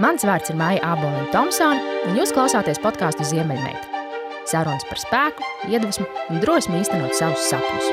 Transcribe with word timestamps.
Mans 0.00 0.24
vārds 0.24 0.48
ir 0.48 0.56
Maija 0.56 0.80
Aboliņa 0.94 1.26
Thompsone, 1.34 1.80
un 2.08 2.16
jūs 2.16 2.30
klausāties 2.32 2.78
podkāstu 2.80 3.26
Ziemeļmeita. 3.28 4.00
Sarunas 4.48 4.86
par 4.88 5.00
spēku, 5.02 5.44
iedvesmu 5.68 6.06
un 6.32 6.40
drosmi 6.40 6.78
īstenot 6.80 7.12
savus 7.12 7.44
sapņus. 7.50 7.90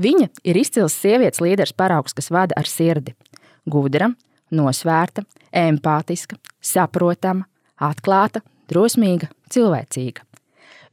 Viņa 0.00 0.30
ir 0.48 0.56
izcils 0.56 0.96
sievietes 0.96 1.42
līderis 1.44 1.76
paraugs, 1.76 2.16
kas 2.16 2.32
vada 2.32 2.56
ar 2.56 2.64
sirdi. 2.64 3.12
Gudra, 3.68 4.08
nosvērta, 4.56 5.26
empātiska, 5.52 6.40
saprotama, 6.64 7.44
atklāta, 7.76 8.40
drosmīga, 8.72 9.28
cilvēcīga. 9.52 10.24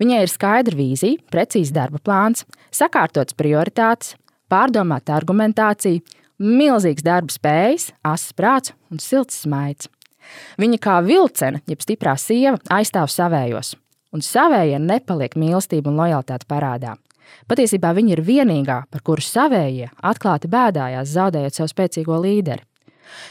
Viņai 0.04 0.20
ir 0.26 0.36
skaidra 0.36 0.76
vīzija, 0.84 1.24
precīzs 1.32 1.72
darba 1.72 2.04
plāns, 2.04 2.44
sakārtots 2.76 3.40
prioritātes, 3.40 4.18
pārdomāta 4.52 5.16
argumentācija 5.16 6.04
milzīgs 6.42 7.06
darba 7.06 7.34
spējas, 7.34 7.92
asas 8.06 8.36
prāts 8.38 8.74
un 8.92 9.02
silts 9.02 9.42
smaids. 9.44 9.90
Viņa 10.60 10.80
kā 10.84 11.00
vilcene, 11.06 11.62
jeb 11.70 11.84
stiprā 11.84 12.18
sieva, 12.20 12.58
aizstāv 12.74 13.10
savējos, 13.12 13.76
un 14.14 14.24
savējie 14.24 14.80
nepaliek 14.84 15.38
mīlestība 15.40 15.92
un 15.92 16.00
lojalitāte 16.02 16.48
parādā. 16.50 16.96
Patiesībā 17.48 17.92
viņa 17.96 18.16
ir 18.16 18.24
vienīgā, 18.28 18.82
par 18.92 19.04
kuru 19.04 19.24
savējie 19.24 19.90
atklāti 20.04 20.50
bēdājās, 20.52 21.12
zaudējot 21.12 21.60
savu 21.60 21.72
spēcīgo 21.72 22.20
līderi. 22.24 22.64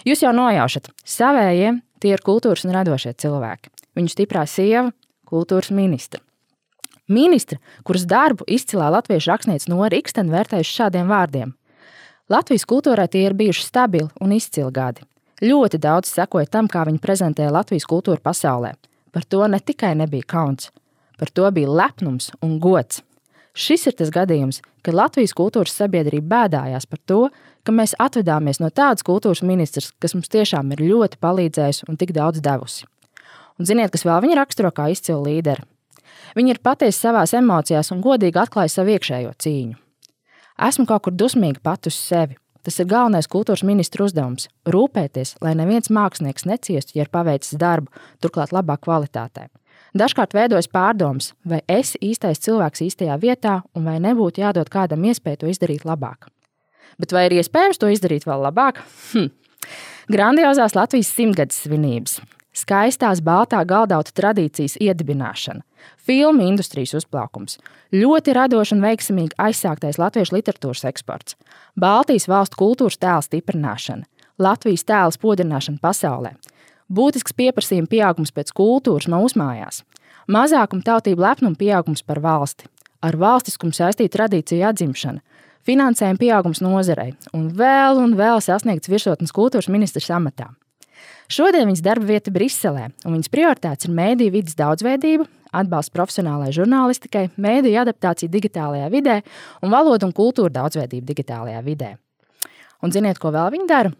Jūs 0.08 0.22
jau 0.24 0.32
nojaušat, 0.36 0.88
savējie 1.04 1.74
tie 2.00 2.14
ir 2.14 2.24
kultūras 2.24 2.64
un 2.64 2.74
radošie 2.76 3.12
cilvēki. 3.20 3.72
Viņu 3.96 4.12
stiprā 4.12 4.44
sieva, 4.48 4.90
kultūras 5.28 5.72
ministra. 5.72 6.20
Ministra, 7.06 7.60
kuras 7.86 8.02
darbu 8.08 8.44
izcilā 8.50 8.88
latviešu 8.90 9.30
rakstniece 9.30 9.70
Nora 9.70 9.94
Ikstena 9.94 10.32
vērtējuši 10.32 10.76
šādiem 10.80 11.12
vārdiem: 11.12 11.52
Latvijas 12.26 12.64
kultūrai 12.66 13.06
tie 13.06 13.20
ir 13.28 13.36
bijuši 13.38 13.62
stabili 13.62 14.08
un 14.18 14.32
izcili 14.34 14.72
gadi. 14.74 15.04
Ļoti 15.46 15.78
daudz 15.78 16.10
sekoja 16.10 16.48
tam, 16.50 16.66
kā 16.66 16.82
viņi 16.88 16.98
prezentēja 16.98 17.52
Latvijas 17.54 17.86
kultūru 17.86 18.18
pasaulē. 18.18 18.72
Par 19.14 19.22
to 19.30 19.46
ne 19.46 19.60
tikai 19.62 19.92
nebija 19.94 20.26
kauns, 20.26 20.72
par 21.20 21.30
to 21.30 21.46
bija 21.54 21.70
lepnums 21.70 22.32
un 22.42 22.56
gods. 22.58 23.04
Šis 23.54 23.86
ir 23.86 23.94
tas 24.00 24.10
gadījums, 24.10 24.58
kad 24.82 24.98
Latvijas 24.98 25.36
kultūras 25.38 25.78
sabiedrība 25.78 26.26
bēdājās 26.34 26.90
par 26.90 27.00
to, 27.06 27.20
ka 27.62 27.72
mēs 27.72 27.94
atvedāmies 28.02 28.58
no 28.58 28.72
tādas 28.74 29.06
kultūras 29.06 29.44
ministrs, 29.46 29.94
kas 30.02 30.18
mums 30.18 30.28
tiešām 30.34 30.74
ir 30.74 30.82
ļoti 30.82 31.22
palīdzējusi 31.22 31.86
un 31.86 31.96
tik 31.96 32.10
daudz 32.16 32.42
devusi. 32.42 32.90
Un 33.56 33.70
ziniet, 33.70 33.94
kas 33.94 34.02
vēl 34.04 34.18
viņa 34.26 34.42
raksturo 34.42 34.74
kā 34.74 34.90
izcilu 34.90 35.22
līderi? 35.30 35.62
Viņa 36.34 36.56
ir 36.56 36.64
patiesa 36.64 37.06
savās 37.06 37.38
emocijās 37.38 37.94
un 37.94 38.02
godīgi 38.02 38.42
atklāja 38.42 38.74
savu 38.74 38.98
iekšējo 38.98 39.36
cīņu. 39.38 39.85
Esmu 40.56 40.86
kaut 40.88 41.04
kur 41.04 41.12
dusmīga 41.12 41.60
pat 41.62 41.86
uz 41.88 41.96
sevi. 42.00 42.38
Tas 42.64 42.80
ir 42.80 42.88
galvenais 42.90 43.28
kultūras 43.30 43.62
ministra 43.62 44.06
uzdevums- 44.06 44.48
rūpēties, 44.74 45.36
lai 45.40 45.54
neviens 45.54 45.90
mākslinieks 45.92 46.46
neciestu, 46.48 46.96
ja 46.96 47.02
ir 47.02 47.10
paveicis 47.12 47.58
darbu, 47.58 47.88
turklāt 48.20 48.50
labā 48.50 48.78
kvalitātē. 48.78 49.48
Dažkārt 49.94 50.32
veidojas 50.32 50.66
pārdomas, 50.66 51.32
vai 51.44 51.60
esi 51.68 51.98
īstais 51.98 52.40
cilvēks 52.40 52.82
īstajā 52.82 53.20
vietā, 53.20 53.62
un 53.74 53.84
vai 53.84 53.98
nebūtu 53.98 54.42
jādod 54.42 54.68
kādam 54.68 55.04
iespēju 55.04 55.38
to 55.38 55.46
izdarīt 55.46 55.84
labāk. 55.84 56.28
Bet 56.98 57.12
vai 57.12 57.26
ir 57.26 57.42
iespējams 57.42 57.78
to 57.78 57.86
izdarīt 57.86 58.24
vēl 58.24 58.40
labāk? 58.50 58.80
Hm. 59.12 59.30
Grandiozās 60.08 60.74
Latvijas 60.74 61.12
simtgades 61.14 61.62
svinības, 61.64 62.20
skaistās 62.56 63.20
baltā 63.24 63.60
galdauta 63.68 64.14
tradīcijas 64.16 64.78
iedibināšana, 64.80 65.62
filmu 66.00 66.46
industrijas 66.48 66.94
uzplaukums, 66.96 67.58
ļoti 67.92 68.34
radošs 68.36 68.74
un 68.76 68.84
veiksmīgi 68.84 69.36
aizsāktais 69.48 70.00
latviešu 70.00 70.38
literatūras 70.38 70.86
eksports, 70.88 71.36
Baltijas 71.78 72.28
valstu 72.30 72.60
kultūras 72.62 72.98
tēla 73.02 73.24
stiprināšana, 73.26 74.06
Latvijas 74.38 74.84
tēla 74.88 75.12
spodrināšana 75.12 75.80
pasaulē, 75.82 76.34
būtisks 76.92 77.36
pieprasījuma 77.36 77.90
pieaugums 77.92 78.32
pēc 78.32 78.52
kultūras 78.56 79.08
mūsu 79.12 79.40
mājās, 79.40 79.82
mazākuma 80.28 80.84
tautību 80.84 81.24
lepnuma 81.24 81.60
pieaugums 81.60 82.04
par 82.04 82.20
valsti, 82.24 82.68
ar 83.04 83.16
valstiskumu 83.20 83.76
saistīta 83.76 84.16
tradīciju 84.18 84.64
atzimšana, 84.70 85.20
finansējuma 85.66 86.20
pieaugums 86.20 86.62
nozarei 86.64 87.12
un 87.36 87.50
vēl 87.56 88.00
un 88.02 88.14
vēl 88.18 88.40
sasniegts 88.44 88.90
virsotnes 88.92 89.34
kultūras 89.34 89.68
ministrs 89.72 90.12
amatā. 90.14 90.52
Šodien 91.32 91.66
viņas 91.66 91.82
darba 91.82 92.06
vieta 92.06 92.30
Briselē, 92.30 92.90
un 93.04 93.16
viņas 93.16 93.32
prioritātes 93.32 93.88
ir 93.88 93.94
mēdīju 93.96 94.34
vidas 94.36 94.56
daudzveidība, 94.58 95.26
atbalsts 95.56 95.94
profesionālajai 95.94 96.54
žurnālistikai, 96.60 97.24
mēdīju 97.40 97.82
adaptācija 97.82 98.30
digitālajā 98.30 98.88
vidē 98.92 99.20
un 99.64 99.74
valodu 99.74 100.06
un 100.08 100.14
kultūra 100.16 100.52
daudzveidība 100.54 101.10
digitālajā 101.10 101.62
vidē. 101.66 101.92
Un 102.84 102.92
ziniet, 102.94 103.18
ko 103.18 103.32
vēl 103.34 103.50
viņi 103.56 103.68
dara? 103.70 103.92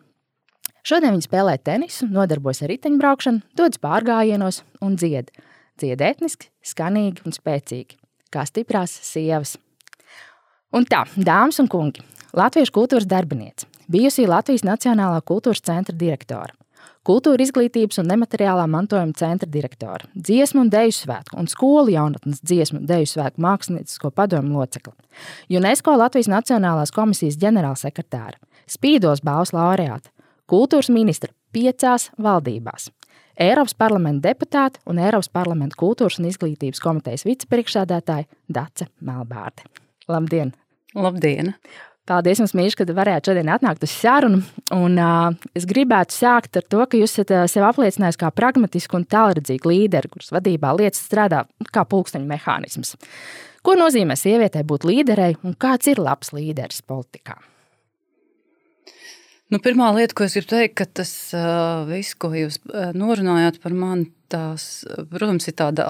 Šodien 0.86 1.16
viņi 1.16 1.26
spēlē 1.26 1.56
tenisu, 1.66 2.06
nodarbojas 2.14 2.62
ar 2.62 2.70
riteņbraukšanu, 2.70 3.42
dodas 3.58 3.80
pārgājienos 3.82 4.60
un 4.86 4.94
dzied. 4.94 5.32
Dzied 5.80 6.02
etniski, 6.04 6.52
skanīgi 6.62 7.24
un 7.26 7.34
spēcīgi, 7.34 7.98
kā 8.30 8.44
stiprās 8.46 8.94
sievas. 9.02 9.56
Un 10.76 10.86
tā, 10.86 11.02
dāmas 11.16 11.58
un 11.62 11.66
kungi, 11.72 12.04
Latviešu 12.36 12.74
kultūras 12.76 13.08
darbiniece, 13.08 13.66
bijusī 13.90 14.28
Latvijas 14.28 14.64
Nacionālā 14.66 15.22
kultūras 15.26 15.64
centra 15.64 15.94
direktore, 15.96 16.54
kultūra 17.06 17.44
izglītības 17.44 18.00
un 18.02 18.10
nemateriālā 18.10 18.66
mantojuma 18.70 19.14
centra 19.18 19.48
direktore, 19.50 20.08
dziesmu 20.14 20.64
un 20.64 20.72
deju 20.72 20.94
svētku 20.96 21.38
un 21.40 21.48
skolu 21.50 21.94
jaunatnes 21.94 22.42
dziesmu 22.42 22.82
un 22.82 22.88
deju 22.88 23.08
svētku 23.12 23.42
māksliniecisko 23.46 24.10
padomu 24.16 24.58
locekli, 24.58 24.94
UNESCO 25.58 25.96
Latvijas 26.00 26.30
Nacionālās 26.32 26.94
komisijas 26.94 27.38
ģenerālsekretāra, 27.42 28.38
spīdos 28.70 29.22
balvas 29.26 29.54
laureāta, 29.56 30.10
kultūras 30.50 30.90
ministra 30.92 31.32
piecās 31.54 32.10
valdībās. 32.22 32.90
Eiropas 33.36 33.74
parlamenta 33.76 34.30
deputāte 34.30 34.80
un 34.88 34.98
Eiropas 34.98 35.28
parlamenta 35.28 35.76
kultūras 35.78 36.16
un 36.20 36.30
izglītības 36.30 36.80
komitejas 36.80 37.26
vicepriekšsēdētāja 37.28 38.24
Dace 38.48 38.88
Melbārde. 39.04 39.66
Labdien! 40.08 40.54
Labdien! 40.96 41.52
Paldies 42.06 42.38
jums, 42.38 42.52
Mīļš, 42.54 42.76
ka 42.78 42.84
varējāt 42.94 43.30
šodien 43.30 43.48
atnākt 43.50 43.82
uz 43.82 43.90
sarunu. 43.90 44.38
Un, 44.74 44.94
uh, 45.02 45.48
es 45.58 45.64
gribētu 45.66 46.14
sākt 46.14 46.58
ar 46.58 46.62
to, 46.70 46.84
ka 46.86 46.98
jūs 47.00 47.16
esat 47.16 47.32
uh, 47.34 47.46
sevi 47.50 47.66
apliecinājis 47.66 48.18
kā 48.20 48.30
pragmatisku 48.30 49.00
un 49.00 49.06
tālredzīgu 49.10 49.72
līderi, 49.72 50.10
kuras 50.12 50.30
vadībā 50.34 50.70
lietas 50.78 51.02
strādā 51.02 51.42
kā 51.74 51.82
pulksteņa 51.90 52.28
mehānisms. 52.30 52.94
Ko 53.66 53.74
nozīmē 53.74 54.14
sievietei 54.18 54.62
būt 54.66 54.86
līderei 54.86 55.32
un 55.42 55.56
kāds 55.58 55.90
ir 55.90 55.98
labs 55.98 56.30
līderis 56.36 56.84
politikā? 56.86 57.40
Nu, 59.50 59.58
pirmā 59.62 59.88
lieta, 59.96 60.14
ko 60.14 60.26
es 60.26 60.36
gribu 60.38 60.52
teikt, 60.52 60.76
ka 60.78 60.86
tas 61.02 61.10
uh, 61.34 61.82
viss, 61.90 62.14
ko 62.14 62.30
jūs 62.38 62.60
norunājāt 62.94 63.58
par 63.62 63.74
mani, 63.74 64.12
tās, 64.30 64.84
protams, 65.10 65.50
ir 65.50 65.58
tāda 65.58 65.88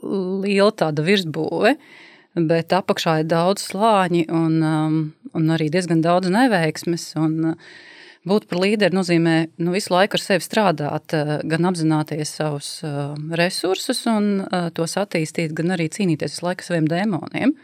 liela 0.00 0.70
tāda 0.78 1.02
virsbūve. 1.06 1.74
Uh, 1.74 2.06
bet 2.34 2.74
apakšā 2.74 3.20
ir 3.22 3.30
daudz 3.30 3.64
slāņi 3.70 4.26
un, 4.30 4.58
um, 4.62 4.98
un 5.34 5.54
arī 5.54 5.70
diezgan 5.72 6.02
daudz 6.04 6.30
neveiksmes. 6.32 7.12
Un, 7.20 7.54
uh, 7.54 7.78
Būt 8.20 8.50
par 8.50 8.58
līderi 8.60 8.92
nozīmē 8.92 9.34
nu, 9.64 9.70
visu 9.72 9.94
laiku 9.94 10.18
ar 10.18 10.20
sevi 10.20 10.44
strādāt, 10.44 11.14
uh, 11.16 11.38
gan 11.48 11.64
apzināties 11.70 12.34
savus 12.36 12.66
uh, 12.84 13.14
resursus 13.32 14.02
un 14.12 14.42
tos 14.76 14.98
attīstīt, 15.00 15.54
gan 15.56 15.72
arī 15.72 15.86
cīnīties 15.88 16.34
visu 16.34 16.44
laiku 16.44 16.60
ar 16.60 16.68
saviem 16.68 16.90
dēmoniem 16.90 17.54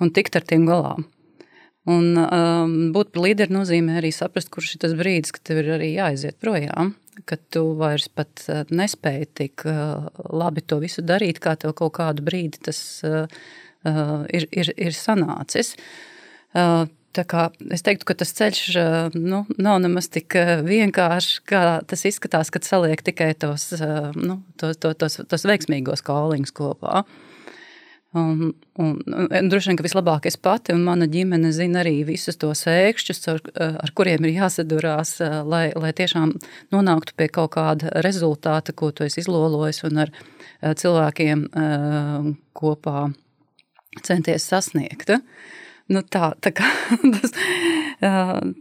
un 0.00 0.12
tikt 0.16 0.40
ar 0.40 0.46
tiem 0.48 0.64
galā. 0.64 0.94
Un, 1.92 2.16
um, 2.16 2.72
būt 2.96 3.12
par 3.12 3.26
līderi 3.26 3.52
nozīmē 3.52 4.00
arī 4.00 4.14
saprast, 4.16 4.48
kurš 4.54 4.72
ir 4.74 4.80
tas 4.86 4.96
brīdis, 4.96 5.36
kad 5.36 5.44
tev 5.44 5.60
ir 5.60 5.68
arī 5.76 5.92
jāaiziet 5.92 6.40
projām, 6.40 6.94
ka 7.28 7.36
tu 7.52 7.62
vairs 7.76 8.08
pat 8.08 8.42
nespēji 8.72 9.28
tik 9.42 9.68
uh, 9.68 10.08
labi 10.32 10.64
to 10.64 10.80
visu 10.80 11.04
darīt, 11.04 11.38
kā 11.44 11.52
tev 11.60 11.76
kaut 11.76 11.94
kādu 12.00 12.24
brīdi 12.26 12.64
tas 12.64 12.80
uh, 13.04 13.28
ir, 13.86 14.48
ir, 14.52 14.72
ir 14.76 14.96
sanācis. 14.96 15.74
Uh, 16.56 16.86
es 17.16 17.80
teiktu, 17.80 18.04
ka 18.04 18.14
tas 18.20 18.34
ceļš 18.36 18.64
uh, 18.76 19.14
nu, 19.16 19.44
nav 19.56 19.78
nemaz 19.80 20.10
tik 20.12 20.36
vienkāršs, 20.66 21.38
kā 21.48 21.62
tas 21.88 22.04
izskatās, 22.08 22.52
kad 22.52 22.66
saliek 22.68 23.00
tikai 23.04 23.30
tos, 23.40 23.70
nu, 24.16 24.42
tos, 24.60 24.76
tos, 24.76 24.98
tos, 25.00 25.22
tos 25.24 25.48
veiksmīgos 25.48 26.04
kauliņus 26.04 26.52
kopā. 26.56 27.06
Un, 28.16 28.54
un, 28.80 28.92
un 29.04 29.48
droši 29.50 29.70
vien, 29.70 29.76
ka 29.76 29.84
vislabāk 29.84 30.28
es 30.30 30.38
pati 30.40 30.72
un 30.72 30.84
mana 30.86 31.08
ģimene 31.10 31.50
zina 31.52 31.82
arī 31.82 31.98
visus 32.08 32.38
tos 32.40 32.62
ēkšķus, 32.70 33.20
ar, 33.32 33.42
ar 33.82 33.92
kuriem 33.98 34.24
ir 34.24 34.38
jāsadurās, 34.38 35.18
lai, 35.44 35.66
lai 35.76 35.92
tiešām 35.96 36.32
nonāktu 36.72 37.16
pie 37.18 37.28
kaut 37.32 37.52
kāda 37.58 37.92
rezultāta, 38.06 38.72
ko 38.72 38.92
tu 38.94 39.04
esi 39.04 39.20
izlolojis 39.24 39.82
un 39.88 40.06
ar 40.06 40.14
cilvēkiem 40.80 41.44
kopā 42.56 43.02
centies 44.04 44.48
sasniegt. 44.50 45.12
Nu 45.86 46.02
tā, 46.02 46.32
tā 46.42 46.50
kā, 46.56 46.66
tas 47.14 47.34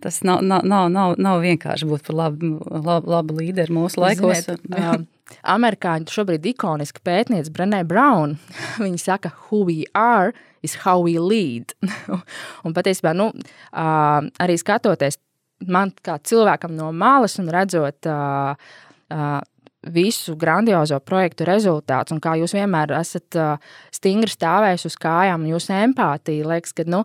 tas 0.02 0.24
nav, 0.24 0.44
nav, 0.46 0.64
nav, 0.64 1.16
nav, 1.18 1.42
vienkārši 1.44 1.88
būt 1.90 2.06
par 2.08 2.16
labu, 2.16 2.52
labu, 2.70 3.12
labu 3.12 3.38
līderi 3.40 3.74
mūsu 3.74 4.00
laikos. 4.00 4.46
Ziniet, 4.46 5.08
Amerikāņu 5.56 6.14
šobrīd 6.14 6.46
ikoniska 6.54 7.02
pētniece 7.06 7.52
Brené 7.54 7.82
Brown. 7.88 8.38
Viņa 8.84 9.02
saka, 9.02 9.34
who 9.48 9.64
we 9.66 9.84
are 9.98 10.34
is 10.64 10.78
how 10.86 11.00
we 11.02 11.18
lead. 11.20 11.74
un 12.66 12.78
patiesībā, 12.78 13.16
nu, 13.18 13.31
arī 13.74 14.60
skatoties 14.62 15.20
man 15.72 15.94
kā 16.06 16.20
cilvēkam 16.20 16.76
no 16.78 16.92
malas 16.94 17.40
un 17.40 17.50
redzot 17.54 18.08
uh, 18.12 18.54
uh, 19.10 19.40
visu 19.94 20.36
grandiozo 20.40 21.00
projektu 21.04 21.46
rezultāts, 21.48 22.14
un 22.14 22.22
kā 22.24 22.36
jūs 22.40 22.56
vienmēr 22.58 22.96
esat 23.00 23.38
uh, 23.38 23.72
stingri 23.94 24.32
stāvējis 24.32 24.88
uz 24.90 24.98
kājām, 25.02 25.48
jūsu 25.50 25.74
empātija 25.78 26.48
liekas, 26.50 26.74
ka 26.76 26.86
nu, 26.90 27.04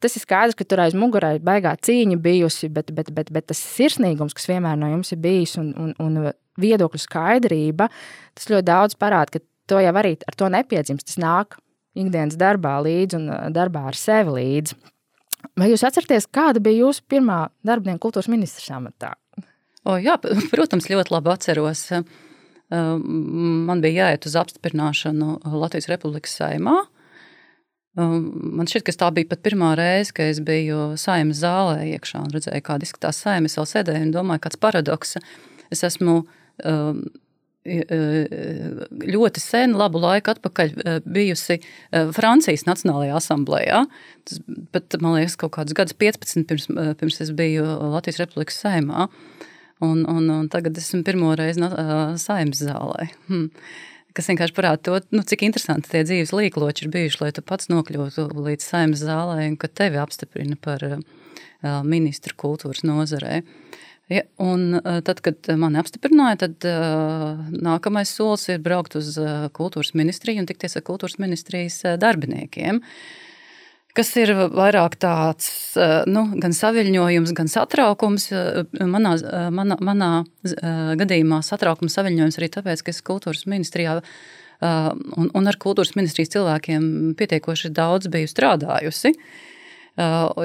tas 0.00 0.16
ir 0.16 0.24
skaidrs, 0.24 0.58
ka 0.58 0.66
tur 0.68 0.82
aiz 0.84 0.96
muguras 0.98 1.38
ir 1.38 1.44
baigā 1.46 1.74
cīņa 1.76 2.20
bijusi, 2.22 2.70
bet, 2.72 2.92
bet, 2.96 3.12
bet, 3.16 3.32
bet 3.34 3.50
tas 3.50 3.60
sirsnīgums, 3.76 4.36
kas 4.36 4.48
vienmēr 4.50 4.78
no 4.80 4.90
jums 4.94 5.12
ir 5.14 5.20
bijis, 5.22 5.56
un, 5.60 5.72
un, 5.76 5.94
un 6.02 6.30
viedokļu 6.60 7.02
skaidrība, 7.02 7.90
tas 8.36 8.48
ļoti 8.50 8.68
daudz 8.68 8.96
parāda, 9.00 9.38
ka 9.38 9.46
to 9.70 9.82
jau 9.82 9.92
arī 10.02 10.16
ar 10.26 10.38
to 10.38 10.48
nepiedzimst. 10.52 11.06
Tas 11.10 11.20
nāk 11.20 11.58
ikdienas 11.98 12.38
darbā 12.40 12.78
līdzi 12.84 13.18
un 13.18 13.28
darbā 13.54 13.86
ar 13.90 13.98
sevi 13.98 14.36
līdzi. 14.38 14.78
Vai 15.56 15.70
jūs 15.70 15.84
atceraties, 15.86 16.28
kāda 16.28 16.60
bija 16.62 16.84
jūsu 16.84 17.04
pirmā 17.08 17.46
darbdiena 17.66 18.00
kultūras 18.02 18.28
ministrs 18.30 18.68
amatā? 18.76 19.14
O, 19.88 19.96
jā, 20.00 20.16
protams, 20.54 20.90
ļoti 20.92 21.14
labi 21.14 21.32
atceros. 21.34 21.84
Man 22.70 23.82
bija 23.82 24.06
jāiet 24.06 24.26
uz 24.28 24.36
apstiprināšanu 24.38 25.40
Latvijas 25.58 25.90
Republikas 25.90 26.36
saimā. 26.38 26.82
Man 27.98 28.68
šķiet, 28.70 28.84
ka 28.86 28.94
tā 28.94 29.08
bija 29.14 29.26
pat 29.32 29.40
pirmā 29.42 29.72
reize, 29.78 30.12
kad 30.14 30.30
es 30.30 30.38
biju 30.46 30.92
saimnes 31.00 31.40
zālē 31.42 31.88
iekšā 31.96 32.20
un 32.22 32.30
redzēju, 32.36 32.62
kāda 32.68 32.86
izskatās 32.86 33.18
saime. 33.24 33.50
Es 33.50 33.58
vēl 33.58 33.66
sēdēju 33.66 34.06
un 34.06 34.14
domāju, 34.14 34.44
kāds 34.46 34.60
paradoks. 34.62 35.16
Es 35.74 35.82
esmu 35.86 36.20
ļoti 39.10 39.42
sen, 39.42 39.74
labu 39.76 40.00
laiku 40.00 40.32
atpakaļ 40.32 41.02
bijusi 41.04 41.58
Francijas 42.14 42.64
Nacionālajā 42.68 43.18
asamblējā. 43.18 43.82
Tas, 44.28 44.40
bet, 44.46 44.96
man 45.02 45.18
liekas, 45.18 45.36
kaut 45.40 45.56
kādus 45.58 45.76
gadus 45.76 45.98
15 45.98 46.46
pirms, 46.48 46.70
pirms 46.70 47.20
es 47.26 47.34
biju 47.36 47.66
Latvijas 47.90 48.22
Republikas 48.22 48.62
saimā. 48.62 49.10
Un, 49.84 50.02
un, 50.04 50.26
un 50.34 50.48
tagad 50.52 50.76
esmu 50.76 51.02
pirmo 51.06 51.32
reizi 51.38 51.64
saimnes 52.20 52.60
zālē. 52.66 53.08
Hmm. 53.28 53.48
Kas 54.16 54.26
vienkārši 54.26 54.56
parāda 54.56 54.82
to, 54.82 54.98
nu, 55.14 55.22
cik 55.22 55.44
interesanti 55.46 55.88
tie 55.92 56.02
dzīves 56.02 56.34
līkloči 56.34 56.84
ir 56.84 56.92
bijuši, 56.92 57.20
lai 57.22 57.30
tu 57.32 57.44
pats 57.46 57.70
nokļūtu 57.70 58.26
līdz 58.34 58.66
saimnes 58.66 59.04
zālē 59.06 59.46
un 59.46 59.54
ka 59.60 59.70
tevi 59.70 60.00
apstiprina 60.02 60.58
par 60.60 60.82
uh, 60.84 60.98
ministru 61.86 62.34
kultūras 62.42 62.82
nozarē. 62.84 63.40
Uh, 63.40 63.78
Ja, 64.10 64.24
un 64.42 64.74
eh, 64.74 64.98
tad, 65.06 65.20
kad 65.22 65.46
mani 65.54 65.78
apstiprināja, 65.78 66.40
tad 66.42 66.66
uh, 66.66 67.44
nākamais 67.54 68.10
solis 68.10 68.48
ir 68.50 68.58
braukt 68.64 68.96
uz 68.98 69.12
uh, 69.22 69.44
kultūras 69.54 69.92
ministriju 69.94 70.42
un 70.42 70.48
tikties 70.50 70.74
ar 70.80 70.82
kultūras 70.88 71.14
ministrijas 71.22 71.76
darbiniekiem. 72.02 72.80
Kas 73.96 74.12
ir 74.20 74.30
vairāk 74.54 74.94
tāds 75.02 75.48
nu, 76.06 76.24
gan 76.38 76.54
saviņojums, 76.54 77.32
gan 77.36 77.50
satraukums. 77.50 78.28
Manā, 78.78 79.16
manā, 79.50 79.78
manā 79.82 80.10
gadījumā 81.00 81.40
satraukums, 81.46 81.96
saviņojums 81.98 82.38
arī 82.38 82.50
tāpēc, 82.54 82.84
ka 82.86 82.94
es 82.94 83.02
kultūras 83.06 83.48
ministrijā 83.50 83.98
un, 84.62 85.30
un 85.34 85.50
ar 85.50 85.58
kultūras 85.58 85.96
ministrijas 85.98 86.34
cilvēkiem 86.36 87.16
pietiekoši 87.18 87.72
daudz 87.74 88.10
biju 88.12 88.30
strādājusi. 88.30 89.16
Uh, 89.16 89.48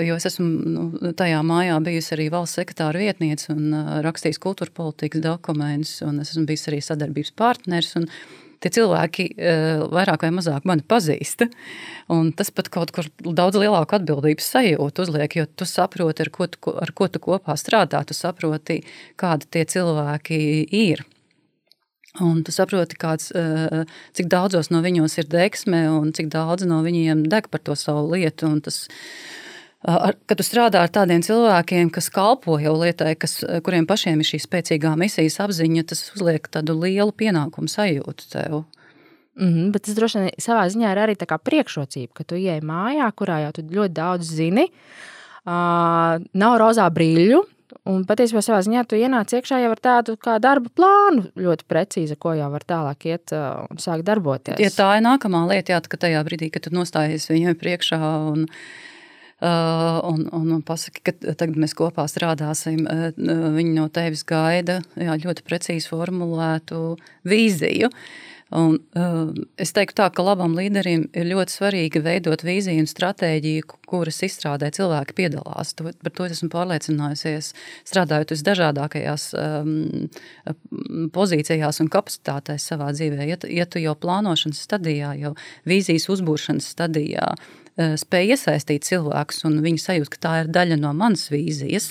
jo 0.02 0.16
es 0.18 0.26
esmu 0.28 0.46
nu, 0.46 0.86
tajā 1.18 1.42
mājā 1.46 1.76
bijusi 1.84 2.16
arī 2.16 2.30
valsts 2.34 2.60
sekretāra 2.60 3.00
vietniece 3.00 3.52
un 3.54 3.76
rakstījis 4.06 4.42
kultūra 4.42 4.74
politikas 4.74 5.22
dokumentus, 5.24 6.00
un 6.06 6.20
es 6.24 6.34
esmu 6.34 6.46
bijis 6.50 6.68
arī 6.72 6.82
sadarbības 6.84 7.32
partners. 7.38 7.96
Tie 8.66 8.72
cilvēki 8.74 9.28
vairāk 9.94 10.24
vai 10.26 10.32
mazāk 10.34 10.64
mani 10.66 10.82
pazīst. 10.90 11.44
Tas 12.40 12.50
pat 12.50 12.72
kaut 12.74 12.90
kur 12.96 13.06
daudz 13.22 13.60
lielāku 13.62 14.00
atbildības 14.00 14.48
sajūtu 14.56 15.04
uzliek, 15.06 15.36
jo 15.38 15.46
tu 15.46 15.68
saproti, 15.70 16.26
ar 16.26 16.32
ko 16.34 16.48
tu, 16.50 16.74
ar 16.74 16.90
ko 16.98 17.06
tu 17.06 17.22
kopā 17.22 17.54
strādā. 17.62 18.02
Tu 18.10 18.18
saproti, 18.18 18.80
kādi 19.22 19.46
tie 19.54 19.68
cilvēki 19.70 20.40
ir. 20.74 21.06
Un 22.26 22.42
tu 22.48 22.54
saproti, 22.56 22.98
kāds, 22.98 23.30
cik 24.18 24.34
daudzos 24.34 24.72
no 24.74 24.82
viņos 24.82 25.20
ir 25.22 25.30
deksme 25.30 25.86
un 25.92 26.10
cik 26.16 26.34
daudz 26.34 26.66
no 26.66 26.82
viņiem 26.82 27.22
deg 27.30 27.52
par 27.54 27.62
to 27.62 27.78
savu 27.78 28.16
lietu. 28.16 28.50
Tas, 28.66 28.88
kad 29.86 30.38
tu 30.40 30.46
strādā 30.46 30.82
ar 30.86 30.92
tādiem 30.94 31.24
cilvēkiem, 31.26 31.92
kas 31.94 32.10
kalpo 32.14 32.58
jau 32.62 32.74
lietai, 32.80 33.14
kas, 33.20 33.40
kuriem 33.66 33.88
pašiem 33.90 34.22
ir 34.22 34.30
šī 34.30 34.42
spēcīgā 34.44 34.96
misijas 35.00 35.40
apziņa, 35.46 35.86
tas 35.92 36.04
uzliek 36.16 36.50
tādu 36.52 36.78
lielu 36.82 37.14
pienākumu 37.14 37.72
sajūtu 37.72 38.30
tev. 38.32 38.64
Mm 39.36 39.50
-hmm, 39.52 39.72
bet 39.72 39.84
tas 39.84 39.96
droši 39.96 40.20
vien 40.20 40.30
savā 40.40 40.64
ziņā 40.72 40.92
ir 40.92 41.00
arī 41.04 41.16
priekšrocība, 41.20 42.14
ka 42.14 42.24
tu 42.24 42.36
ieej 42.36 42.62
mājā, 42.62 43.12
kurā 43.12 43.42
jau 43.44 43.52
tu 43.52 43.62
ļoti 43.62 43.94
daudz 43.94 44.24
zini. 44.24 44.72
Uh, 45.46 46.24
nav 46.34 46.58
rozā 46.58 46.90
brīļu, 46.90 47.44
Un 47.86 48.02
patiesībā 48.08 48.42
savā 48.42 48.62
ziņā 48.66 48.82
tu 48.90 48.98
ienāc 48.98 49.30
iekšā 49.36 49.60
jau 49.62 49.72
ar 49.74 49.82
tādu 49.82 50.16
kā 50.22 50.40
darba 50.42 50.72
plānu, 50.74 51.28
ļoti 51.38 51.68
precīzi, 51.70 52.16
ko 52.18 52.34
jau 52.38 52.48
var 52.54 52.64
tālāk 52.66 53.06
iet 53.12 53.34
un 53.36 53.82
sākt 53.82 54.06
darboties. 54.08 54.58
Ja 54.62 54.72
tā 54.74 54.88
ir 54.98 55.04
nākamā 55.06 55.44
lieta, 55.52 55.76
jā, 55.76 55.82
ka 55.86 56.00
tajā 56.06 56.24
brīdī, 56.26 56.50
kad 56.54 56.66
tu 56.66 56.74
nostājies 56.74 57.28
viņai 57.30 57.54
priekšā 57.62 58.00
un 58.32 58.48
un, 59.42 60.28
un, 60.32 60.52
un 60.52 60.62
pasaki, 60.64 61.02
ka 61.04 61.34
tagad 61.36 61.58
mēs 61.60 61.76
kopā 61.76 62.06
strādāsim. 62.08 62.86
Uh, 62.88 63.10
viņi 63.56 63.74
no 63.76 63.90
tevis 63.92 64.24
gaida 64.28 64.80
jā, 64.96 65.18
ļoti 65.26 65.44
precīzi 65.48 65.92
formulētu 65.92 66.96
vīziju. 67.28 67.92
Un, 68.56 68.78
uh, 68.96 69.34
es 69.60 69.74
teiktu, 69.76 69.98
tā, 69.98 70.06
ka 70.14 70.24
labam 70.24 70.54
līderim 70.56 71.08
ir 71.18 71.26
ļoti 71.28 71.52
svarīgi 71.52 72.00
veidot 72.06 72.46
vīziju 72.46 72.84
un 72.84 72.88
stratēģiju, 72.88 73.66
kuras 73.90 74.22
izstrādē 74.24 74.70
cilvēki 74.78 75.18
piedalās. 75.18 75.74
To, 75.76 75.90
par 75.90 76.14
to 76.16 76.30
esmu 76.30 76.52
pārliecinājusies, 76.54 77.52
strādājot 77.90 78.36
visdažādākajās 78.38 79.28
um, 79.42 80.08
pozīcijās 81.12 81.82
un 81.84 81.92
kapacitātēs 81.92 82.70
savā 82.72 82.94
dzīvē. 82.96 83.28
Ja, 83.34 83.42
ja 83.50 83.68
tu 83.68 83.84
jau 83.84 83.98
plānošanas 84.00 84.64
stadijā, 84.70 85.16
jau 85.26 85.36
vīzijas 85.68 86.08
uzbūšanas 86.14 86.70
stadijā, 86.78 87.34
uh, 87.34 87.65
Eh, 87.76 87.98
spēj 88.00 88.32
iesaistīt 88.32 88.86
cilvēkus 88.88 89.42
un 89.50 89.60
viņi 89.64 89.82
sajūt, 89.84 90.14
ka 90.14 90.22
tā 90.24 90.36
ir 90.44 90.52
daļa 90.56 90.78
no 90.80 90.94
manas 90.96 91.26
vīzijas, 91.28 91.90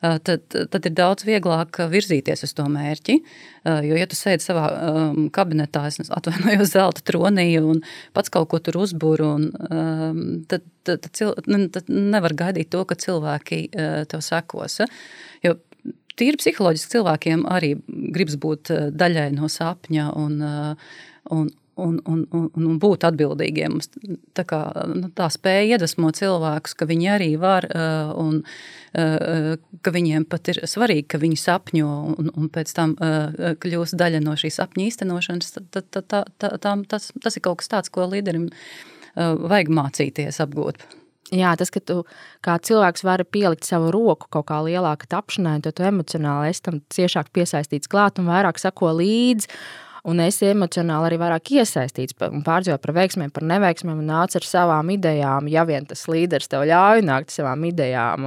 eh, 0.00 0.16
tad, 0.24 0.46
tad 0.48 0.88
ir 0.88 0.94
daudz 0.96 1.26
vieglāk 1.28 1.82
virzīties 1.92 2.46
uz 2.46 2.54
to 2.56 2.64
mērķi. 2.72 3.18
Eh, 3.20 3.82
jo, 3.90 3.98
ja 4.00 4.06
tu 4.08 4.16
sēdi 4.16 4.40
savā 4.40 4.64
um, 4.72 5.26
kabinetā, 5.28 5.84
es 5.90 6.00
atvainojos 6.08 6.72
zelta 6.72 7.04
tronī 7.04 7.50
un 7.60 7.84
pats 8.16 8.32
kaut 8.32 8.48
ko 8.54 8.62
tur 8.64 8.80
uzbūru, 8.86 9.28
un, 9.36 9.50
um, 9.68 10.22
tad, 10.48 10.64
tad, 10.88 11.04
tad, 11.12 11.44
tad 11.76 11.92
nevar 11.92 12.32
gaidīt 12.32 12.72
to, 12.72 12.80
ka 12.88 12.96
cilvēki 12.96 13.66
uh, 13.68 14.02
tev 14.08 14.24
sekos. 14.24 14.80
Jo 15.44 15.58
tīri 16.16 16.40
psiholoģiski 16.40 16.96
cilvēkiem 16.96 17.44
arī 17.52 17.74
gribas 18.16 18.40
būt 18.40 18.72
daļai 18.96 19.28
no 19.36 19.48
sapņa 19.52 20.08
un, 20.16 20.40
un, 21.36 21.52
un, 21.82 21.98
un, 22.08 22.22
un, 22.32 22.46
un 22.56 22.78
būt 22.82 23.06
atbildīgiem. 23.08 23.78
Tā, 24.36 24.44
kā, 24.48 24.60
nu, 24.92 25.10
tā 25.16 25.28
spēja 25.32 25.76
iedvesmot 25.76 26.18
cilvēkus, 26.18 26.76
ka 26.78 26.88
viņi 26.88 27.10
arī 27.14 27.30
var, 27.42 27.66
uh, 27.68 28.12
un 28.22 28.40
uh, 28.44 29.52
ka 29.82 29.94
viņiem 29.94 30.26
pat 30.30 30.52
ir 30.54 30.62
svarīgi, 30.70 31.08
ka 31.14 31.20
viņi 31.22 31.42
sapņo 31.42 31.90
un, 32.14 32.32
un 32.32 32.48
pēc 32.52 32.72
tam 32.78 32.96
uh, 32.98 33.52
kļūst 33.62 33.98
daļa 34.00 34.22
no 34.24 34.38
šīs 34.38 34.60
sapņu 34.62 34.88
īstenošanas. 34.88 35.54
Tā, 35.58 35.84
tā, 35.84 36.02
tā, 36.02 36.24
tā, 36.38 36.74
tas, 36.88 37.12
tas 37.22 37.38
ir 37.38 37.46
kaut 37.46 37.62
kas 37.62 37.72
tāds, 37.72 37.92
ko 37.92 38.08
līderim 38.10 38.50
vajag 39.12 39.68
mācīties 39.68 40.40
apgūt. 40.40 40.80
Jā, 41.32 41.54
tas, 41.56 41.70
ka 41.72 41.80
tu 41.80 42.02
kā 42.44 42.58
cilvēks 42.60 43.06
vari 43.08 43.24
pielikt 43.24 43.64
savu 43.64 43.88
roku 43.94 44.28
kaut 44.32 44.50
kā 44.50 44.58
lielāka 44.66 45.08
tapšanai, 45.14 45.62
tad 45.64 45.78
tu 45.78 45.86
emocionāli 45.88 46.50
esi 46.52 46.64
tam 46.66 46.82
ciešāk 46.92 47.30
piesaistīts 47.32 47.88
klāt 47.88 48.20
un 48.20 48.28
vairāk 48.28 48.60
sako 48.60 48.90
līdzi 48.98 49.48
un 50.08 50.22
es 50.24 50.40
emocionāli 50.42 51.10
arī 51.10 51.18
vairāk 51.20 51.52
iesaistīts 51.58 52.16
un 52.28 52.42
pārdzīvoju 52.46 52.82
par 52.82 52.94
veiksmēm, 52.96 53.32
par 53.34 53.46
neveiksmēm 53.46 54.00
un 54.02 54.08
nācu 54.10 54.40
ar 54.40 54.46
savām 54.46 54.90
idejām, 54.96 55.50
ja 55.52 55.64
vien 55.68 55.86
tas 55.88 56.04
līderis 56.10 56.50
tev 56.50 56.66
ļauj 56.70 57.04
nākt 57.06 57.30
ar 57.30 57.36
savām 57.36 57.68
idejām 57.70 58.26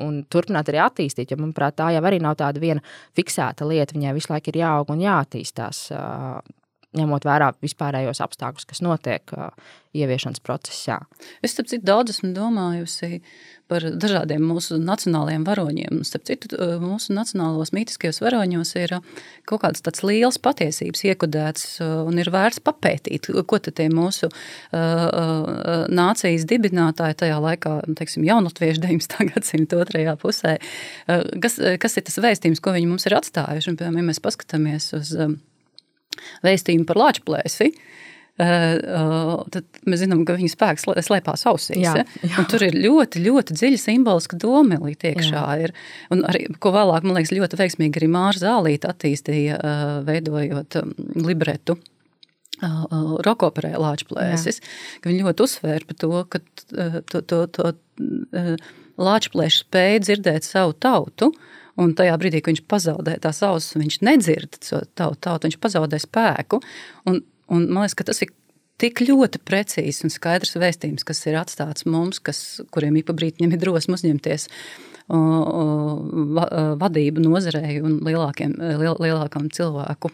un 0.00 0.18
turpināt 0.32 0.68
arī 0.72 0.82
attīstīt, 0.84 1.32
jo, 1.32 1.40
manuprāt, 1.40 1.78
tā 1.80 1.90
jau 1.96 2.04
arī 2.04 2.20
nav 2.24 2.36
tāda 2.40 2.60
viena 2.62 2.84
fiksēta 3.16 3.68
lieta, 3.68 3.96
viņai 3.96 4.16
visu 4.18 4.32
laiku 4.34 4.52
ir 4.52 4.60
jāaug 4.64 4.92
un 4.92 5.06
jāattīstās 5.06 5.86
ņemot 6.98 7.26
vērā 7.26 7.52
vispārējos 7.64 8.22
apstākļus, 8.24 8.68
kas 8.70 8.82
notiek 8.84 9.34
ieviešanas 9.94 10.42
procesā. 10.42 11.00
Es 11.44 11.54
tam 11.56 11.68
citu 11.70 11.86
daudz 11.86 12.16
esmu 12.16 12.32
domājusi 12.34 13.20
par 13.70 13.84
dažādiem 13.96 14.42
mūsu 14.44 14.76
nacionālajiem 14.82 15.44
varoņiem. 15.46 16.02
Starp 16.04 16.26
citu, 16.28 16.50
mūsu 16.82 17.14
nacionālos 17.16 17.72
mītiskajos 17.74 18.20
varoņos 18.20 18.74
ir 18.76 18.96
kaut 19.48 19.62
kāds 19.62 19.84
tāds 19.84 20.02
liels 20.04 20.38
patiesības 20.42 21.04
iekodēts 21.08 21.78
un 21.80 22.20
ir 22.20 22.28
vērts 22.34 22.60
papētīt, 22.66 23.30
ko 23.48 23.60
tie 23.64 23.88
mūsu 23.92 24.28
uh, 24.28 25.86
nācijas 25.88 26.44
dibinātāji 26.50 27.20
tajā 27.24 27.40
laikā, 27.46 27.78
teiksim, 27.96 28.26
jaunatvieši 28.28 28.84
19. 28.84 29.24
gadsimta 29.32 29.80
otrajā 29.80 30.18
pusē, 30.20 30.58
uh, 30.58 31.24
kas, 31.40 31.58
kas 31.80 31.96
ir 31.96 32.08
tas 32.10 32.20
vēstījums, 32.26 32.62
ko 32.64 32.76
viņi 32.76 32.90
mums 32.90 33.08
ir 33.08 33.16
atstājuši. 33.16 33.72
Un, 33.72 33.80
piemēram, 33.80 34.02
ja 34.02 34.10
mēs 34.12 34.22
paskatāmies 34.24 34.92
uz 34.98 35.16
um, 35.16 35.38
vēstījumu 36.46 36.88
par 36.88 37.00
lāčplēsi, 37.00 37.70
tad 38.34 39.62
mēs 39.86 40.00
zinām, 40.02 40.24
ka 40.26 40.34
viņa 40.34 40.50
spēks 40.50 40.88
slēpās 41.06 41.44
ausīs. 41.46 41.84
Jā, 41.84 42.02
jā. 42.02 42.44
Tur 42.50 42.64
ir 42.66 42.74
ļoti, 42.74 43.22
ļoti 43.22 43.54
dziļa 43.54 43.78
simboliska 43.78 44.38
domelīte 44.42 45.12
iekšā. 45.12 45.44
Ir. 45.62 45.74
Un 46.14 46.24
arī, 46.26 46.48
ko 46.58 46.74
vēlāk, 46.74 47.06
man 47.06 47.20
liekas, 47.20 47.34
ļoti 47.36 47.60
veiksmīgi 47.60 48.00
arī 48.00 48.10
Māra 48.10 48.40
Zālīta 48.40 48.90
attīstīja, 48.90 49.60
veidojot 50.08 50.80
libretu. 51.22 51.78
Rokoperē 53.26 53.74
Latvijas 53.82 54.60
ka 55.02 55.10
viņi 55.10 55.24
ļoti 55.26 55.42
uzsvēra 55.44 55.88
par 55.88 55.96
to, 56.00 56.10
ka 56.30 56.40
to, 57.10 57.20
to, 57.20 57.40
to, 57.50 57.72
Latvijas 58.98 59.60
spēja 59.64 60.02
dzirdēt 60.06 60.46
savu 60.46 60.74
tautu, 60.78 61.32
Un 61.80 61.94
tajā 61.98 62.14
brīdī, 62.20 62.38
kad 62.38 62.54
viņš 62.54 62.66
pazaudē 62.70 63.16
tās 63.22 63.40
ausis, 63.42 63.74
viņš 63.74 64.00
nedzird 64.06 64.58
to 64.62 64.82
tautu, 64.94 65.18
tautu 65.26 65.48
viņš 65.48 65.60
pazaudē 65.62 65.98
spēku. 66.02 66.60
Un, 67.10 67.24
Un 67.52 67.68
man 67.68 67.84
liekas, 67.84 67.96
ka 67.98 68.06
tas 68.08 68.22
ir 68.24 68.32
tik 68.80 69.04
ļoti 69.04 69.40
precīzs 69.46 70.04
un 70.06 70.12
skaidrs 70.12 70.56
vēstījums, 70.58 71.06
kas 71.06 71.20
ir 71.28 71.38
atstāts 71.38 71.86
mums, 71.88 72.20
kas, 72.24 72.40
kuriem 72.74 72.96
ik 72.98 73.08
pa 73.08 73.16
brīdim 73.16 73.52
ir 73.52 73.60
drosme 73.62 73.98
uzņemties 73.98 74.48
vadību 76.80 77.20
nozarei 77.26 77.76
un 77.84 77.98
lielākiem, 78.06 78.56
liel, 78.80 78.96
lielākam 79.04 79.50
cilvēku 79.52 80.10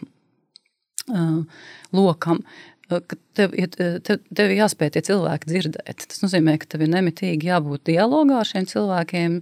lokam. 1.95 2.43
Tev, 2.91 3.53
tev, 3.71 4.17
tev 4.35 4.51
jāspēj 4.51 4.89
tie 4.97 5.01
cilvēki 5.07 5.47
dzirdēt. 5.47 6.09
Tas 6.11 6.19
nozīmē, 6.25 6.57
ka 6.59 6.67
tev 6.73 6.83
ir 6.83 6.91
nemitīgi 6.91 7.47
jābūt 7.47 7.85
dialogā 7.87 8.41
ar 8.41 8.49
šiem 8.49 8.67
cilvēkiem. 8.67 9.37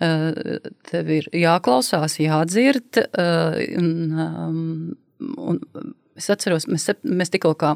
Tev 0.00 1.14
ir 1.14 1.30
jāklausās, 1.36 2.18
jādzird. 2.22 3.02
Un, 3.76 4.96
un, 5.20 5.60
Es 6.20 6.28
atceros, 6.32 6.66
mēs, 6.68 6.84
mēs 7.06 7.30
tikko 7.32 7.52
kā, 7.58 7.70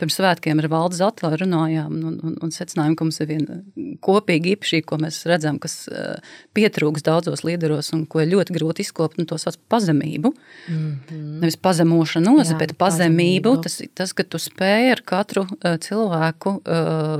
pirms 0.00 0.16
svētkiem 0.18 0.60
ar 0.60 0.68
Valdu 0.72 0.98
Zatlaru 0.98 1.38
runājām 1.44 1.92
un, 1.94 2.16
un, 2.20 2.34
un 2.44 2.52
secinājām, 2.52 2.96
ka 2.98 3.06
mums 3.06 3.20
ir 3.22 3.30
viena 3.30 3.58
kopīga 4.04 4.50
īpašība, 4.52 4.86
ko 4.90 4.98
mēs 5.00 5.22
redzam, 5.30 5.60
kas 5.62 5.86
pietrūks 6.56 7.06
daudzos 7.06 7.44
līderos 7.46 7.92
un 7.96 8.04
ko 8.10 8.20
ir 8.24 8.32
ļoti 8.34 8.56
grūti 8.58 8.84
izkopt, 8.84 9.20
un 9.22 9.30
to 9.30 9.38
sauc 9.40 9.56
par 9.62 9.78
pazemību. 9.78 10.34
Mm 10.34 10.82
-hmm. 10.82 11.38
Nevis 11.44 11.56
pazemošanos, 11.56 12.52
Jā, 12.52 12.58
bet 12.58 12.76
pazemību. 12.76 13.54
pazemību. 13.54 13.62
Tas, 13.62 13.80
tas, 13.94 14.12
ka 14.12 14.22
tu 14.24 14.42
spēj 14.42 14.92
ar 14.92 15.02
katru 15.04 15.46
cilvēku 15.62 16.58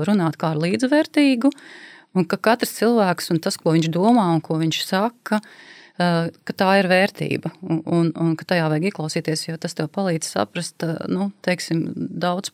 runāt 0.05 0.37
kā 0.37 0.53
ar 0.53 0.61
līdzvērtīgu, 0.61 1.49
un 2.13 2.25
ka 2.29 2.37
katrs 2.37 2.75
cilvēks 2.79 3.31
un 3.33 3.41
tas, 3.43 3.57
ko 3.57 3.75
viņš 3.75 3.91
domā 3.93 4.29
un 4.33 4.41
ko 4.43 4.59
viņš 4.61 4.83
saka, 4.85 5.41
Eh, 6.01 6.27
ka 6.41 6.53
tā 6.57 6.71
ir 6.81 6.87
vērtība 6.89 7.51
un, 7.61 7.83
un, 7.85 8.07
un 8.17 8.31
ka 8.33 8.47
tajā 8.49 8.65
vajag 8.71 8.87
ieklausīties, 8.89 9.43
jo 9.45 9.59
tas 9.61 9.77
tev 9.77 9.91
palīdz 9.93 10.25
saprast 10.25 10.81
eh, 10.81 10.95
nu, 11.05 11.27
teiksim, 11.45 11.83
daudz 11.93 12.49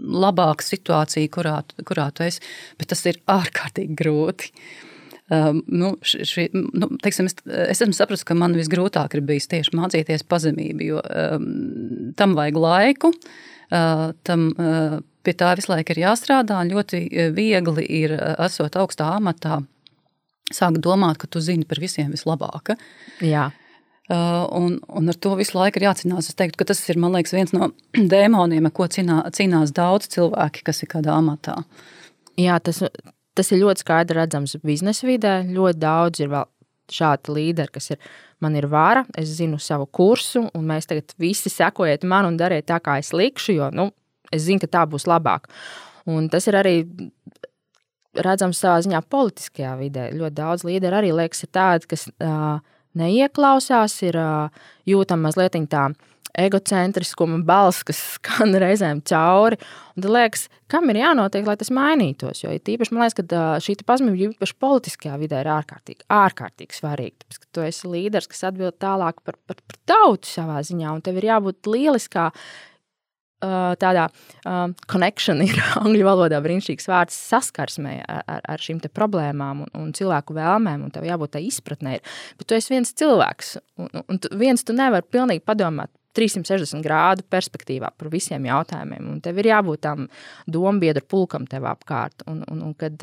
labāku 0.00 0.64
situāciju, 0.64 1.28
kurā, 1.34 1.58
kurā 1.84 2.08
tu 2.16 2.24
esi, 2.24 2.40
bet 2.80 2.88
tas 2.94 3.04
ir 3.10 3.20
ārkārtīgi 3.30 3.98
grūti. 4.00 4.48
Um, 5.32 5.60
nu, 5.72 5.94
ši, 6.04 6.48
nu, 6.52 6.88
teiksim, 7.04 7.28
es, 7.30 7.36
es 7.44 7.84
esmu 7.84 7.94
sapratis, 7.96 8.24
ka 8.28 8.36
man 8.36 8.56
visgrūtāk 8.56 9.14
ir 9.16 9.22
bijis 9.24 9.48
tieši 9.52 9.76
mācīties 9.76 10.24
pazemību, 10.28 10.88
jo 10.88 11.04
um, 11.04 11.46
tam 12.18 12.34
vajag 12.36 12.58
laiku, 12.60 13.12
uh, 13.12 14.10
tam 14.28 14.50
uh, 14.56 14.98
pie 15.24 15.34
tā 15.38 15.54
visu 15.58 15.72
laiku 15.72 15.94
ir 15.94 16.04
jāstrādā. 16.04 16.60
Ļoti 16.68 17.02
viegli 17.36 17.86
ir, 18.02 18.14
esot 18.44 18.76
augstā 18.80 19.10
amatā, 19.16 19.62
sāk 20.52 20.78
domāt, 20.84 21.18
ka 21.20 21.30
tu 21.30 21.42
zini 21.44 21.66
par 21.68 21.80
visiem 21.82 22.12
vislabāk. 22.14 22.74
Jā. 23.24 23.50
Uh, 24.04 24.44
un, 24.52 24.74
un 24.92 25.08
ar 25.08 25.16
to 25.16 25.30
visu 25.38 25.56
laiku 25.56 25.80
ir 25.80 25.86
jācīnās. 25.86 26.28
Es 26.28 26.36
teiktu, 26.36 26.58
ka 26.60 26.68
tas 26.68 26.82
ir 26.92 26.98
liekas, 27.00 27.32
viens 27.32 27.54
no 27.56 27.70
dēmoniem, 28.14 28.68
ar 28.68 28.74
ko 28.76 28.88
cīnā, 28.90 29.22
cīnās 29.32 29.72
daudz 29.76 30.10
cilvēki, 30.12 30.64
kas 30.66 30.84
ir 30.84 30.90
kādā 30.92 31.16
amatā. 31.16 31.62
Jā, 32.36 32.58
tas, 32.60 32.82
tas 33.32 33.52
ir 33.54 33.62
ļoti 33.62 33.84
skaidri 33.84 34.20
redzams 34.20 34.58
biznesa 34.60 35.08
vidē. 35.08 35.38
Ļoti 35.48 35.80
daudz 35.80 36.20
ir 36.20 36.32
vēl 36.34 36.50
šādi 36.92 37.32
līderi, 37.38 37.74
kas 37.78 37.94
ir. 37.94 38.14
Man 38.42 38.58
ir 38.58 38.66
vara, 38.68 39.06
es 39.16 39.30
zinu 39.38 39.56
savu 39.62 39.86
kursu, 39.88 40.42
un 40.52 40.64
mēs 40.68 40.90
tagad 40.90 41.14
visi 41.22 41.48
sekojiet 41.48 42.02
man 42.04 42.26
un 42.28 42.34
dariet 42.36 42.66
tā, 42.68 42.76
kā 42.82 42.98
es 43.00 43.14
likšu, 43.14 43.54
jo 43.56 43.70
nu, 43.72 43.86
es 44.34 44.46
zinu, 44.48 44.62
ka 44.64 44.70
tā 44.78 44.84
būs 44.90 45.08
labāk. 45.10 45.48
Un 46.10 46.28
tas 46.32 46.46
ir 46.50 46.58
arī 46.60 46.76
redzams 48.14 48.60
savā 48.62 48.78
ziņā 48.84 49.02
politiskajā 49.10 49.74
vidē. 49.80 50.08
Ļoti 50.14 50.38
daudz 50.38 50.64
līderi 50.68 51.00
arī 51.00 51.12
liekas, 51.16 51.44
ir 51.46 51.52
tādi, 51.54 51.88
kas 51.90 52.06
uh, 52.12 52.58
neieklausās, 52.98 53.96
ir 54.06 54.18
uh, 54.20 54.66
jūtama 54.88 55.30
mazliet 55.30 55.56
tā 55.72 55.88
egocentriskuma 56.34 57.38
balss, 57.46 57.84
kas 57.86 58.00
skan 58.16 58.56
reizēm 58.62 59.00
cauri. 59.06 59.58
Un 59.94 60.02
tad 60.02 60.10
liekas, 60.16 60.46
kam 60.70 60.90
ir 60.90 60.98
jānotiek, 60.98 61.46
lai 61.46 61.56
tas 61.60 61.70
mainītos. 61.74 62.42
Jo 62.42 62.50
īpaši 62.54 62.94
man 62.94 63.04
liekas, 63.04 63.18
ka 63.20 63.46
šī 63.62 63.76
pazemība 63.86 64.32
īpaši 64.32 64.58
politiskajā 64.62 65.18
vidē 65.22 65.44
ir 65.44 65.52
ārkārtīgi, 65.54 66.06
ārkārtīgi 66.10 66.78
svarīga. 66.80 67.22
Tāpēc, 67.22 67.40
ka 67.40 67.50
tu 67.54 67.66
esi 67.68 67.90
līderis, 67.92 68.30
kas 68.30 68.46
atbild 68.50 68.78
tālāk 68.82 69.22
par, 69.26 69.38
par, 69.46 69.62
par 69.62 69.80
tautu 69.86 70.30
savā 70.30 70.60
ziņā, 70.66 70.96
un 70.96 71.04
tev 71.06 71.22
ir 71.22 71.30
jābūt 71.30 71.70
lieliskā 71.70 72.30
tādā 73.42 74.06
uh, 74.08 74.70
connection 74.90 75.42
ir 75.44 75.58
angļu 75.82 76.06
valodā 76.06 76.40
brīnišķīgs 76.44 76.88
vārds 76.90 77.16
saskarsmē 77.32 77.96
ar, 78.06 78.40
ar 78.40 78.62
šīm 78.62 78.80
problēmām 78.94 79.64
un, 79.66 79.74
un 79.80 79.90
cilvēku 79.96 80.36
vēlmēm, 80.36 80.86
un 80.86 80.94
tev 80.94 81.06
jābūt 81.08 81.36
tai 81.36 81.44
izpratnē. 81.48 81.98
Bet 82.38 82.48
tu 82.48 82.56
esi 82.58 82.74
viens 82.74 82.94
cilvēks, 82.94 83.56
un, 83.82 83.90
un 84.04 84.22
tu, 84.22 84.32
viens 84.38 84.64
tu 84.64 84.76
nevari 84.76 85.06
pilnīgi 85.10 85.44
padomāt 85.44 85.92
360 86.14 86.84
grādu 86.84 87.24
perspektīvā 87.30 87.90
par 87.98 88.10
visiem 88.12 88.46
jautājumiem, 88.46 89.06
un 89.10 89.20
tev 89.24 89.40
ir 89.42 89.50
jābūt 89.50 89.82
tam 89.86 90.08
dombiedru 90.46 91.02
pulkam 91.10 91.48
tev 91.50 91.66
apkārt. 91.66 92.22
Un, 92.30 92.44
un, 92.50 92.62
un 92.68 92.74
kad, 92.78 93.02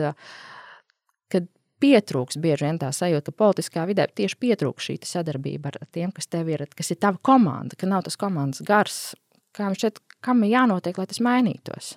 kad 1.31 1.49
pietrūks 1.83 2.39
bieži 2.41 2.69
vien 2.69 2.79
tā 2.79 2.93
sajūta, 2.95 3.33
ka 3.33 3.43
politiskā 3.43 3.83
vidē 3.89 4.07
tieši 4.07 4.39
pietrūks 4.45 4.87
šī 4.87 4.97
sadarbība 5.09 5.73
ar 5.73 5.81
tiem, 5.91 6.13
kas 6.15 6.31
tev 6.31 6.53
ir, 6.53 6.63
kas 6.77 6.93
ir 6.93 7.01
tava 7.03 7.19
komanda, 7.21 7.75
ka 7.75 7.89
nav 7.89 8.05
tas 8.07 8.19
komandas 8.19 8.63
gars, 8.67 9.01
kā 9.57 9.67
viņš 9.67 9.85
šeit 9.85 9.99
kam 10.21 10.45
ir 10.45 10.55
jānotiek, 10.55 10.97
lai 10.97 11.09
tas 11.09 11.21
mainītos? 11.23 11.95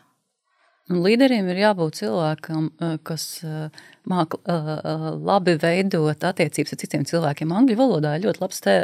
Un 0.92 0.98
līderiem 1.00 1.46
ir 1.48 1.62
jābūt 1.62 1.96
cilvēkam, 2.02 2.66
eh, 2.76 2.96
kas 3.08 3.22
eh, 3.40 3.84
māca 4.10 4.36
eh, 4.36 5.06
labi 5.16 5.54
veidot 5.56 6.26
attiecības 6.28 6.74
ar 6.74 6.80
citiem 6.82 7.06
cilvēkiem. 7.08 7.54
Angļu 7.56 7.78
valodā 7.78 8.12
ir 8.18 8.26
ļoti 8.26 8.42
labs, 8.42 8.60
te, 8.66 8.74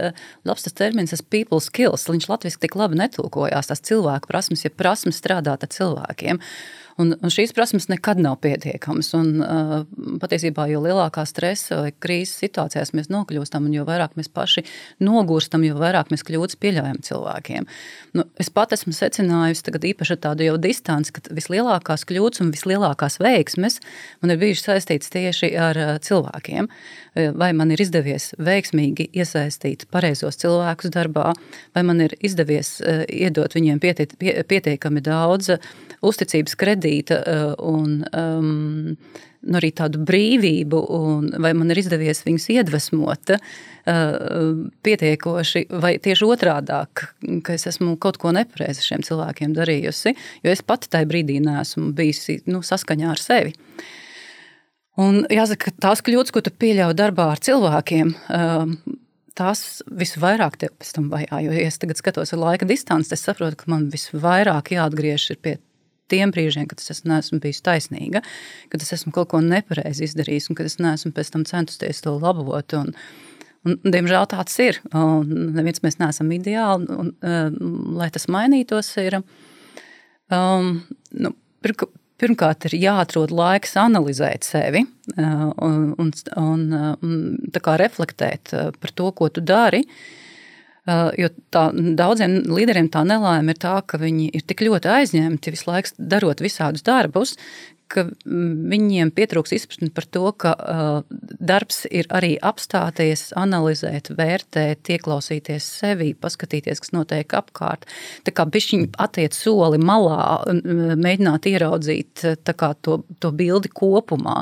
labs 0.49 0.65
tas 0.65 0.79
termins, 0.79 1.13
tas 1.13 1.21
people 1.21 1.61
skills. 1.61 2.09
Viņš 2.09 2.31
latviešu 2.31 2.63
tik 2.63 2.79
labi 2.81 2.97
netulkojās, 3.03 3.69
tās 3.69 3.85
cilvēku 3.85 4.33
prasmes, 4.33 4.65
ja 4.65 4.73
prasmes 4.73 5.21
strādāt 5.21 5.67
ar 5.67 5.73
cilvēkiem. 5.77 6.41
Un, 7.01 7.15
un 7.17 7.33
šīs 7.33 7.55
prasmes 7.57 7.87
nekad 7.91 8.19
nav 8.21 8.37
pietiekamas. 8.45 9.13
Un, 9.17 9.29
uh, 9.41 9.75
patiesībā, 10.21 10.67
jo 10.71 10.83
lielākā 10.85 11.25
stresa 11.29 11.79
vai 11.81 11.93
krīzes 11.93 12.43
situācijās 12.43 12.93
mēs 12.97 13.09
nokļūstam, 13.13 13.69
un 13.69 13.77
jo 13.77 13.87
vairāk 13.89 14.17
mēs 14.19 14.29
paši 14.35 14.65
nogūstam, 15.05 15.65
jo 15.65 15.79
vairāk 15.81 16.11
mēs 16.13 16.25
kļūdas 16.27 16.59
pieļaujam 16.61 17.01
cilvēkiem. 17.07 17.69
Nu, 18.19 18.27
es 18.43 18.51
pat 18.53 18.75
esmu 18.77 18.93
secinājusi, 18.97 19.65
tagad 19.69 19.87
īpaši 19.93 20.17
ar 20.17 20.23
tādu 20.27 20.49
jau 20.49 20.57
distanci, 20.61 21.15
ka 21.17 21.25
vislielākās 21.37 22.05
kļūdas 22.11 22.45
un 22.45 22.53
vislielākās 22.55 23.21
veiksmes 23.23 23.81
man 24.21 24.35
ir 24.35 24.43
bijušas 24.43 24.69
saistītas 24.73 25.15
tieši 25.15 25.53
ar 25.57 25.81
uh, 25.81 25.95
cilvēkiem. 26.05 26.69
Vai 27.11 27.49
man 27.59 27.73
ir 27.75 27.81
izdevies 27.83 28.29
veiksmīgi 28.39 29.09
iesaistīt 29.19 29.89
pareizos 29.91 30.37
cilvēkus 30.39 30.93
darbā, 30.95 31.33
vai 31.75 31.83
man 31.87 32.05
ir 32.05 32.15
izdevies 32.23 32.77
uh, 32.85 33.03
iedot 33.11 33.57
viņiem 33.57 33.81
pietiekami 33.83 35.03
daudz 35.03 35.57
uzticības 36.07 36.55
kredīta 36.61 36.90
eh, 36.99 37.43
un 37.59 38.01
um, 38.17 38.95
nu, 39.41 39.57
arī 39.57 39.71
tādu 39.77 40.03
brīvību, 40.07 40.81
un 40.97 41.31
vai 41.43 41.53
man 41.57 41.73
ir 41.73 41.81
izdevies 41.81 42.23
viņus 42.27 42.49
iedvesmot 42.57 43.33
uh, 43.33 44.67
pietiekoši, 44.85 45.65
vai 45.81 45.95
tieši 46.03 46.29
otrādāk, 46.29 47.07
ka 47.47 47.57
es 47.57 47.65
esmu 47.71 47.95
kaut 48.03 48.21
ko 48.21 48.35
nepareizi 48.37 48.85
šiem 48.85 49.05
cilvēkiem 49.07 49.55
darījusi, 49.57 50.13
jo 50.45 50.53
es 50.53 50.61
pati 50.61 50.93
tajā 50.93 51.09
brīdī 51.09 51.39
neesmu 51.45 51.95
bijusi 51.97 52.43
nu, 52.53 52.61
saskaņā 52.67 53.09
ar 53.15 53.23
sevi. 53.23 53.57
Un 55.01 55.23
jāsaka, 55.33 55.73
tās 55.81 56.03
kļūdas, 56.05 56.35
ko 56.35 56.43
tu 56.45 56.53
pieļauj 56.53 56.93
darbā 56.99 57.31
ar 57.33 57.41
cilvēkiem, 57.41 58.13
um, 58.37 58.77
tās 59.39 59.81
visvairāk 59.89 60.59
tev 60.61 60.75
pēc 60.77 60.93
tam 60.97 61.09
vajā. 61.13 61.41
Jo, 61.47 61.57
es 61.65 61.81
tagad 61.81 62.01
skatos 62.01 62.35
ar 62.35 62.43
laika 62.43 62.69
distanci, 62.69 63.15
es 63.17 63.25
saprotu, 63.25 63.63
ka 63.63 63.71
man 63.73 63.89
visvairāk 63.93 64.75
jāatgriežas 64.77 65.41
pie 65.41 65.57
tiem 66.11 66.35
brīžiem, 66.35 66.69
kad 66.71 66.83
es 66.83 67.05
neesmu 67.09 67.41
bijis 67.43 67.63
taisnīga, 67.67 68.25
kad 68.73 68.85
es 68.85 68.95
esmu 68.99 69.15
kaut 69.17 69.33
ko 69.33 69.43
nepareizi 69.45 70.09
izdarījis 70.09 70.51
un 70.51 70.59
kad 70.59 70.71
es 70.71 70.81
neesmu 70.83 71.15
pēc 71.17 71.35
tam 71.35 71.49
centusies 71.49 72.05
to 72.05 72.17
labot. 72.19 72.79
Un, 72.79 72.95
Un, 73.61 73.77
diemžēl 73.85 74.25
tāds 74.33 74.55
ir. 74.65 74.79
Un 74.97 75.53
neviens 75.53 75.83
mēs 75.85 75.99
neesam 76.01 76.31
ideāli. 76.33 76.87
Un, 76.97 77.11
um, 77.21 77.97
lai 78.01 78.09
tas 78.13 78.25
mainītos, 78.33 78.89
ir 79.03 79.19
um, 79.21 80.79
nu, 81.13 81.33
pirmkārt 82.21 82.71
ir 82.71 82.79
jāatrod 82.81 83.35
laiks 83.35 83.77
analizēt 83.81 84.49
sevi 84.49 84.87
uh, 84.87 85.51
un, 85.61 85.93
un, 86.01 86.15
un, 86.41 86.65
un 87.05 87.77
reflektēt 87.83 88.55
uh, 88.57 88.71
par 88.81 88.97
to, 88.97 89.13
ko 89.17 89.29
tu 89.29 89.45
dari. 89.45 89.85
Jo 90.89 91.29
tā, 91.53 91.67
daudziem 91.75 92.39
līderiem 92.49 92.89
tā 92.93 93.03
nelaime 93.05 93.53
ir 93.53 93.59
tā, 93.61 93.75
ka 93.87 94.01
viņi 94.01 94.31
ir 94.33 94.47
tik 94.49 94.63
ļoti 94.65 94.89
aizņemti 94.89 95.53
visu 95.53 95.69
laiku 95.69 95.93
darot 96.01 96.41
visādus 96.41 96.87
darbus, 96.87 97.35
ka 97.91 98.05
viņiem 98.25 99.11
pietrūks 99.15 99.53
izpratni 99.57 99.91
par 99.95 100.07
to, 100.15 100.23
ka 100.41 100.53
uh, 100.55 101.17
darbs 101.43 101.83
ir 101.91 102.09
arī 102.15 102.37
apstāties, 102.39 103.31
analizēt, 103.39 104.13
vērtēt, 104.17 104.93
ieklausīties 104.95 105.67
sevi, 105.81 106.13
paskatīties, 106.15 106.83
kas 106.85 106.95
notiek 106.95 107.35
apkārt. 107.37 107.89
Tā 108.27 108.35
kā 108.35 108.47
bišķiņi 108.47 108.93
attiec 109.03 109.37
soli 109.37 109.81
malā, 109.83 110.21
mēģināt 110.55 111.51
ieraudzīt 111.51 112.25
kā, 112.47 112.73
to, 112.87 113.03
to 113.19 113.35
bildi 113.35 113.73
kopumā. 113.75 114.39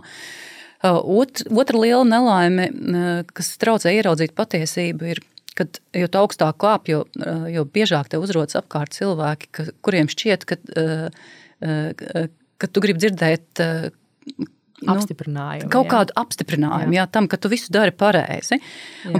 Ot, 0.85 1.42
otra 1.49 1.80
liela 1.80 2.04
nelaime, 2.07 2.68
kas 3.35 3.57
traucē 3.59 3.97
ieraudzīt 3.97 4.37
patiesību, 4.38 5.09
ir 5.16 5.25
kad 5.58 5.80
jo 5.96 6.08
augstāk 6.20 6.60
kāp, 6.62 6.88
jo, 6.90 7.02
jo 7.50 7.64
biežāk 7.74 8.12
te 8.12 8.20
uzrodas 8.22 8.58
apkārt 8.60 8.94
cilvēki, 8.96 9.50
ka, 9.52 9.68
kuriem 9.82 10.10
šķiet, 10.12 10.46
ka 10.48 10.58
ka 12.58 12.70
tu 12.70 12.82
gribi 12.82 13.02
dzirdēt 13.02 13.62
uh, 14.85 14.92
apstiprinājumu. 14.94 15.70
Kaut 15.73 15.88
jā. 15.88 15.92
kādu 15.92 16.14
apstiprinājumu 16.20 16.94
jā. 16.94 17.02
Jā, 17.02 17.06
tam, 17.14 17.28
ka 17.30 17.38
tu 17.40 17.50
visu 17.52 17.73
dari 17.75 17.94
pareizi. 17.94 18.58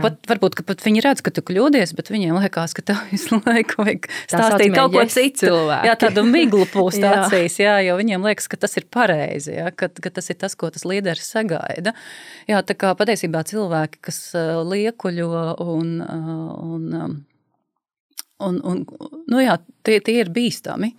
Pat, 0.03 0.19
varbūt 0.31 0.59
pat 0.69 0.83
viņi 0.85 1.03
redz, 1.05 1.23
ka 1.25 1.33
tu 1.35 1.45
kļūdies, 1.47 1.95
bet 1.99 2.11
viņiem 2.13 2.39
liekas, 2.39 2.75
ka 2.77 2.85
tev 2.91 3.01
visu 3.13 3.41
laiku 3.43 3.83
vajag 3.83 4.09
stāstīt 4.27 4.75
kaut 4.77 4.95
ko 4.95 5.05
citu. 5.11 5.47
Cilvēki. 5.49 5.91
Jā, 5.91 5.97
tādu 6.05 6.25
miglu 6.29 6.67
pūst 6.75 7.05
acīs, 7.05 7.59
jā, 7.63 7.79
jo 7.87 7.97
viņiem 8.01 8.27
liekas, 8.29 8.51
ka 8.51 8.61
tas 8.61 8.79
ir 8.81 8.89
pareizi, 8.93 9.55
jā, 9.59 9.71
ka, 9.75 9.91
ka 9.91 10.13
tas 10.21 10.31
ir 10.33 10.39
tas, 10.41 10.59
ko 10.59 10.71
tas 10.75 10.87
līderis 10.89 11.31
sagaida. 11.35 11.95
Jā, 12.51 12.63
tā 12.67 12.77
kā 12.79 12.93
patiesībā 12.99 13.45
cilvēki, 13.49 14.03
kas 14.11 14.21
liekuļo 14.69 15.31
un, 15.65 15.97
un, 16.03 16.93
un, 18.49 18.61
un 18.63 18.85
nu 19.29 19.43
jā, 19.43 19.59
tie, 19.87 19.99
tie 20.05 20.21
ir 20.23 20.33
bīstami. 20.35 20.95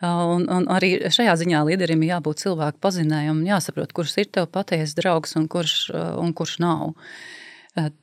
Un, 0.00 0.46
un 0.48 0.64
arī 0.72 0.94
šajā 1.12 1.34
ziņā 1.42 1.60
līderim 1.68 2.00
ir 2.00 2.14
jābūt 2.14 2.40
cilvēku 2.46 2.80
pazinējumam, 2.80 3.42
jāsaprot, 3.44 3.92
kurš 3.92 4.16
ir 4.22 4.30
tev 4.32 4.48
patiesa 4.48 4.96
draugs 4.96 5.36
un 5.36 5.44
kurš, 5.52 5.74
un 5.92 6.32
kurš 6.36 6.56
nav. 6.64 6.94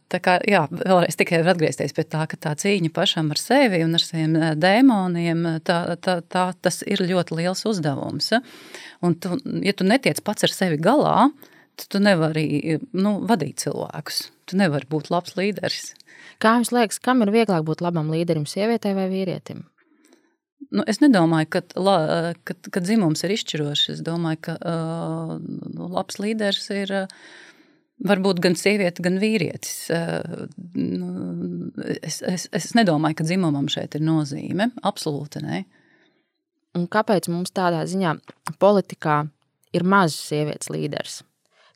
Tā 0.08 0.20
kā, 0.24 0.38
jā, 0.48 0.62
vēlreiz 0.72 1.18
tikai 1.20 1.42
atgriezties 1.42 1.96
pie 1.98 2.06
tā, 2.08 2.22
ka 2.30 2.38
tā 2.39 2.54
cīņa 2.56 2.92
pašam 2.96 3.34
ar 3.34 3.42
sevi 3.42 3.82
un 3.84 3.98
ar 3.98 4.04
saviem 4.06 4.38
dēmoniem, 4.62 5.42
tā, 5.68 5.80
tā, 6.00 6.20
tā, 6.22 6.44
tas 6.62 6.80
ir 6.88 7.01
ļoti 7.04 7.39
liels 7.42 7.66
uzdevums. 7.68 8.30
Un 9.04 9.18
tu, 9.18 9.36
ja 9.66 9.74
tu 9.74 9.88
netiec 9.88 10.22
pats 10.24 10.48
ar 10.48 10.54
sevi 10.54 10.77
galā, 10.80 11.32
tad 11.77 11.89
tu 11.94 12.01
nevari 12.01 12.77
nu, 12.94 13.18
vadīt 13.27 13.66
cilvēkus. 13.66 14.22
Tu 14.48 14.62
nevari 14.62 14.88
būt 14.89 15.10
labs 15.12 15.36
līderis. 15.36 15.92
Kā 16.39 16.56
jums 16.60 16.72
liekas, 16.72 17.01
kam 17.04 17.25
ir 17.25 17.34
vieglāk 17.34 17.66
būt 17.68 17.82
labam 17.84 18.13
līderim, 18.13 18.46
sievietei 18.48 18.94
vai 18.96 19.10
vīrietim? 19.12 19.66
Nu, 20.74 20.84
es 20.90 21.00
nedomāju, 21.00 21.50
ka, 21.54 21.62
la, 21.80 21.98
ka, 22.48 22.56
ka 22.74 22.82
dzimums 22.84 23.22
ir 23.24 23.34
izšķirošs. 23.36 23.92
Es 23.94 24.00
domāju, 24.06 24.42
ka 24.50 24.56
uh, 24.58 25.36
labs 25.94 26.18
līderis 26.20 26.66
ir 26.76 26.94
uh, 27.04 27.14
varbūt 28.10 28.42
gan 28.44 28.58
sieviete, 28.60 29.04
gan 29.06 29.20
vīrietis. 29.22 29.76
Uh, 29.94 30.48
nu, 30.76 31.12
es, 32.02 32.20
es, 32.26 32.48
es 32.52 32.74
nedomāju, 32.78 33.20
ka 33.22 33.28
dzimumam 33.30 33.70
šeit 33.72 33.96
ir 33.96 34.04
nozīme. 34.06 34.72
Absolūti 34.88 35.44
nē. 35.46 35.62
Un 36.78 36.90
kāpēc 36.92 37.30
mums 37.32 37.54
tādā 37.56 37.86
ziņā 37.90 38.18
politikā 38.62 39.22
ir 39.78 39.88
mazs 39.88 40.20
sievietes 40.30 40.74
līderis? 40.74 41.22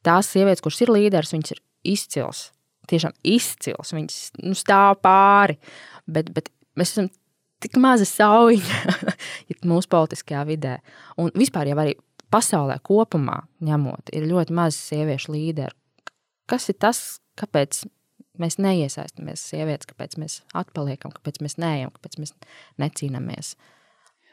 Tās 0.06 0.30
sievietes, 0.34 0.64
kuras 0.66 0.82
ir 0.82 0.92
līderis, 0.94 1.32
viņas 1.36 1.56
ir 1.56 1.64
izcils. 1.94 2.44
Tiešām 2.90 3.14
izcils. 3.30 3.94
Viņas 3.96 4.20
nu, 4.42 4.58
stāv 4.58 4.98
pāri. 5.06 5.58
Bet, 6.10 6.34
bet 6.34 6.50
mēs 6.76 6.96
esam 6.96 7.12
tik 7.62 7.78
maza 7.82 8.08
sauja 8.10 8.62
mūsu 9.72 9.90
politiskajā 9.92 10.44
vidē. 10.50 10.78
Un 11.22 11.32
vispār 11.38 11.70
jau 11.72 11.80
arī 11.84 11.96
pasaulē 12.32 12.80
kopumā 12.86 13.42
ņemot, 13.64 14.14
ir 14.16 14.28
ļoti 14.30 14.56
maz 14.56 14.78
sieviešu 14.80 15.36
līderu. 15.36 15.76
Kas 16.50 16.70
ir 16.72 16.80
tas, 16.82 17.02
kāpēc 17.40 17.84
mēs 18.42 18.58
neiesaistamies 18.62 19.44
sievietes, 19.52 19.90
kāpēc 19.92 20.18
mēs 20.20 20.40
atpaliekam, 20.58 21.14
kāpēc 21.16 21.42
mēs 21.44 21.58
neejam, 21.62 21.94
kāpēc 21.96 22.18
mēs 22.22 22.34
necīnāmies? 22.82 23.54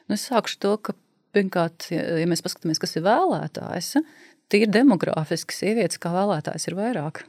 Nu, 0.08 0.16
es 0.16 0.26
sākšu 0.30 0.60
to, 0.64 0.74
ka 0.80 0.96
pirmkārt, 1.36 1.90
ja 1.92 2.26
mēs 2.30 2.42
paskatāmies, 2.44 2.80
kas 2.82 2.96
ir 2.96 3.04
vēlētājs, 3.06 3.98
tīri 4.48 4.70
demogrāfiski 4.72 5.54
sievietes 5.54 6.00
kā 6.00 6.14
vēlētājs 6.14 6.70
ir 6.70 6.78
vairāk. 6.78 7.26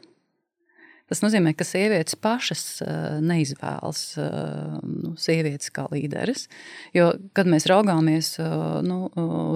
Tas 1.10 1.24
nozīmē, 1.24 1.56
ka 1.58 1.66
sievietes 1.66 2.18
pašas 2.22 2.64
eh, 2.86 3.18
neizvēlas 3.26 4.02
eh, 4.22 4.76
nu, 4.86 5.16
sievietes 5.18 5.72
kā 5.74 5.88
līderes. 5.90 6.46
Jo, 6.94 7.12
kad 7.38 7.50
mēs 7.50 7.66
raugāmies 7.70 8.36
eh, 8.38 8.56
nu, 8.86 9.02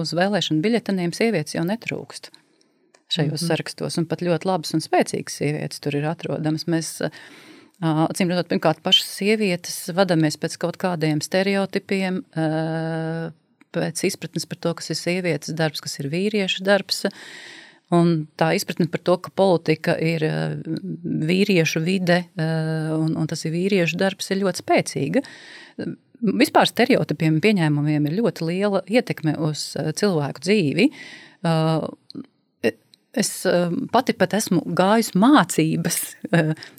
uz 0.02 0.14
vēlēšanu 0.18 0.64
biļeteniem, 0.64 1.14
sievietes 1.14 1.54
jau 1.54 1.62
netrūkst 1.68 2.32
šajos 3.14 3.28
mm 3.28 3.36
-hmm. 3.36 3.46
sarakstos. 3.46 3.98
Un 4.00 4.08
pat 4.10 4.24
ļoti 4.26 4.50
labas 4.50 4.74
un 4.74 4.82
spēcīgas 4.82 5.38
sievietes 5.38 5.82
tur 5.84 5.94
ir 5.94 6.08
atrodamas. 6.10 6.66
Mēs, 6.66 6.96
Acīm 7.84 8.30
redzot, 8.30 8.48
pirmkārt, 8.48 8.80
pašas 8.82 9.08
sievietes 9.18 9.90
vadāmies 9.94 10.38
pēc 10.40 10.54
kaut 10.62 10.76
kādiem 10.80 11.20
stereotipiem, 11.20 12.22
pēc 13.74 14.02
izpratnes 14.08 14.46
par 14.46 14.58
to, 14.62 14.72
kas 14.78 14.90
ir 14.94 14.96
sievietes 14.96 15.52
darbs, 15.58 15.82
kas 15.84 15.98
ir 15.98 16.08
vīriešu 16.08 16.62
darbs. 16.64 17.04
Un 17.94 18.14
tā 18.40 18.52
izpratne 18.56 18.86
par 18.90 19.02
to, 19.06 19.16
ka 19.22 19.32
politika 19.36 19.96
ir 20.00 20.24
eh, 20.26 20.56
vīriešu 21.30 21.82
vide 21.84 22.22
eh, 22.24 22.94
un, 22.94 23.14
un 23.20 23.30
tas 23.30 23.44
ir 23.46 23.54
vīriešu 23.54 23.98
darbs, 24.00 24.30
ir 24.30 24.42
ļoti 24.42 24.64
spēcīga. 24.64 25.24
Vispār 26.24 26.70
stereotipiem 26.70 27.36
un 27.36 27.44
pieņēmumiem 27.44 28.08
ir 28.08 28.18
ļoti 28.20 28.48
liela 28.48 28.82
ietekme 28.88 29.36
uz 29.50 29.72
eh, 29.80 29.92
cilvēku 29.96 30.44
dzīvi. 30.46 30.90
Es 33.14 33.30
pati 33.94 34.14
pat 34.18 34.34
esmu 34.34 34.62
gājusi 34.74 35.14
mācības, 35.22 35.98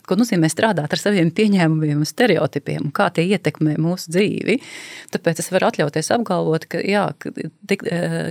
ko 0.06 0.18
nozīmē 0.20 0.50
strādāt 0.52 0.92
ar 0.92 1.00
saviem 1.00 1.30
pieņēmumiem 1.34 2.02
un 2.02 2.08
stereotipiem, 2.08 2.90
kā 2.96 3.08
tie 3.16 3.24
ietekmē 3.30 3.78
mūsu 3.80 4.12
dzīvi. 4.12 4.58
Tāpēc 5.14 5.40
es 5.40 5.50
varu 5.54 5.70
atļauties 5.70 6.12
apgalvot, 6.18 6.68
ka, 6.72 6.82
jā, 6.84 7.06
ka, 7.22 7.32
tik, 7.70 7.86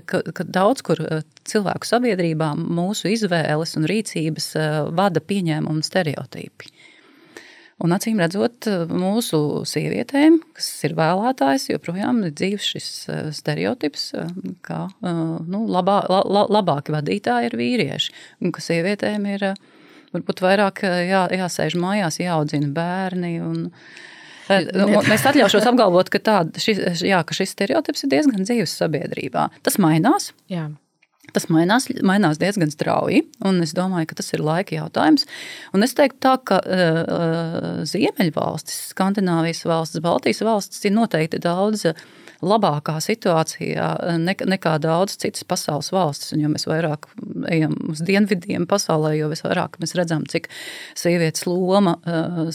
ka, 0.06 0.22
ka 0.38 0.46
daudz 0.46 0.86
kur 0.86 1.02
cilvēku 1.50 1.90
sabiedrībā 1.90 2.54
mūsu 2.62 3.10
izvēles 3.16 3.78
un 3.80 3.90
rīcības 3.90 4.52
vada 4.96 5.24
pieņēmumu 5.26 5.80
un 5.80 5.86
stereotipi. 5.86 6.72
Un 7.84 7.92
acīm 7.92 8.22
redzot, 8.24 8.70
mūsu 8.88 9.38
sievietēm, 9.68 10.38
kas 10.56 10.70
ir 10.88 10.94
vēlētājas, 10.96 11.68
joprojām 11.74 12.22
ir 12.24 12.32
dzīves 12.32 12.70
šis 12.72 12.88
eh, 13.12 13.26
stereotips, 13.36 14.06
eh, 14.16 14.30
ka 14.64 14.86
eh, 15.04 15.20
nu, 15.44 15.66
labā, 15.68 15.98
la, 16.08 16.46
labāki 16.56 16.96
vadītāji 16.96 17.50
ir 17.50 17.58
vīrieši, 17.60 18.16
un 18.40 18.56
ka 18.56 18.64
sievietēm 18.64 19.28
ir 19.34 19.50
varbūt 20.16 20.40
vairāk 20.46 20.86
jā, 20.88 21.26
jāsēž 21.36 21.76
mājās, 21.82 22.22
jāaudzina 22.24 22.72
bērni. 22.78 23.34
Un, 23.44 23.68
es 24.48 25.28
atļaušos 25.28 25.68
apgalvot, 25.68 26.14
ka, 26.14 26.24
tāda, 26.24 26.64
šis, 26.64 27.04
jā, 27.04 27.20
ka 27.28 27.36
šis 27.36 27.58
stereotips 27.58 28.08
ir 28.08 28.16
diezgan 28.16 28.48
dzīves 28.48 28.80
sabiedrībā. 28.80 29.50
Tas 29.68 29.76
mainās. 29.84 30.32
Jā. 30.48 30.70
Tas 31.34 31.48
mainās, 31.50 31.88
mainās 32.06 32.40
diezgan 32.42 32.72
strauji, 32.74 33.24
un 33.46 33.62
es 33.66 33.74
domāju, 33.78 34.10
ka 34.12 34.20
tas 34.20 34.34
ir 34.36 34.44
laika 34.46 34.78
jautājums. 34.78 35.26
Un 35.76 35.86
es 35.86 35.96
teiktu, 35.98 36.20
tā, 36.26 36.36
ka 36.46 36.60
uh, 36.62 37.82
Ziemeļvalstis, 37.90 38.92
Skandināvijas 38.94 39.66
valstis, 39.68 40.04
Baltijas 40.06 40.44
valstis 40.46 40.86
ir 40.86 40.96
noteikti 40.96 41.42
daudz 41.44 41.88
uh, 41.90 42.06
labākā 42.44 42.98
situācijā 43.04 43.88
nekā 44.46 44.76
daudz 44.84 45.18
citas 45.22 45.46
pasaules 45.48 45.92
valstis. 45.94 46.34
Un, 46.36 46.44
jo 46.44 46.52
mēs 46.54 46.68
vairāk 46.70 47.08
ejam 47.52 47.76
uz 47.92 48.02
dienvidiem 48.06 48.68
pasaulē, 48.70 49.16
jo 49.20 49.30
vairāk 49.32 49.80
mēs 49.82 49.96
redzam, 49.98 50.26
cik 50.30 50.50
sievietes 50.98 51.46
loma 51.48 51.98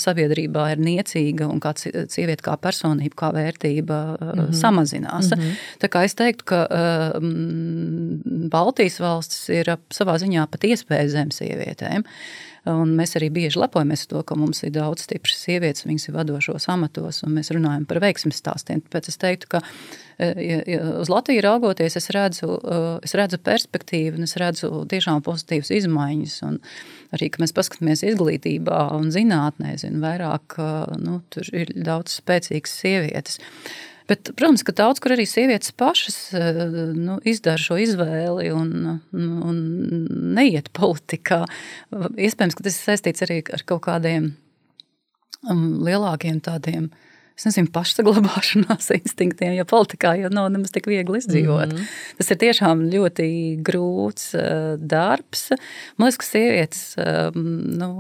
sabiedrībā 0.01 0.71
ir 0.75 0.85
niecīga 0.85 1.49
un 1.51 1.63
kā 1.63 1.75
sieviete 1.77 2.45
kā 2.47 2.57
personība, 2.61 3.17
kā 3.25 3.33
vērtība 3.37 4.01
mm 4.17 4.31
-hmm. 4.31 4.53
samazinās. 4.53 5.31
Mm 5.31 5.41
-hmm. 5.41 5.57
Tā 5.81 5.89
kā 5.89 6.05
es 6.05 6.15
teiktu, 6.15 6.45
ka 6.45 6.69
Baltijas 8.51 9.01
valstis 9.01 9.49
ir 9.49 9.77
savā 9.91 10.19
ziņā 10.19 10.47
pat 10.51 10.65
iespēja 10.65 11.09
zem 11.09 11.31
sievietēm. 11.31 12.05
Un 12.69 12.93
mēs 12.99 13.15
arī 13.17 13.31
bieži 13.33 13.61
lepojamies 13.63 14.05
ar 14.05 14.11
to, 14.11 14.23
ka 14.29 14.37
mums 14.37 14.61
ir 14.67 14.75
daudz 14.75 15.07
stipras 15.07 15.39
sievietes, 15.41 15.87
viņas 15.89 16.11
ir 16.11 16.17
vadošos 16.19 16.69
amatos, 16.73 17.23
un 17.25 17.33
mēs 17.39 17.53
runājam 17.57 17.87
par 17.89 18.03
veiksmju 18.05 18.37
stāstiem. 18.37 18.83
Tāpēc 18.85 19.09
es 19.09 19.17
teiktu, 19.21 19.49
ka 19.55 19.63
e, 20.21 20.77
uz 21.01 21.09
Latviju 21.09 21.45
raugoties, 21.47 21.97
es 21.97 22.11
redzu, 22.13 22.59
e, 22.61 22.81
es 23.09 23.17
redzu 23.17 23.41
perspektīvu 23.41 24.21
un 24.21 24.29
es 24.29 24.37
redzu 24.41 24.85
tiešām 24.93 25.25
pozitīvas 25.25 25.73
izmaiņas. 25.81 26.37
Un 26.51 26.61
arī, 27.17 27.31
ka 27.33 27.41
mēs 27.41 27.57
paskatāmies 27.57 28.05
izglītībā 28.13 28.83
un 28.99 29.09
zinātnē, 29.15 29.79
zinu, 29.81 30.05
vairāk, 30.05 30.59
e, 30.61 30.73
nu, 31.01 31.23
tur 31.33 31.49
ir 31.57 31.73
daudz 31.81 32.21
spēcīgas 32.21 32.77
sievietes. 32.83 33.41
Bet, 34.11 34.33
protams, 34.35 34.65
ka 34.67 34.75
daudz 34.75 34.99
kur 35.03 35.15
arī 35.15 35.27
sievietes 35.29 35.71
pašas 35.79 36.19
eh, 36.35 36.57
nu, 36.97 37.21
izdara 37.23 37.61
šo 37.63 37.79
izvēli 37.79 38.51
un, 38.51 38.73
un 39.15 39.61
neiet 40.35 40.73
politikā. 40.75 41.45
Iespējams, 41.95 42.59
ka 42.59 42.67
tas 42.67 42.79
ir 42.79 42.89
saistīts 42.91 43.27
arī 43.27 43.39
ar 43.55 43.63
kaut 43.69 43.85
kādiem 43.87 44.33
um, 45.47 45.79
lielākiem 45.87 46.43
tādiem 46.43 46.91
es 47.41 47.47
nezinu, 47.49 47.71
pašsaglabāšanās 47.73 48.91
instinktiem, 48.99 49.55
jo 49.57 49.65
politikā 49.69 50.13
jau 50.21 50.31
nav 50.33 50.51
nemaz 50.53 50.75
tik 50.75 50.91
viegli 50.91 51.23
izdzīvot. 51.23 51.71
Mm 51.73 51.79
-hmm. 51.79 51.95
Tas 52.19 52.31
ir 52.35 52.41
tiešām 52.43 52.83
ļoti 52.93 53.29
grūts 53.65 54.35
uh, 54.37 54.75
darbs. 54.77 55.49
Man 55.97 56.11
liekas, 56.11 56.21
ka 56.21 56.27
sievietes, 56.27 56.83
uh, 56.99 57.31
nu, 57.81 57.91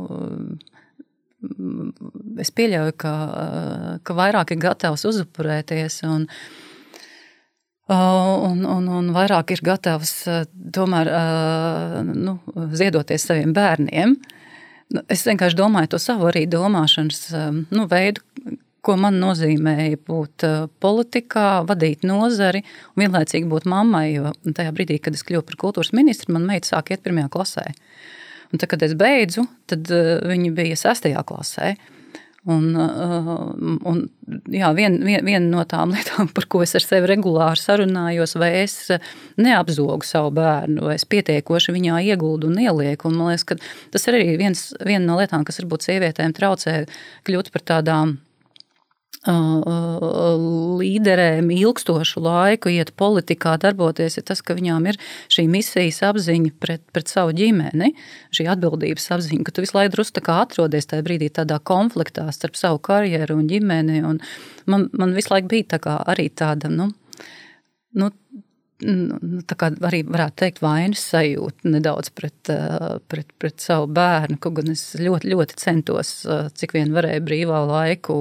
es 2.40 2.50
pieļauju, 2.57 2.96
ka, 3.00 3.12
uh, 3.29 3.92
ka 4.05 4.16
vairāk 4.16 4.55
ir 4.55 4.61
gatavs 4.62 5.07
uzupurēties 5.09 6.03
un, 6.09 6.26
un, 7.90 8.64
un, 8.64 8.90
un 9.00 9.12
vairāk 9.16 9.55
ir 9.57 9.64
gatavs 9.66 10.14
tomēr 10.74 11.11
nu, 12.07 12.38
ziedoties 12.76 13.26
saviem 13.31 13.55
bērniem. 13.57 14.16
Nu, 14.90 15.03
es 15.11 15.22
vienkārši 15.26 15.59
domāju 15.59 15.92
to 15.94 16.00
savu 16.03 16.26
arī 16.31 16.44
domāšanas 16.50 17.29
nu, 17.70 17.87
veidu, 17.90 18.24
ko 18.85 18.96
man 19.00 19.18
nozīmēja 19.20 19.98
būt 20.09 20.46
politikā, 20.83 21.61
vadīt 21.68 22.07
nozari 22.09 22.62
un 22.94 23.05
vienlaicīgi 23.05 23.48
būt 23.50 23.68
mammai. 23.70 24.07
Jo 24.14 24.33
tajā 24.46 24.72
brīdī, 24.76 24.98
kad 25.03 25.16
es 25.16 25.24
kļuvu 25.26 25.46
par 25.50 25.61
kultūras 25.66 25.92
ministru, 25.96 26.35
man 26.37 26.48
meita 26.48 26.72
sāk 26.72 26.94
iet 26.94 27.05
pirmajā 27.05 27.31
klasē. 27.33 27.66
Un 28.51 28.59
tad, 28.59 28.71
kad 28.73 28.83
es 28.83 28.97
beidzu, 28.99 29.47
tad 29.71 29.91
eh, 29.95 30.19
viņa 30.27 30.53
bija 30.57 30.79
sestajā 30.79 31.23
klasē. 31.27 31.75
Un, 32.51 32.71
eh, 32.73 33.29
un, 33.91 33.99
jā, 34.49 34.71
viena 34.77 35.05
vien, 35.05 35.27
vien 35.27 35.51
no 35.53 35.63
tām 35.69 35.93
lietām, 35.95 36.31
par 36.35 36.49
ko 36.51 36.63
es 36.65 36.75
ar 36.79 36.85
sevi 36.85 37.11
regulāri 37.13 37.61
sarunājos, 37.61 38.35
vai 38.41 38.51
es 38.63 38.79
neapzogu 39.41 40.09
savu 40.09 40.33
bērnu, 40.39 40.87
vai 40.89 40.97
es 40.97 41.07
pietiekoši 41.11 41.77
viņā 41.77 42.01
ieguldu 42.11 42.51
un 42.51 42.63
ielieku. 42.65 43.11
Un 43.11 43.21
man 43.21 43.33
liekas, 43.35 43.47
ka 43.53 43.61
tas 43.95 44.09
ir 44.09 44.19
arī 44.19 44.35
viens, 44.41 44.71
viena 44.81 45.05
no 45.07 45.21
lietām, 45.21 45.47
kas 45.47 45.63
varbūt 45.63 45.87
sievietēm 45.87 46.35
traucē 46.37 46.83
kļūt 47.29 47.53
par 47.55 47.67
tādām 47.75 48.19
līderēm 50.81 51.51
ilgstošu 51.53 52.23
laiku 52.25 52.71
iet 52.73 52.95
politikā, 52.97 53.59
darboties, 53.61 54.17
ir 54.17 54.25
tas, 54.25 54.41
ka 54.41 54.55
viņām 54.57 54.87
ir 54.89 54.97
šī 55.29 55.45
misijas 55.51 56.01
apziņa 56.09 56.55
pret, 56.57 56.81
pret 56.95 57.09
savu 57.13 57.35
ģimeni, 57.37 57.93
šī 58.33 58.49
atbildības 58.49 59.11
apziņa, 59.13 59.45
ka 59.45 59.53
tu 59.53 59.61
visu 59.61 59.77
laiku 59.77 59.93
drusku 59.99 60.25
atrodies 60.25 60.89
tajā 60.89 61.05
brīdī 61.05 61.29
tādā 61.29 61.61
konfliktā 61.61 62.25
starp 62.33 62.57
savu 62.57 62.81
karjeru 62.81 63.37
un 63.37 63.47
ģimeni. 63.51 64.01
Un 64.09 64.23
man, 64.65 64.89
man 64.97 65.13
visu 65.13 65.35
laiku 65.35 65.53
bija 65.53 65.77
tā 65.77 65.99
arī 66.09 66.31
tāda, 66.33 66.73
nu, 66.73 66.89
nu 67.93 68.11
Nu, 68.81 69.19
nu, 69.21 69.43
arī 69.85 70.01
varētu 70.09 70.38
teikt, 70.40 70.61
vainas 70.64 71.03
sajūta 71.11 71.69
nedaudz 71.69 72.09
pret, 72.16 72.49
eh, 72.49 72.97
pret, 73.12 73.29
pret 73.37 73.61
savu 73.61 73.90
bērnu. 73.93 74.38
Kaut 74.40 74.57
gan 74.57 74.71
es 74.73 74.97
ļoti, 74.97 75.29
ļoti 75.35 75.57
centos, 75.61 76.25
eh, 76.25 76.49
cik 76.57 76.73
vien 76.73 76.95
varēju 76.95 77.21
brīvā 77.27 77.61
laiku 77.69 78.16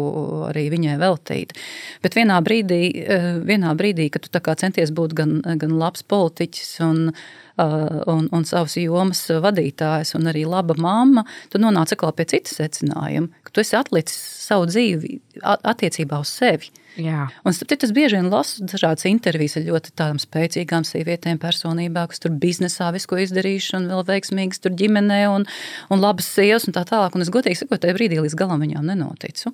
arī 0.50 0.67
viņai 0.74 0.98
veltīt. 1.00 1.56
Bet 2.04 2.17
vienā 2.19 2.41
brīdī, 2.43 3.08
eh, 3.08 3.39
vienā 3.39 3.72
brīdī 3.76 4.12
kad 4.12 4.24
tu 4.24 4.39
centies 4.39 4.91
būt 4.91 5.13
gan, 5.13 5.41
gan 5.41 5.80
labs 5.80 6.04
politiķis 6.04 6.82
un, 6.82 7.13
un, 7.60 8.30
un 8.32 8.43
savas 8.43 8.76
jomas 8.76 9.28
vadītājs 9.28 10.15
un 10.15 10.24
arī 10.24 10.45
laba 10.48 10.76
mamma, 10.78 11.26
tu 11.50 11.60
nonāc 11.60 11.91
atkal 11.91 12.12
pie 12.12 12.26
citas 12.26 12.56
secinājuma, 12.56 13.30
ka 13.43 13.52
tu 13.52 13.62
esi 13.62 13.76
atlicis 13.76 14.17
savu 14.48 14.65
dzīvi 14.65 15.19
attiecībā 15.43 16.19
uz 16.19 16.28
sevi. 16.28 16.72
Jā. 16.97 17.28
Un 17.45 17.56
citu, 17.56 17.89
bieži 17.93 18.17
vien 18.17 18.30
lasu 18.32 18.65
dažādas 18.67 19.06
intervijas 19.10 19.58
ar 19.60 19.65
ļoti 19.67 19.93
tādām 19.93 20.19
spēcīgām 20.21 20.86
sievietēm, 20.88 21.39
personībām, 21.41 22.10
kas 22.12 22.23
tur 22.23 22.34
biznesā 22.41 22.89
visu 22.95 23.12
ko 23.12 23.19
izdarījuši, 23.21 23.75
un 23.78 23.89
vēl 23.91 24.06
veiksmīgas 24.08 24.63
tur 24.63 24.73
ģimenē, 24.80 25.19
un, 25.32 25.45
un 25.93 26.02
labas 26.02 26.30
sievas 26.34 26.67
un 26.67 26.75
tā 26.75 26.86
tālāk. 26.89 27.15
Un 27.15 27.25
es 27.25 27.32
godīgi 27.34 27.62
sakot, 27.62 27.82
tajā 27.84 27.97
brīdī 27.97 28.19
līdz 28.23 28.38
galam 28.39 28.65
viņām 28.65 28.89
nenoticu. 28.89 29.54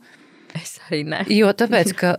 Es 0.55 0.77
arī 0.87 1.03
ne. 1.11 1.25
Jo 1.33 1.51
tāpēc, 1.57 1.91
ka, 1.99 2.15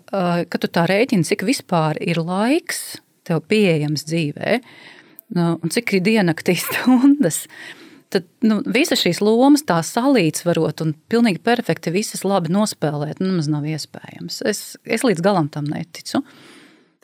kad 0.53 0.63
tu 0.63 0.69
tā 0.69 0.85
rēķini, 0.91 1.25
cik 1.27 1.47
vispār 1.49 1.99
ir 2.05 2.21
laiks 2.21 3.01
tev 3.27 3.43
pieejams 3.49 4.05
dzīvē, 4.07 4.61
un 5.41 5.73
cik 5.73 5.97
ir 5.97 6.05
diennaktī 6.07 6.59
stundas, 6.67 7.47
tad 8.17 8.27
nu, 8.47 8.59
visas 8.73 9.03
šīs 9.05 9.21
lomas 9.25 9.65
tā 9.69 9.79
salīdzvarot 9.85 10.83
un 10.85 10.95
pilnīgi 11.13 11.43
perfekti 11.45 11.93
visas 11.95 12.25
labi 12.27 12.53
nospēlēt, 12.55 13.21
nu, 13.21 13.31
nemaz 13.33 13.51
nav 13.53 13.67
iespējams. 13.69 14.41
Es, 14.49 14.63
es 14.85 15.05
līdz 15.07 15.25
galam 15.25 15.51
tam 15.53 15.69
neticu. 15.71 16.23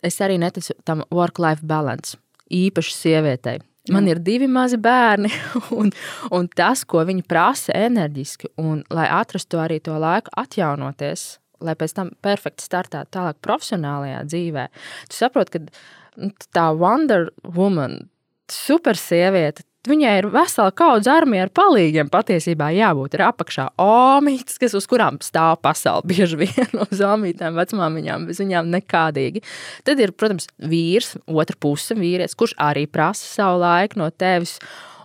Es 0.03 0.19
arī 0.25 0.39
neticu 0.43 0.75
tam 0.89 1.05
work-life 1.15 1.63
balance, 1.67 2.17
īpaši 2.51 2.97
sievietei. 2.97 3.61
Man 3.91 4.07
ir 4.07 4.21
divi 4.23 4.47
mazi 4.47 4.79
bērni, 4.79 5.31
un, 5.81 5.91
un 6.35 6.49
tas, 6.55 6.85
ko 6.87 7.03
viņi 7.07 7.25
prasa 7.27 7.75
enerģiski, 7.75 8.53
un 8.63 8.85
lai 8.95 9.09
atrastu 9.11 9.59
arī 9.59 9.81
to 9.83 9.97
laiku 9.99 10.31
atjaunoties, 10.39 11.27
lai 11.63 11.75
pēc 11.79 11.97
tam 11.97 12.13
perfekti 12.23 12.67
startētu 12.67 13.11
tālāk 13.19 13.41
profesionālajā 13.43 14.23
dzīvē, 14.31 14.69
tu 15.11 15.19
saproti, 15.19 15.59
ka 15.59 16.23
nu, 16.23 16.31
tā 16.55 16.69
Wonder 16.79 17.31
Woman, 17.43 18.05
super 18.51 18.99
sieviete, 18.99 19.67
Viņai 19.83 20.11
ir 20.21 20.29
vesela 20.31 20.71
kaudze 20.79 21.11
armija 21.11 21.49
ar 21.49 21.51
palīgiem. 21.59 22.07
Patiesībā 22.13 22.69
jābūt 22.71 23.17
ir 23.17 23.25
apakšā 23.27 23.65
omītes, 23.83 24.61
kas 24.63 24.77
uz 24.79 24.87
kurām 24.87 25.19
stāv 25.27 25.57
pasaule 25.65 26.07
bieži 26.13 26.39
vien 26.45 26.79
uz 26.85 27.03
omītēm, 27.03 27.59
vecmāmiņām, 27.59 28.29
bez 28.31 28.39
viņām 28.45 28.71
nekādīgi. 28.77 29.43
Tad 29.83 29.99
ir, 30.05 30.15
protams, 30.15 30.47
vīrs, 30.63 31.17
otra 31.27 31.59
puse 31.59 31.97
vīrietis, 31.99 32.39
kurš 32.39 32.55
arī 32.63 32.87
prasa 32.87 33.27
savu 33.27 33.59
laiku 33.65 33.99
no 34.05 34.11
tevis. 34.15 34.61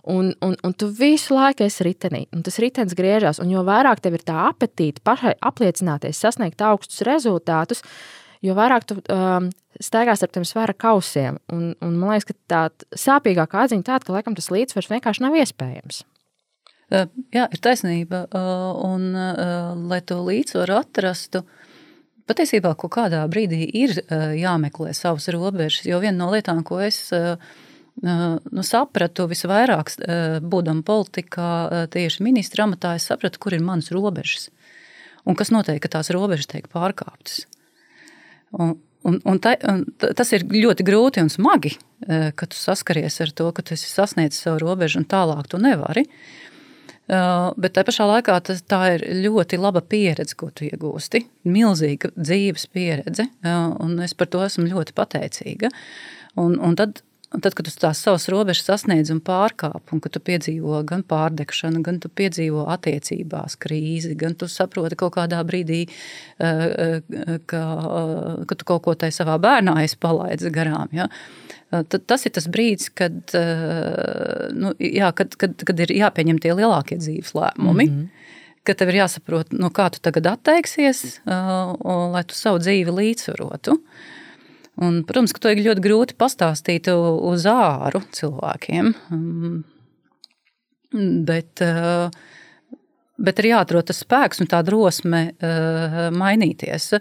Un, 0.08 0.30
un, 0.46 0.54
un 0.64 0.72
tu 0.78 0.86
visu 0.94 1.34
laiku 1.34 1.66
esi 1.66 1.84
ritenī, 1.84 2.22
un 2.32 2.46
tas 2.46 2.60
ritenis 2.62 2.94
griežas. 2.96 3.42
Jo 3.44 3.66
vairāk 3.66 3.98
tev 4.00 4.14
ir 4.14 4.22
tā 4.30 4.46
apetīte 4.46 5.02
pašai 5.04 5.34
apliecināties, 5.50 6.22
sasniegt 6.22 6.62
augstus 6.64 7.02
rezultātus, 7.04 7.82
jo 7.82 8.17
vairāk 8.58 8.86
tu 8.86 8.98
um, 9.00 9.48
staigās 9.82 10.22
ar 10.22 10.30
tiem 10.34 10.44
svara 10.46 10.74
kausiem. 10.74 11.38
Un, 11.52 11.72
un 11.84 11.96
man 11.98 12.14
liekas, 12.14 12.28
ka 12.28 12.36
tā 12.50 12.62
sāpīgākā 12.98 13.64
atziņa 13.64 13.86
tāda, 13.86 14.06
ka 14.06 14.14
laikam 14.14 14.36
tas 14.38 14.50
līdzsvars 14.54 14.90
vienkārši 14.92 15.24
nav 15.24 15.36
iespējams. 15.38 16.04
Jā, 16.88 17.44
ir 17.44 17.60
taisnība. 17.60 18.24
Un, 18.86 19.10
lai 19.90 20.00
to 20.08 20.22
līdzsvaru 20.24 20.78
atrastu, 20.78 21.42
patiesībā 22.28 22.72
kaut 22.80 22.94
kādā 22.96 23.20
brīdī 23.28 23.66
ir 23.82 23.98
jāmeklē 24.38 24.94
savas 24.96 25.28
robežas. 25.34 25.84
Jo 25.88 26.00
viena 26.00 26.24
no 26.24 26.30
lietām, 26.32 26.62
ko 26.64 26.80
es 26.84 27.10
nu, 28.00 28.64
sapratu 28.64 29.28
visvairāk, 29.28 29.92
būdama 30.48 30.86
politikā, 30.86 31.50
tieši 31.92 32.24
ministra 32.24 32.64
amatā, 32.64 32.96
es 32.96 33.08
sapratu, 33.10 33.42
kur 33.42 33.56
ir 33.56 33.64
manas 33.64 33.92
robežas. 33.92 34.48
Un 35.28 35.36
kas 35.36 35.52
notiek, 35.52 35.82
ka 35.84 35.92
tās 35.98 36.08
robežas 36.14 36.48
tiek 36.48 36.70
pārkāptas. 36.72 37.44
Un, 38.56 38.76
Un, 39.06 39.20
un, 39.24 39.38
ta, 39.38 39.52
un 39.70 39.84
tas 39.96 40.32
ir 40.34 40.42
ļoti 40.50 40.84
grūti 40.84 41.22
un 41.22 41.30
smagi, 41.30 41.70
e, 42.02 42.16
kad 42.36 42.50
tu 42.50 42.58
saskaries 42.58 43.20
ar 43.22 43.30
to, 43.30 43.46
ka 43.54 43.62
tu 43.62 43.76
esi 43.76 43.86
sasniedzis 43.86 44.42
savu 44.42 44.58
robežu 44.64 44.98
un 45.00 45.06
tālāk 45.08 45.46
tu 45.48 45.60
nevari. 45.62 46.02
E, 46.02 47.20
bet 47.62 47.76
tajā 47.76 47.86
pašā 47.88 48.08
laikā 48.10 48.40
tas, 48.48 48.64
tā 48.66 48.80
ir 48.96 49.06
ļoti 49.22 49.60
laba 49.62 49.84
pieredze, 49.86 50.34
ko 50.36 50.50
tu 50.50 50.66
iegūsti. 50.66 51.22
Milzīga 51.46 52.10
dzīves 52.18 52.66
pieredze, 52.74 53.28
e, 53.30 53.54
un 53.86 53.94
es 54.04 54.18
par 54.18 54.32
to 54.34 54.42
esmu 54.44 54.66
ļoti 54.66 54.96
pateicīga. 54.98 55.70
Un, 56.42 56.58
un 56.58 56.74
tad 56.78 57.00
Un 57.28 57.42
tad, 57.44 57.52
kad 57.52 57.66
tu 57.68 57.72
tās 57.76 57.98
savas 58.00 58.24
robežas 58.32 58.64
sasniedz 58.64 59.10
un 59.12 59.18
pārkāp, 59.20 59.90
un 59.92 60.00
kad 60.00 60.14
tu 60.14 60.20
piedzīvo 60.24 60.78
gan 60.88 61.02
pārdegšanu, 61.04 61.82
gan 61.84 61.98
tu 62.00 62.08
piedzīvo 62.08 62.64
attiecībās 62.72 63.58
krīzi, 63.60 64.14
gan 64.16 64.32
tu 64.38 64.48
saproti 64.48 64.96
kaut 64.96 65.12
kādā 65.18 65.42
brīdī, 65.44 65.82
eh, 66.40 66.64
eh, 66.86 67.36
ka, 67.44 67.62
eh, 68.00 68.46
ka 68.48 68.54
tu 68.56 68.64
kaut 68.64 68.82
ko 68.86 68.94
tai 68.94 69.12
savā 69.12 69.36
bērnā 69.44 69.76
esi 69.84 70.00
palaidis 70.00 70.48
garām. 70.54 70.88
Ja? 70.92 71.08
Tad 71.68 72.06
tas 72.08 72.24
ir 72.24 72.32
tas 72.32 72.48
brīdis, 72.48 72.88
kad, 72.96 73.12
nu, 74.56 74.72
jā, 74.80 75.12
kad, 75.12 75.36
kad, 75.36 75.52
kad 75.52 75.80
ir 75.84 75.92
jāpieņem 75.92 76.40
tie 76.40 76.54
lielākie 76.56 76.96
dzīves 76.96 77.34
lēmumi. 77.36 77.90
Mm 77.90 77.98
-hmm 77.98 78.14
ka 78.68 78.74
tev 78.74 78.88
ir 78.88 78.98
jāsaprot, 79.00 79.52
no 79.52 79.70
kā 79.70 79.88
tu 79.88 79.98
tagad 79.98 80.26
atteiksies, 80.26 81.20
uh, 81.24 81.72
lai 82.12 82.24
tu 82.28 82.34
savu 82.34 82.58
dzīvi 82.60 82.92
līdzsvarotu. 82.92 83.72
Uh, 83.72 84.17
Un, 84.78 85.02
protams, 85.06 85.34
ka 85.34 85.42
to 85.42 85.52
ir 85.52 85.64
ļoti 85.64 85.82
grūti 85.82 86.16
pastāstīt 86.18 86.86
uz 86.92 87.46
āru 87.50 88.02
cilvēkiem. 88.14 88.92
Mm. 89.10 89.56
Bet, 91.28 91.60
eh, 91.60 92.08
bet 93.18 93.40
ir 93.42 93.50
jāatrod 93.50 93.88
tas 93.90 93.98
spēks 94.04 94.40
un 94.40 94.48
tā 94.48 94.62
drosme 94.64 95.24
eh, 95.34 95.98
mainīties. 96.14 96.92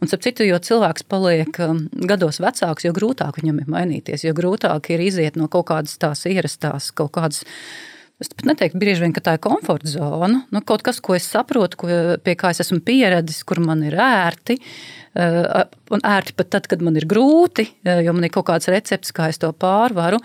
Un, 0.00 0.08
ap 0.08 0.22
citu, 0.24 0.46
jo 0.46 0.60
cilvēks 0.62 1.08
paliek 1.10 1.58
eh, 1.58 1.74
gados 2.08 2.38
vecāks, 2.44 2.86
jo 2.86 2.94
grūtāk 2.96 3.42
viņam 3.42 3.64
ir 3.64 3.74
mainīties, 3.76 4.24
jo 4.28 4.36
grūtāk 4.36 4.94
ir 4.94 5.02
iziet 5.04 5.36
no 5.40 5.50
kaut 5.52 5.68
kādas 5.72 5.98
tās 5.98 6.24
ierastās, 6.30 6.92
kaut 6.94 7.12
kādas 7.18 7.42
Es 8.22 8.28
pat 8.30 8.46
neteiktu, 8.46 8.78
bieži 8.78 9.02
vien, 9.02 9.12
ka 9.12 9.20
tā 9.26 9.32
ir 9.34 9.40
komforta 9.42 9.90
zona. 9.90 10.44
Nu, 10.54 10.60
kaut 10.62 10.84
kas, 10.86 11.00
ko 11.02 11.16
es 11.16 11.26
saprotu, 11.26 11.80
ko, 11.80 11.88
pie 12.22 12.36
kā 12.38 12.52
es 12.54 12.62
esmu 12.62 12.78
pieradis, 12.86 13.40
kur 13.42 13.58
man 13.58 13.82
ir 13.82 13.96
ērti. 13.98 14.54
Uh, 15.14 15.62
un 15.94 16.02
ērti 16.02 16.34
pat 16.34 16.48
tad, 16.50 16.64
kad 16.66 16.80
man 16.82 16.98
ir 16.98 17.06
grūti, 17.06 17.68
uh, 17.86 18.00
jo 18.02 18.16
man 18.16 18.26
ir 18.26 18.32
kaut 18.34 18.48
kāds 18.48 18.66
recepts, 18.72 19.14
kā 19.14 19.28
es 19.30 19.38
to 19.38 19.52
pārvaru. 19.54 20.18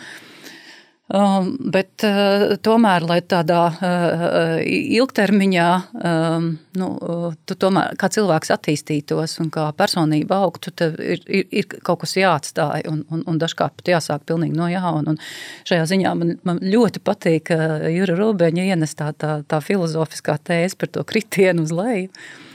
Um, 1.10 1.56
bet 1.74 2.04
uh, 2.06 2.52
tomēr, 2.62 3.02
lai 3.10 3.18
tādā 3.26 3.62
uh, 3.74 4.42
ilgtermiņā 4.62 5.70
um, 5.94 6.50
nu, 6.78 6.90
uh, 7.02 7.32
tu 7.50 7.58
tomēr 7.58 7.96
kā 7.98 8.12
cilvēks 8.14 8.54
attīstītos 8.54 9.40
un 9.42 9.50
kā 9.54 9.64
personība 9.78 10.38
augtu, 10.46 10.70
tev 10.70 11.00
ir, 11.02 11.24
ir, 11.26 11.48
ir 11.50 11.70
kaut 11.86 12.04
kas 12.04 12.14
jāatstāj 12.18 12.86
un, 12.92 13.02
un, 13.10 13.24
un 13.26 13.40
dažkārt 13.42 13.80
pat 13.80 13.90
jāsāk 13.96 14.28
pilnīgi 14.30 14.58
no 14.58 14.70
jauna. 14.70 15.16
Un 15.16 15.18
šajā 15.70 15.88
ziņā 15.94 16.18
man, 16.18 16.36
man 16.46 16.62
ļoti 16.62 17.02
patīk 17.02 17.54
Jura 17.94 18.20
Rūbeņa 18.22 18.70
ienestā 18.74 19.10
tā, 19.18 19.40
tā 19.50 19.64
filozofiskā 19.66 20.38
tēze 20.46 20.78
par 20.78 20.94
to 20.94 21.06
kritienu 21.10 21.66
uz 21.66 21.74
leju. 21.74 22.14
Uh, 22.14 22.49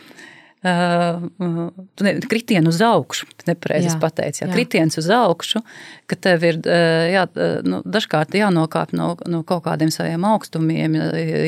ne, 0.65 2.13
kritienu 2.31 2.73
uz 2.73 2.81
augšu, 2.85 3.27
nepareizi 3.49 3.99
pateicis. 4.01 4.43
Jā, 4.43 4.49
jā. 4.49 4.55
Kritiens 4.55 4.97
uz 5.01 5.11
augšu, 5.13 5.61
ka 6.09 6.17
tev 6.17 6.47
ir 6.49 6.61
jā, 6.65 7.27
nu, 7.69 7.83
dažkārt 7.85 8.37
jānokāp 8.39 8.95
no, 8.97 9.13
no 9.29 9.43
kaut 9.47 9.67
kādiem 9.67 9.93
saviem 9.93 10.25
augstumiem, 10.29 10.97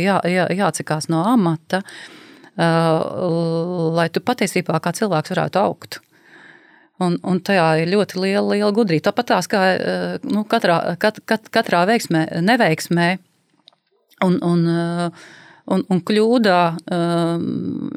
jā, 0.02 0.18
jā, 0.28 0.48
jācikās 0.58 1.08
no 1.12 1.22
amata, 1.24 1.80
uh, 1.80 1.86
lai 3.96 4.08
tu 4.12 4.20
patiesībā 4.20 4.80
kā 4.84 4.92
cilvēks 4.96 5.32
varētu 5.32 5.62
augt. 5.62 6.00
Un, 7.00 7.18
un 7.28 7.40
tajā 7.44 7.64
ir 7.82 7.90
ļoti 7.92 8.20
liela, 8.22 8.54
liela 8.54 8.72
gudrība. 8.72 9.10
Tāpat 9.10 9.26
tās 9.28 9.48
kā 9.52 9.62
nu, 10.24 10.46
katrā, 10.48 10.96
kat, 11.00 11.20
kat, 11.28 11.50
katrā 11.52 11.82
veiksmē, 11.88 12.22
neveiksmē. 12.40 13.08
Un, 14.24 14.38
un, 14.40 14.62
uh, 14.64 15.26
Un, 15.66 15.82
un 15.90 15.98
kļūdā 16.06 16.60
um, 16.94 17.46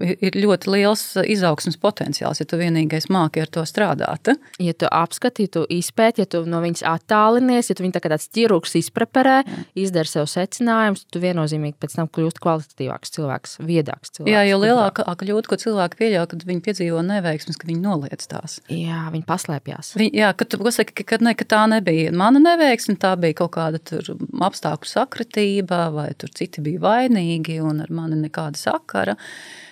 ir 0.01 0.37
ļoti 0.41 0.71
liels 0.73 1.03
izaugsmas 1.21 1.77
potenciāls, 1.77 2.39
ja 2.41 2.47
tu 2.49 2.57
vienīgais 2.57 3.09
māki 3.13 3.43
ar 3.43 3.51
to 3.53 3.61
strādāt. 3.69 4.31
Ja 4.57 4.73
tu 4.73 4.89
apskati, 4.89 5.45
ja 5.45 5.53
tu 5.53 5.65
izpēti, 5.69 6.23
ja 6.23 6.29
tu 6.33 6.41
no 6.49 6.63
viņas 6.63 6.81
attālinies, 6.89 7.69
ja 7.69 7.77
tu 7.77 7.85
viņu 7.85 7.93
tā 7.93 8.01
kā 8.01 8.09
tāds 8.09 8.25
ķirurgs 8.33 8.73
izpreparē, 8.79 9.43
izdara 9.77 10.09
sev 10.09 10.25
secinājumus, 10.31 11.05
tu 11.13 11.21
viennozīmīgi 11.21 11.77
pēc 11.77 11.99
tam 11.99 12.09
kļūst 12.09 12.41
kvalitatīvāks 12.41 13.13
cilvēks, 13.19 13.55
viedāks 13.61 14.15
cilvēks. 14.17 14.33
Jā, 14.33 14.41
jo 14.49 14.57
lielākā 14.63 15.05
kļūda, 15.21 15.51
ko 15.51 15.59
cilvēki 15.61 16.01
pieļauj, 16.01 16.27
kad 16.33 16.47
viņi 16.49 16.65
piedzīvo 16.65 17.05
neveiksmes, 17.05 17.59
ka 17.61 17.69
viņi 17.69 17.83
noliec 17.85 18.25
tās. 18.31 18.57
Jā, 18.73 19.05
viņi 19.13 19.27
paslēpjas. 19.29 19.93
Viņi, 19.99 20.13
jā, 20.23 20.31
kad 20.41 20.49
tu 20.49 20.61
pasaki, 20.63 21.05
ka, 21.05 21.21
ne, 21.21 21.35
ka 21.37 21.45
tā 21.53 21.61
nebija 21.69 22.15
mana 22.17 22.41
neveiksme, 22.41 22.97
tā 22.97 23.13
bija 23.19 23.37
kaut 23.43 23.53
kāda 23.59 24.01
apstākļu 24.49 24.89
sakritība, 24.89 25.85
vai 25.93 26.09
tur 26.17 26.33
citi 26.33 26.65
bija 26.65 26.81
vainīgi 26.87 27.58
un 27.65 27.81
ar 27.83 27.91
mani 27.93 28.19
nekāda 28.19 28.59
sakara. 28.59 29.17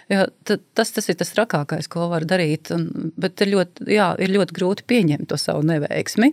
Jo, 0.08 0.22
tas, 0.48 0.94
tas 0.96 1.10
ir 1.12 1.18
tas 1.20 1.34
trakākais, 1.36 1.90
ko 1.92 2.06
var 2.08 2.24
darīt. 2.24 2.70
Un, 2.72 3.12
bet 3.20 3.42
ir 3.44 3.52
ļoti, 3.52 3.90
jā, 3.92 4.06
ir 4.24 4.32
ļoti 4.32 4.56
grūti 4.56 4.86
pieņemt 4.88 5.28
to 5.28 5.36
savu 5.40 5.66
neveiksmi. 5.68 6.30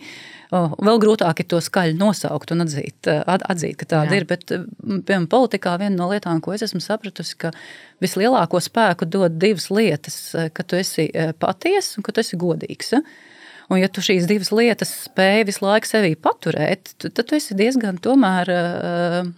Vēl 0.55 1.01
grūtāk 1.03 1.43
ir 1.43 1.49
to 1.51 1.59
skaļi 1.65 1.97
nosaukt 1.99 2.55
un 2.55 2.63
atzīt, 2.63 3.11
atzīt 3.27 3.81
ka 3.81 3.89
tāda 3.97 4.15
jā. 4.15 4.21
ir. 4.21 4.29
Bet, 4.31 4.47
piemēram, 4.55 5.27
politikā 5.33 5.75
viena 5.83 5.97
no 5.97 6.07
lietām, 6.13 6.39
ko 6.45 6.55
es 6.55 6.63
esmu 6.69 6.79
sapratusi, 6.85 7.35
ka 7.43 7.51
vislielāko 8.05 8.63
spēku 8.63 9.11
dod 9.11 9.41
divas 9.43 9.67
lietas, 9.75 10.21
ka 10.55 10.63
tu 10.63 10.79
esi 10.79 11.09
patiesa 11.43 11.99
un 11.99 12.07
ka 12.07 12.15
tu 12.15 12.23
esi 12.23 12.39
godīgs. 12.39 12.95
Un, 12.95 13.81
ja 13.81 13.91
tu 13.91 14.05
šīs 14.05 14.29
divas 14.31 14.53
lietas 14.55 14.93
spēj 15.09 15.49
visu 15.49 15.67
laiku 15.67 15.89
sevī 15.89 16.15
paturēt, 16.15 16.95
tad 17.03 17.25
tu 17.25 17.35
esi 17.35 17.57
diezgan 17.59 17.99
tomēr 18.05 18.55
uh, 18.55 19.35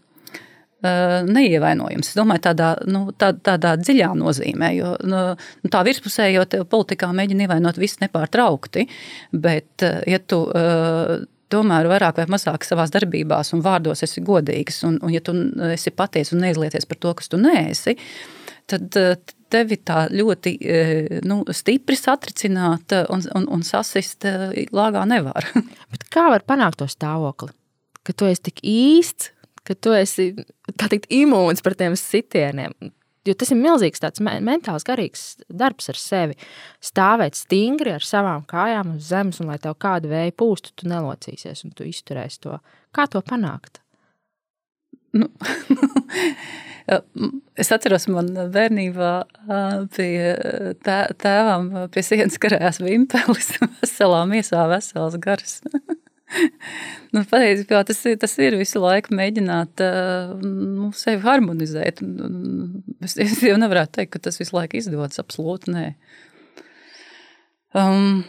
neievainojams. 0.85 2.11
Es 2.11 2.19
domāju, 2.19 2.43
tādā, 2.51 2.73
nu, 2.91 3.07
tā, 3.17 3.33
tādā 3.33 3.77
dziļā 3.81 4.11
nozīmē, 4.19 4.73
jo 4.77 4.93
nu, 5.09 5.23
tā 5.73 5.81
virspusējo 5.87 6.45
politikā 6.71 7.09
mēģina 7.17 7.47
ievainot 7.47 7.81
visu 7.81 8.03
nepārtraukti. 8.05 8.87
Bet, 9.33 9.87
ja 10.07 10.21
tu 10.21 10.43
tomēr 11.53 11.89
vairāk 11.91 12.21
vai 12.21 12.27
mazāk 12.37 12.67
savā 12.67 12.87
darbībā 12.93 13.41
un 13.55 13.63
vārdos 13.65 14.03
esi 14.07 14.23
godīgs, 14.25 14.83
un, 14.89 14.99
un 15.03 15.15
ja 15.15 15.23
tu 15.25 15.35
esi 15.71 15.95
patiesa 15.95 16.37
un 16.37 16.45
neizlieties 16.45 16.89
par 16.91 17.01
to, 17.01 17.15
kas 17.19 17.31
tu 17.33 17.41
neesi, 17.41 17.97
tad 18.67 18.99
tevi 19.53 19.79
tā 19.79 20.07
ļoti 20.11 20.57
nu, 21.27 21.43
stipri 21.55 21.97
satricināt 21.99 22.97
un, 23.07 23.23
un, 23.39 23.47
un 23.57 23.63
sasist 23.67 24.27
lāgā 24.75 25.07
nevar. 25.09 25.47
Kā 26.15 26.29
var 26.35 26.45
panākt 26.47 26.83
to 26.83 26.91
stāvokli? 26.91 27.55
Ka 28.07 28.15
tu 28.15 28.29
esi 28.31 28.49
tik 28.51 28.61
īsts, 28.63 29.33
ka 29.67 29.77
tu 29.79 29.95
esi 29.97 30.31
teikt, 30.79 31.09
imūns 31.13 31.65
par 31.65 31.77
tiem 31.79 31.97
sitieniem. 31.99 32.75
Jo 33.27 33.35
tas 33.35 33.51
ir 33.51 33.59
milzīgs 33.59 34.03
tāds 34.03 34.23
mentāls, 34.23 34.87
garīgs 34.87 35.25
darbs 35.51 35.91
ar 35.91 35.99
sevi. 35.99 36.37
Stāvēt 36.85 37.35
stingri 37.39 37.97
ar 37.97 38.05
savām 38.07 38.45
kājām 38.47 38.95
uz 38.95 39.09
zemes, 39.11 39.41
un 39.43 39.51
lai 39.51 39.59
tev 39.63 39.75
kāda 39.83 40.11
vēja 40.13 40.35
pūstu, 40.39 40.71
tu 40.77 40.91
nelocīsies 40.91 41.65
un 41.67 41.75
tu 41.75 41.89
izturēsi 41.89 42.45
to. 42.47 42.61
Kā 42.95 43.09
to 43.11 43.23
panākt? 43.27 43.83
Nu, 45.17 45.27
es 47.63 47.73
atceros, 47.75 48.07
man 48.13 48.31
bērnībā 48.55 49.13
pie 49.97 50.11
tēvam 50.87 51.71
pie 51.93 52.07
sienas 52.07 52.39
karājās 52.43 52.83
vimpelis, 52.85 53.55
veselā 53.81 54.23
miesā, 54.31 54.69
vesels 54.71 55.19
gars. 55.23 55.61
nu, 57.15 57.23
patiesībā 57.23 57.83
tas, 57.87 58.03
tas 58.21 58.37
ir 58.43 58.57
visu 58.59 58.83
laiku 58.83 59.15
mēģināt 59.17 59.83
nu, 60.43 60.91
sevi 60.97 61.23
harmonizēt. 61.25 62.03
Es, 63.07 63.17
es 63.23 63.43
jau 63.47 63.57
nevaru 63.61 63.87
teikt, 63.93 64.15
ka 64.17 64.23
tas 64.27 64.41
visu 64.41 64.57
laiku 64.57 64.81
izdodas. 64.81 65.21
Absolūti 65.23 65.75
nē. 65.75 65.91
Um, 67.77 68.23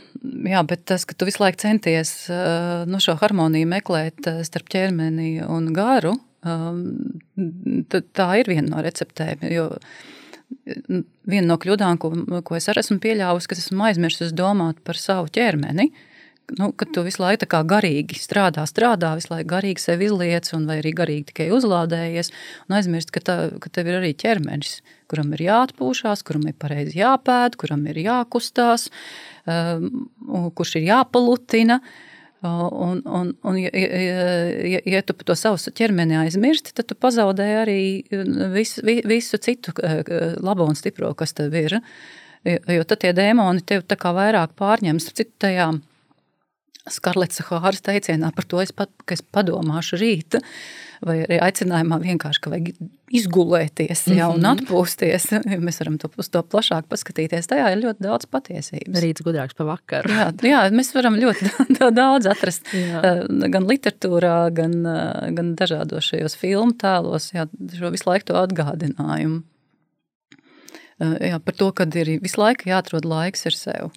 jā, 0.43 0.61
bet 0.67 0.83
tas, 0.89 1.05
ka 1.07 1.15
tu 1.15 1.27
visu 1.27 1.39
laiku 1.39 1.61
centies 1.61 2.11
uh, 2.33 2.83
nu, 2.89 2.99
šo 3.03 3.15
harmoniju 3.21 3.69
meklēt 3.71 4.27
uh, 4.27 4.41
starp 4.45 4.67
ķermeni 4.73 5.37
un 5.45 5.71
garu, 5.75 6.17
um, 6.43 6.83
tā 7.95 8.27
ir 8.41 8.51
viena 8.51 8.73
no 8.73 8.83
receptēm. 8.83 9.47
Jo 9.53 9.69
viena 11.27 11.47
no 11.47 11.57
kļūdām, 11.59 11.97
ko, 11.99 12.11
ko 12.47 12.55
es 12.55 12.67
arī 12.71 12.83
esmu 12.83 12.99
pieļāvusi, 13.03 13.49
ka 13.49 13.55
esmu 13.55 13.87
aizmirsis 13.87 14.35
domāt 14.35 14.79
par 14.87 14.99
savu 14.99 15.31
ķermeni. 15.31 15.89
Uh, 15.91 16.16
nu, 16.55 16.71
ka 16.71 16.85
tu 16.93 17.03
visu 17.05 17.21
laiku 17.21 17.47
garīgi 17.67 18.17
strādā, 18.19 18.63
strādā, 18.69 19.11
visu 19.19 19.31
laiku 19.33 19.49
garīgi 19.51 19.83
sevi 19.83 20.07
izliec, 20.07 20.49
un 20.55 20.67
arī 20.71 20.93
garīgi 20.95 21.29
tikai 21.31 21.47
uzlādējies, 21.55 22.31
un 22.67 22.77
aizmirst, 22.79 23.11
ka, 23.15 23.23
tā, 23.23 23.37
ka 23.63 23.71
tev 23.73 23.89
ir 23.91 23.99
arī 23.99 24.13
ķermenis, 24.15 24.79
kuram 25.11 25.33
ir 25.35 25.43
jāatpūšās, 25.47 26.23
kuram 26.27 26.47
ir 26.47 26.55
pareizi 26.59 27.01
jāpēd, 27.01 27.57
kuram 27.59 27.83
ir 27.91 27.99
jākustās, 28.05 28.87
um, 29.45 30.07
kurš 30.55 30.77
ir 30.79 30.87
jāpalutina. 30.91 31.81
Un, 32.47 32.99
un, 33.01 33.31
un 33.49 33.55
ja, 33.57 33.71
ja, 33.73 34.79
ja 34.85 34.99
tu 35.01 35.15
to 35.25 35.33
savu 35.35 35.57
ķermeni 35.73 36.19
aizmirsti, 36.19 36.75
tad 36.77 36.85
tu 36.87 36.95
pazaudē 36.95 37.47
arī 37.63 37.79
visu, 38.53 38.83
visu 38.85 39.39
citu 39.41 39.73
labo 40.45 40.67
un 40.69 40.77
stipro, 40.77 41.09
kas 41.17 41.33
tev 41.35 41.57
ir. 41.57 41.79
Jo 42.45 42.85
tad 42.85 43.01
tie 43.01 43.11
dēmoni 43.17 43.65
tev 43.65 43.89
vairāk 43.89 44.53
pārņems 44.55 45.09
citu 45.17 45.33
tajām 45.47 45.81
Skarlets 46.93 47.41
Hāras 47.47 47.83
teicienā 47.85 48.31
par 48.35 48.45
to, 48.47 48.61
es 48.63 48.73
pat, 48.75 48.91
ka 49.05 49.15
es 49.17 49.23
padomāšu 49.23 49.99
rīt, 49.99 50.37
vai 51.05 51.19
arī 51.25 51.39
aicinājumā 51.43 51.99
vienkārši, 52.03 52.41
ka 52.43 52.51
vajag 52.53 52.71
izgulēties 53.13 54.07
mm 54.07 54.13
-hmm. 54.13 54.17
ja, 54.17 54.29
un 54.29 54.45
atpūsties. 54.49 55.27
Ja 55.31 55.59
mēs 55.63 55.79
varam 55.79 55.97
to, 55.97 56.09
uz 56.17 56.29
to 56.29 56.41
plašāk 56.43 56.87
paskatīties. 56.91 57.47
Tajā 57.47 57.71
ir 57.71 57.83
ļoti 57.83 58.03
daudz 58.03 58.25
patiesības. 58.25 59.01
Rīts 59.03 59.23
gudrāks 59.23 59.55
pa 59.57 59.63
vakaru. 59.63 60.09
Jā, 60.09 60.31
jā 60.43 60.63
mēs 60.71 60.93
varam 60.95 61.15
ļoti 61.15 61.51
daudz 62.01 62.27
atrast 62.27 62.67
jā. 62.73 63.01
Eh, 63.03 63.49
gan 63.49 63.67
literatūrā, 63.67 64.53
gan, 64.53 64.85
eh, 64.85 65.31
gan 65.31 65.55
dažādos 65.55 66.09
šajos 66.11 66.35
filmu 66.35 66.73
tēlos, 66.73 67.31
jā, 67.33 67.47
šo 67.77 67.91
visu 67.91 68.09
laiku 68.09 68.25
to 68.25 68.33
atgādinājumu. 68.33 69.43
Eh, 70.99 71.29
jā, 71.29 71.39
par 71.39 71.53
to, 71.53 71.71
ka 71.71 71.85
ir 71.95 72.19
visu 72.19 72.41
laiku 72.41 72.69
jāatrod 72.69 73.05
laiks 73.05 73.45
ar 73.45 73.51
sevi. 73.51 73.89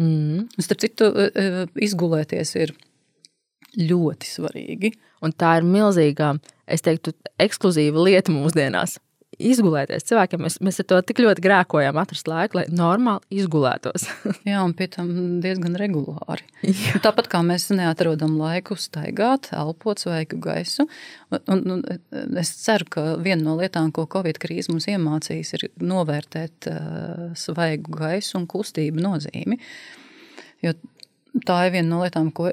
Mm. 0.00 0.46
Starp 0.62 0.80
citu, 0.80 1.10
e, 1.12 1.28
e, 1.28 1.66
izgulēties 1.84 2.54
ir 2.56 2.72
ļoti 3.76 4.28
svarīgi. 4.30 4.94
Un 5.24 5.34
tā 5.36 5.58
ir 5.60 5.66
milzīga, 5.68 6.32
es 6.70 6.84
teiktu, 6.86 7.12
ekskluzīva 7.42 8.06
lieta 8.08 8.32
mūsdienās 8.32 8.96
izgulēties. 9.50 10.04
Cilvēkiem 10.08 10.42
mēs, 10.44 10.58
mēs 10.64 10.80
ar 10.82 10.88
to 10.90 11.00
tik 11.08 11.22
ļoti 11.24 11.44
grēkojam, 11.44 11.98
atrast 12.00 12.28
laiku, 12.30 12.60
lai 12.60 12.64
normāli 12.74 13.40
izgulētos. 13.42 14.06
Jā, 14.48 14.60
un 14.62 14.74
pie 14.76 14.90
tam 14.92 15.10
diezgan 15.44 15.78
regulāri. 15.80 16.46
Jā. 16.66 17.00
Tāpat 17.04 17.30
kā 17.32 17.42
mēs 17.46 17.68
neatrodam 17.74 18.36
laiku 18.40 18.76
staigāt, 18.80 19.50
elpot 19.56 20.02
svaigu 20.02 20.40
gaisu. 20.44 20.86
Un, 21.50 21.64
un 21.76 22.38
es 22.40 22.52
ceru, 22.62 22.88
ka 22.92 23.06
viena 23.22 23.42
no 23.46 23.56
lietām, 23.60 23.90
ko 23.94 24.06
Covid 24.10 24.40
krīze 24.42 24.72
mums 24.72 24.88
iemācīs, 24.90 25.54
ir 25.58 25.68
novērtēt 25.80 26.70
uh, 26.70 27.26
svaigu 27.38 27.96
gaisu 28.00 28.40
un 28.40 28.48
kustību 28.50 29.02
nozīmi. 29.02 29.60
Jo 30.60 30.74
tā 31.46 31.58
ir 31.66 31.74
viena 31.76 31.88
no 31.88 32.00
lietām, 32.02 32.30
ko, 32.34 32.50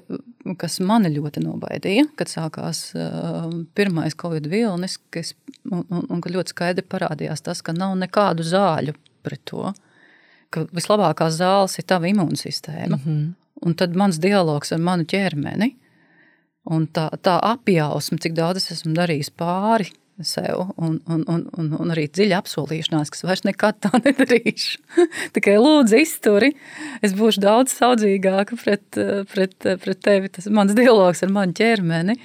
kas 0.59 0.79
mani 0.79 1.11
ļoti 1.13 1.43
nobaidīja, 1.43 2.07
kad 2.19 2.31
sākās 2.31 2.83
uh, 2.97 3.49
pirmais 3.77 4.15
covid 4.17 4.47
vilnis, 4.51 4.99
kas, 5.13 5.33
un, 5.69 5.83
un, 5.89 6.05
un 6.09 6.21
kad 6.23 6.33
ļoti 6.35 6.55
skaidri 6.55 6.85
parādījās 6.85 7.43
tas, 7.45 7.63
ka 7.65 7.75
nav 7.75 7.97
nekādu 7.97 8.45
zāļu 8.47 8.95
pret 9.25 9.43
to, 9.49 9.73
ka 10.53 10.67
vislabākās 10.71 11.39
zāles 11.41 11.77
ir 11.79 11.87
tava 11.89 12.07
imūnsistēma. 12.07 12.97
Mm 12.97 13.03
-hmm. 13.03 13.27
Un 13.65 13.73
tad 13.73 13.95
mans 13.97 14.19
dialogs 14.21 14.71
ar 14.71 14.79
manu 14.79 15.03
ķermeni, 15.03 15.73
Un 16.67 16.87
tā, 16.91 17.07
tā 17.23 17.37
apjausma, 17.47 18.19
cik 18.19 18.35
daudz 18.35 18.59
es 18.59 18.73
esmu 18.75 18.93
darījis 18.97 19.31
pāri 19.39 19.87
sev, 20.25 20.71
un, 20.75 20.97
un, 21.05 21.23
un, 21.29 21.43
un, 21.57 21.69
un 21.77 21.93
arī 21.93 22.07
dziļa 22.09 22.39
apsolīšanās, 22.41 23.11
ka 23.11 23.19
es 23.19 23.25
vairs 23.27 23.45
nekad 23.45 23.77
tā 23.85 23.91
nedarīšu. 23.99 24.81
Tikai 25.35 25.57
lūdzu, 25.61 25.99
izturi. 26.01 26.53
Es 27.05 27.13
būšu 27.17 27.43
daudz 27.43 27.75
saudzīgāka 27.77 28.57
pret, 28.61 28.99
pret, 29.33 29.69
pret 29.83 30.01
tevi. 30.03 30.31
Tas 30.33 30.49
ir 30.49 30.55
mans 30.57 30.73
dialogs 30.77 31.23
ar 31.25 31.33
manu 31.33 31.57
ķermeni. 31.57 32.17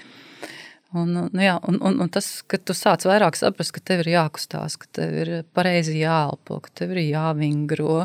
Un, 0.93 1.13
un, 1.17 1.29
jā, 1.41 1.55
un, 1.69 1.79
un, 1.81 2.01
un 2.05 2.11
tas, 2.13 2.27
ka 2.45 2.61
tu 2.61 2.77
sāc 2.77 3.07
vairāk 3.09 3.37
saprast, 3.39 3.73
ka 3.77 3.81
tev 3.93 4.03
ir 4.05 4.13
jākustās, 4.13 4.77
ka 4.81 4.89
tev 5.01 5.15
ir 5.23 5.31
pareizi 5.57 5.97
jāelpo, 6.03 6.61
ka 6.65 6.73
tev 6.83 6.93
ir 6.93 7.07
jāvingro. 7.07 8.03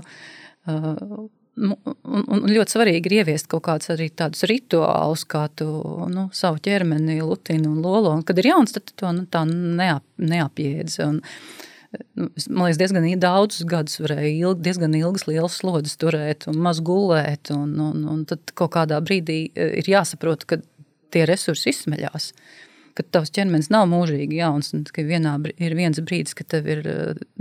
Uh, 0.68 1.28
un, 1.58 2.26
un 2.28 2.44
ļoti 2.52 2.76
svarīgi 2.76 3.10
ir 3.10 3.16
ieviest 3.22 3.50
kaut 3.52 3.66
kādus 3.68 3.92
arī 3.94 4.10
tādus 4.14 4.46
rituālus, 4.50 5.26
kā 5.30 5.48
tu 5.58 5.68
nu, 6.12 6.28
savu 6.36 6.62
ķermeni 6.64 7.20
lutini 7.22 7.70
un 7.70 7.80
lolo. 7.84 8.14
Un, 8.18 8.26
kad 8.28 8.40
ir 8.40 8.52
jauns, 8.52 8.76
tad 8.76 8.94
to 8.94 9.14
nu, 9.16 9.26
tā 9.32 9.44
neap, 9.50 10.06
neapiedz. 10.22 11.00
Un, 11.06 11.20
nu, 12.20 12.30
man 12.50 12.68
liekas, 12.68 12.82
diezgan 12.84 13.10
daudzus 13.24 13.68
gadus 13.70 14.00
varēja 14.04 14.34
ilgi, 14.34 14.66
diezgan 14.70 14.96
ilgas 15.00 15.28
lielas 15.30 15.58
slodzes 15.62 15.98
turēt 16.02 16.48
un 16.52 16.62
maz 16.64 16.84
gulēt. 16.86 17.52
Un, 17.56 17.74
un, 17.90 18.06
un 18.14 18.24
tad 18.30 18.54
kaut 18.58 18.76
kādā 18.78 19.02
brīdī 19.04 19.48
e, 19.50 19.74
ir 19.82 19.92
jāsaprot, 19.98 20.48
ka 20.50 20.62
tie 21.14 21.28
resursi 21.30 21.72
izsmeļās. 21.72 22.32
Uh, 22.32 22.67
ka 22.98 23.06
tavs 23.18 23.32
ķermenis 23.36 23.70
nav 23.74 23.86
mūžīgi 23.92 24.40
jauns, 24.40 24.72
un 24.76 24.86
ka 24.94 25.06
vienā 25.06 25.36
ir 25.62 25.76
viens 25.78 26.00
brīdis, 26.02 26.36
kad 26.38 26.50
tev 26.54 26.70
ir 26.72 26.84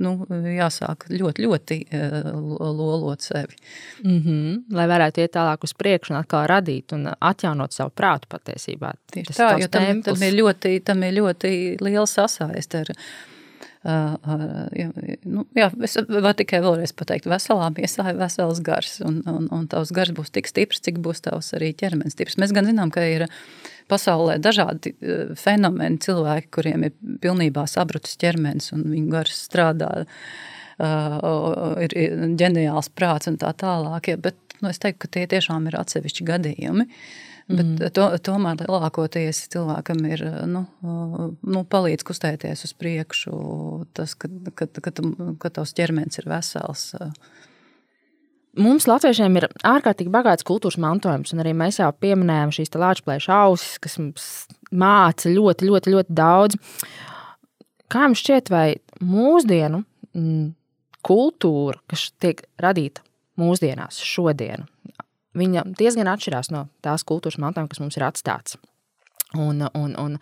nu, 0.03 0.15
jāsāk 0.31 1.09
ļoti, 1.13 1.47
ļoti 1.47 1.79
lolot 2.81 3.25
sevi. 3.25 3.57
Mm 4.05 4.19
-hmm. 4.25 4.59
Lai 4.77 4.89
varētu 4.91 5.25
iet 5.25 5.35
tālāk 5.37 5.65
uz 5.65 5.73
priekšu 5.75 6.15
un 6.15 6.21
atkal 6.21 6.47
radīt 6.51 6.93
un 6.97 7.09
atjaunot 7.21 7.73
savu 7.73 7.95
prātu 7.97 8.29
patiesībā. 8.29 8.93
Tieši 9.13 9.33
Tas 9.33 9.41
tā, 9.41 9.49
jo 9.61 9.69
tam, 9.69 10.03
tam, 10.03 10.23
ir 10.23 10.37
ļoti, 10.43 10.81
tam 10.85 11.03
ir 11.03 11.17
ļoti 11.21 11.55
liela 11.81 12.07
sasaiste 12.07 12.85
ar 12.85 12.95
jā, 13.87 14.89
nu, 15.29 15.45
jā, 15.55 15.69
es 15.87 15.97
varu 16.09 16.35
tikai 16.41 16.61
vēlreiz 16.65 16.93
pateikt, 16.97 17.29
veselā 17.31 17.69
miesā 17.77 18.09
ir 18.11 18.19
vesels 18.21 18.63
gars, 18.65 18.97
un, 19.07 19.21
un, 19.31 19.47
un 19.55 19.69
tavs 19.71 19.93
gars 19.95 20.15
būs 20.17 20.33
tik 20.35 20.51
stiprs, 20.51 20.83
cik 20.83 20.99
būs 21.05 21.23
tavs 21.27 21.53
arī 21.59 21.73
ķermenis 21.79 22.17
stiprs. 22.17 22.39
Mēs 22.43 22.55
gan 22.57 22.67
zinām, 22.69 22.91
ka 22.95 23.05
ir 23.07 23.27
pasaulē 23.91 24.41
dažādi 24.43 24.97
fenomeni, 25.39 26.01
cilvēki, 26.03 26.51
kuriem 26.55 26.89
ir 26.89 26.97
pilnībā 27.23 27.67
sabrucis 27.71 28.19
ķermenis 28.23 28.73
un 28.75 28.89
viņu 28.91 29.13
gars 29.15 29.39
strādā, 29.47 29.93
uh, 30.03 31.77
ir 31.87 31.95
ģeniāls 32.41 32.91
prāts 32.97 33.31
un 33.31 33.39
tā 33.41 33.55
tālāk. 33.57 34.11
Ja, 34.11 34.19
bet 34.19 34.59
nu, 34.61 34.71
es 34.71 34.83
teiktu, 34.83 35.05
ka 35.05 35.15
tie 35.15 35.27
tiešām 35.31 35.71
ir 35.71 35.79
atsevišķi 35.79 36.27
gadījumi. 36.27 36.91
Bet 36.91 36.93
mm. 37.51 37.91
to, 37.95 38.07
tomēr 38.27 38.65
lielākoties 38.65 39.45
cilvēkam 39.53 40.03
ir 40.11 40.25
nu, 40.51 40.65
nu, 40.83 41.65
palīdz 41.71 42.07
kustēties 42.07 42.67
uz 42.67 42.75
priekšu, 42.79 43.37
tas, 43.97 44.17
ka, 44.19 44.31
ka, 44.55 44.69
ka, 44.81 44.95
ka 45.43 45.53
tavs 45.61 45.75
ķermenis 45.77 46.23
ir 46.23 46.31
vesels. 46.31 46.89
Mums, 48.57 48.87
Latviešiem, 48.89 49.35
ir 49.37 49.49
ārkārtīgi 49.69 50.13
bagāts 50.13 50.47
kultūras 50.49 50.79
mantojums, 50.81 51.35
un 51.35 51.43
arī 51.43 51.53
mēs 51.57 51.77
jau 51.83 51.91
pieminējām 51.93 52.55
šīs 52.57 52.73
lāčplēša 52.73 53.41
ausis, 53.45 53.75
kas 53.85 53.99
mums 54.01 54.29
māca 54.73 55.29
ļoti, 55.29 55.69
ļoti, 55.69 55.93
ļoti 55.93 56.17
daudz. 56.17 56.57
Kā 57.93 58.07
jums 58.07 58.23
šķiet, 58.25 58.49
vai 58.51 58.79
mūsdienu 59.05 59.83
mm, 60.17 60.47
kultūra, 61.07 61.79
kas 61.93 62.09
tiek 62.23 62.41
radīta 62.63 63.05
mūsdienās, 63.37 64.01
šodien, 64.01 64.65
viņa 65.37 65.67
diezgan 65.79 66.11
atšķirās 66.11 66.51
no 66.55 66.67
tās 66.85 67.05
kultūras 67.07 67.39
mantojuma, 67.43 67.71
kas 67.73 67.83
mums 67.83 67.99
ir 67.99 68.07
atstāts? 68.07 68.59
Un, 69.37 69.65
un, 69.75 69.95
un 70.01 70.19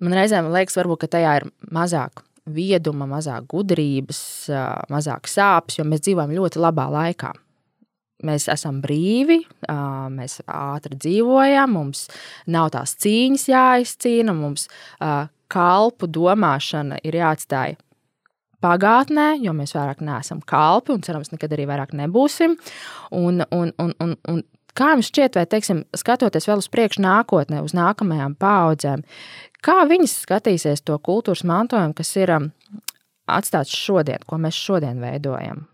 man 0.00 0.16
reizēm 0.16 0.50
liekas, 0.52 0.78
varbūt, 0.78 1.08
tajā 1.10 1.38
ir 1.40 1.48
mazāk 1.72 2.24
vieduma, 2.50 3.08
mazāk 3.10 3.46
gudrības, 3.50 4.22
mazāk 4.92 5.28
sāpes, 5.30 5.78
jo 5.78 5.86
mēs 5.88 6.04
dzīvojam 6.06 6.34
ļoti 6.36 6.62
labā 6.62 6.88
laikā. 6.92 7.32
Mēs 8.26 8.50
esam 8.52 8.82
brīvi, 8.84 9.38
mēs 10.12 10.40
ātri 10.44 10.98
dzīvojam, 11.00 11.72
mums 11.72 12.04
nav 12.52 12.68
tās 12.74 12.92
cīņas 13.00 13.46
jāizcīna, 13.48 14.34
mums 14.36 14.66
kalpu 15.50 16.08
domāšana 16.10 17.00
ir 17.06 17.16
jāatstāj 17.16 17.78
pagātnē, 18.62 19.34
jo 19.44 19.52
mēs 19.56 19.74
vairāk 19.76 20.04
neesam 20.04 20.40
kalpi 20.46 20.94
un 20.94 21.04
cerams, 21.06 21.32
nekad 21.34 21.56
arī 21.56 21.68
vairāk 21.70 21.92
nebūsim. 21.96 22.56
Un, 23.16 23.44
un, 23.50 23.74
un, 23.80 23.94
un, 24.04 24.16
un 24.30 24.42
kā 24.76 24.92
jums 24.94 25.10
šķiet, 25.10 25.36
vai 25.40 25.46
teiksim, 25.50 25.84
skatoties 25.96 26.46
vēl 26.48 26.62
uz 26.62 26.70
priekšu 26.72 27.02
nākotnē, 27.04 27.62
uz 27.64 27.74
nākamajām 27.76 28.36
paudzēm, 28.40 29.06
Kā 29.60 29.82
viņas 29.84 30.22
skatīsies 30.24 30.80
to 30.88 30.96
kultūras 31.04 31.42
mantojumu, 31.44 31.92
kas 31.96 32.14
ir 32.16 32.32
um, 32.32 32.48
atstāts 33.28 33.74
šodien, 33.76 34.22
ko 34.26 34.38
mēs 34.40 34.56
šodien 34.56 35.02
veidojam? 35.04 35.66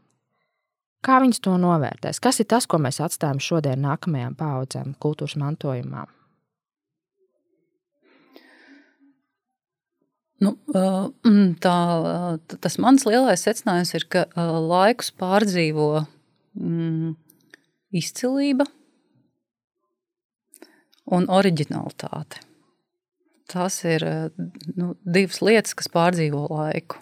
Kā 1.06 1.20
viņas 1.22 1.42
to 1.44 1.54
novērtēs? 1.62 2.18
Kas 2.22 2.42
ir 2.42 2.48
tas, 2.50 2.66
ko 2.66 2.80
mēs 2.82 2.98
atstājam 3.04 3.38
šodien 3.38 3.84
nākamajām 3.86 4.34
paudzēm 4.38 4.96
kultūras 5.02 5.36
mantojumā? 5.38 6.02
Nu, 10.44 10.52
uh, 10.76 11.06
mm, 11.24 11.54
tā, 11.64 11.76
tas 12.60 12.76
mans 12.82 13.06
lielais 13.08 13.40
secinājums 13.46 13.94
ir, 13.96 14.04
ka 14.12 14.26
uh, 14.28 14.58
laikus 14.60 15.08
pārdzīvo 15.16 15.88
mm, 16.60 17.14
izcilība 17.96 18.66
un 21.16 21.28
originalitāte. 21.32 22.42
Tās 23.46 23.78
ir 23.86 24.02
nu, 24.74 24.96
divas 25.06 25.38
lietas, 25.38 25.76
kas 25.78 25.88
pārdzīvo 25.94 26.48
laiku. 26.50 26.98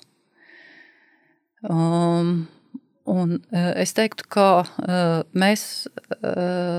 Um, 1.65 2.45
Un 3.05 3.37
es 3.53 3.93
teiktu, 3.93 4.25
ka 4.33 4.65
mēs 5.37 5.65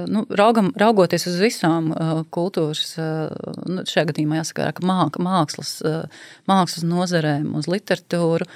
nu, 0.09 0.23
raugam, 0.33 0.71
raugoties 0.81 1.27
uz 1.29 1.37
visām 1.37 1.91
kultūras, 2.33 2.95
nu, 2.97 3.83
šajā 3.85 4.07
gadījumā 4.09 4.39
jāsaka, 4.39 4.71
ka 4.79 4.87
māk, 4.89 5.19
mākslas, 5.21 5.77
mākslas 6.49 6.87
nozarēm, 6.89 7.51
uz 7.59 7.69
literatūru, 7.69 8.49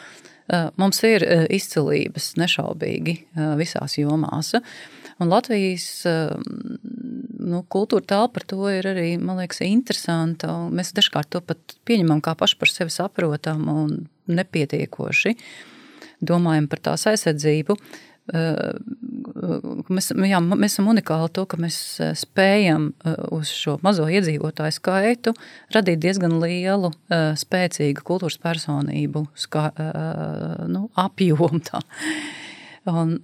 mums 0.81 1.03
ir 1.05 1.25
izcilības 1.53 2.31
nešaubīgi 2.41 3.19
visās 3.61 3.99
jomās. 4.01 4.55
Un 5.19 5.29
Latvijas 5.29 6.07
nu, 6.09 7.61
kultūra 7.69 8.05
telpa 8.15 8.39
par 8.39 8.49
to 8.49 8.65
ir 8.73 8.87
arī, 8.89 9.09
man 9.21 9.37
liekas, 9.43 9.61
interesanta. 9.67 10.55
Mēs 10.73 10.95
dažkārt 10.97 11.29
to 11.35 11.41
pat 11.45 11.77
pieņemam 11.85 12.21
kā 12.25 12.33
paši 12.39 12.57
par 12.57 12.71
sevi 12.71 12.93
saprotamu 12.97 13.75
un 13.83 13.99
nepietiekoši. 14.29 15.35
Domājam 16.21 16.69
par 16.71 16.81
tās 16.89 17.07
aizsardzību. 17.09 17.77
Mēs, 19.89 20.11
jā, 20.13 20.39
mēs 20.45 20.75
esam 20.75 20.89
unikāli 20.91 21.31
to, 21.33 21.47
ka 21.49 21.57
mēs 21.57 21.79
spējam 22.19 22.91
uz 23.33 23.49
šo 23.55 23.79
mazo 23.85 24.05
iedzīvotāju 24.05 24.75
skaitu 24.75 25.33
radīt 25.73 26.03
diezgan 26.03 26.37
lielu, 26.43 26.91
spēcīgu 27.09 28.05
kultūras 28.05 28.37
personību 28.43 29.25
ska, 29.33 29.71
nu, 30.69 30.85
apjomu. 31.07 31.63
Tā. 31.71 31.81
Un, 32.89 33.17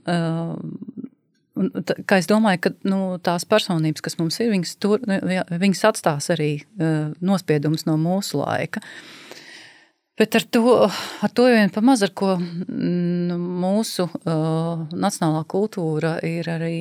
Un, 1.55 1.69
tā, 1.87 2.17
es 2.17 2.27
domāju, 2.27 2.59
ka 2.65 2.71
nu, 2.83 3.15
tās 3.23 3.45
personības, 3.47 4.03
kas 4.03 4.17
mums 4.19 4.37
ir, 4.43 4.49
viņas, 4.51 4.73
tur, 4.83 5.03
nu, 5.07 5.19
viņas 5.55 5.85
atstās 5.87 6.27
arī 6.35 6.49
uh, 6.59 7.13
nospiedumus 7.23 7.85
no 7.87 7.95
mūsu 7.99 8.41
laika. 8.41 8.83
Bet 10.15 10.35
ar 10.39 10.45
to, 10.47 10.87
ar 10.87 11.31
to 11.35 11.49
vien 11.51 11.71
pamaz, 11.75 12.03
ar 12.05 12.13
ko 12.15 12.37
nu, 12.39 13.35
mūsu 13.35 14.07
uh, 14.07 14.85
nacionālā 14.95 15.43
kultūra 15.51 16.15
ir 16.23 16.47
arī 16.53 16.77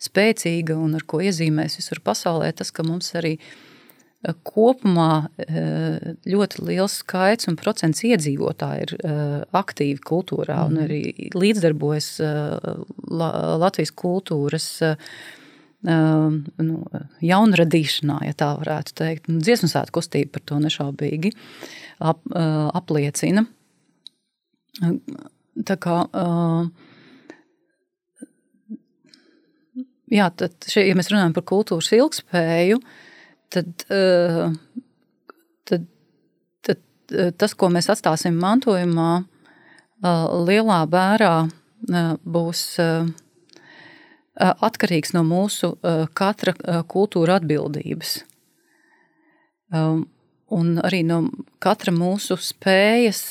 spēcīga 0.00 0.76
un 0.80 0.96
ar 0.96 1.04
ko 1.08 1.20
iezīmēs 1.24 1.76
visur 1.80 2.00
pasaulē, 2.04 2.48
tas, 2.56 2.72
ka 2.72 2.84
mums 2.86 3.12
arī 3.18 3.36
ir 3.36 3.64
kopumā 4.46 5.28
eh, 5.38 6.14
ļoti 6.26 6.64
liels 6.66 6.98
skaits 7.02 7.48
un 7.50 7.58
procents 7.60 8.02
iedzīvotāji 8.06 8.86
ir 8.86 8.94
eh, 8.96 9.40
aktīvi 9.56 10.00
kultūrā 10.02 10.62
un 10.66 10.78
mhm. 10.80 10.86
arī 10.86 11.30
līdzdarbojas 11.36 12.08
Latvijas 13.06 13.92
kultūras 13.96 14.68
nu, 15.86 16.76
jaunradīšanā, 17.22 18.18
ja 18.26 18.34
tā 18.38 18.50
varētu 18.58 18.96
teikt. 18.98 19.30
Dziesmu 19.30 19.70
svētku 19.70 20.00
kustība 20.00 20.36
par 20.36 20.44
to 20.50 20.58
nešaubīgi 20.64 21.30
ap, 22.02 22.20
apliecina. 22.34 23.46
Tā 25.66 25.76
kā 25.80 25.96
jā, 30.12 30.30
tad, 30.42 30.56
šie, 30.68 30.88
ja 30.88 30.98
mēs 30.98 31.12
runājam 31.12 31.36
par 31.38 31.46
kultūras 31.48 31.94
ilgspēju, 31.96 32.82
uh, 32.82 33.04
tad, 33.48 33.84
eh, 33.88 34.50
tad, 35.64 35.86
tad 36.60 36.78
tas, 37.38 37.54
ko 37.54 37.70
mēs 37.72 37.90
atstāsim 37.92 38.38
mantojumā, 38.40 39.24
lielā 40.46 40.80
mērā 40.92 41.36
būs 42.24 42.62
atkarīgs 44.36 45.14
no 45.16 45.24
mūsu 45.26 45.74
katra 46.16 46.54
kultūra 46.90 47.40
atbildības. 47.40 48.18
Un 50.56 50.74
arī 50.86 51.02
no 51.06 51.22
katra 51.62 51.94
mūsu 51.94 52.38
spējas 52.38 53.22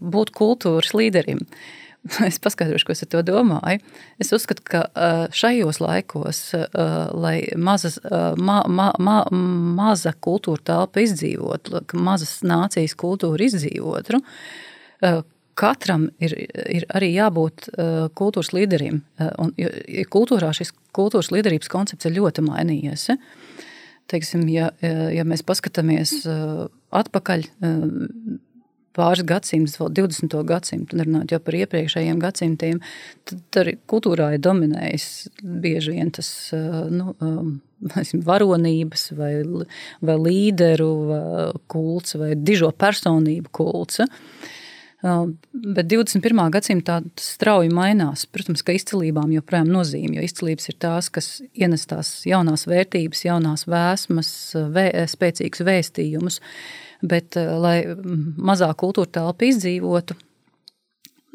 būt 0.00 0.34
kultūras 0.36 0.94
līderim. 0.96 1.44
Es 2.28 2.36
paskaidrošu, 2.36 2.84
ko 2.84 2.92
es 2.92 3.00
ar 3.00 3.08
to 3.14 3.20
domāju. 3.24 3.80
Es 4.20 4.28
uzskatu, 4.36 4.60
ka 4.68 4.82
šajos 5.32 5.78
laikos, 5.80 6.40
lai 7.16 7.38
mazas, 7.56 7.96
ma, 8.36 8.58
ma, 8.68 8.90
ma, 9.00 9.14
maza 9.32 10.12
kultūra 10.12 10.60
telpa 10.68 11.00
izdzīvotu, 11.00 11.80
mazas 11.96 12.42
nācijas 12.44 12.92
kultūra 13.00 13.48
izdzīvotu, 13.48 14.20
katram 15.58 16.08
ir, 16.22 16.34
ir 16.68 16.86
arī 16.94 17.12
jābūt 17.14 17.68
uh, 17.72 18.06
kultūras 18.18 18.52
līderim. 18.56 19.02
Uh, 19.18 19.30
un, 19.44 19.52
kultūrā 20.12 20.52
šis 20.56 20.74
kultūras 20.96 21.32
līderības 21.34 21.70
koncepts 21.72 22.08
ir 22.08 22.16
ļoti 22.18 22.44
mainījies. 22.46 23.10
Teiksim, 24.12 24.42
ja, 24.52 24.66
ja 24.84 25.22
mēs 25.24 25.40
paskatāmies 25.48 26.10
atpakaļ 26.92 27.46
pāris 28.94 29.24
gadsimtus, 29.26 29.78
vēl 29.80 29.92
20. 29.96 30.36
gadsimtu, 30.48 30.98
runājot 31.00 31.34
jau 31.34 31.40
par 31.42 31.56
iepriekšējiem 31.58 32.20
gadsimtiem, 32.22 32.82
tad 33.26 33.60
arī 33.62 33.76
kultūrā 33.90 34.34
ir 34.36 34.42
dominējis 34.44 35.08
bieži 35.64 35.96
vien 35.96 36.12
tas 36.14 36.28
nu, 36.52 37.14
um, 37.24 37.56
varonības 38.28 39.08
vai, 39.18 39.32
vai 40.04 40.18
līderu 40.20 40.90
vai 41.08 41.24
kults 41.70 42.18
vai 42.20 42.34
dižo 42.38 42.70
personību 42.78 43.52
kults. 43.54 44.04
Uh, 45.04 45.26
Bet 45.64 45.86
21. 45.88 46.40
gadsimtā 46.52 46.98
tas 47.16 47.26
strauji 47.36 47.70
mainās. 47.72 48.24
Protams, 48.32 48.62
ka 48.66 48.74
izcilībām 48.76 49.30
joprojām 49.32 49.68
nozīme, 49.72 50.18
jo 50.18 50.24
izcilības 50.26 50.68
ir 50.68 50.76
tās, 50.82 51.08
kas 51.14 51.28
ienes 51.56 51.86
tās 51.88 52.10
jaunās 52.28 52.66
vērtības, 52.68 53.22
jaunās 53.24 53.64
vēsmas, 53.70 54.30
vē, 54.74 54.86
spēcīgus 55.12 55.64
vēstījumus. 55.64 56.40
Bet, 57.04 57.36
lai 57.36 57.78
mazā 58.36 58.70
kultūra 58.80 59.12
telpa 59.18 59.48
izdzīvotu, 59.48 60.16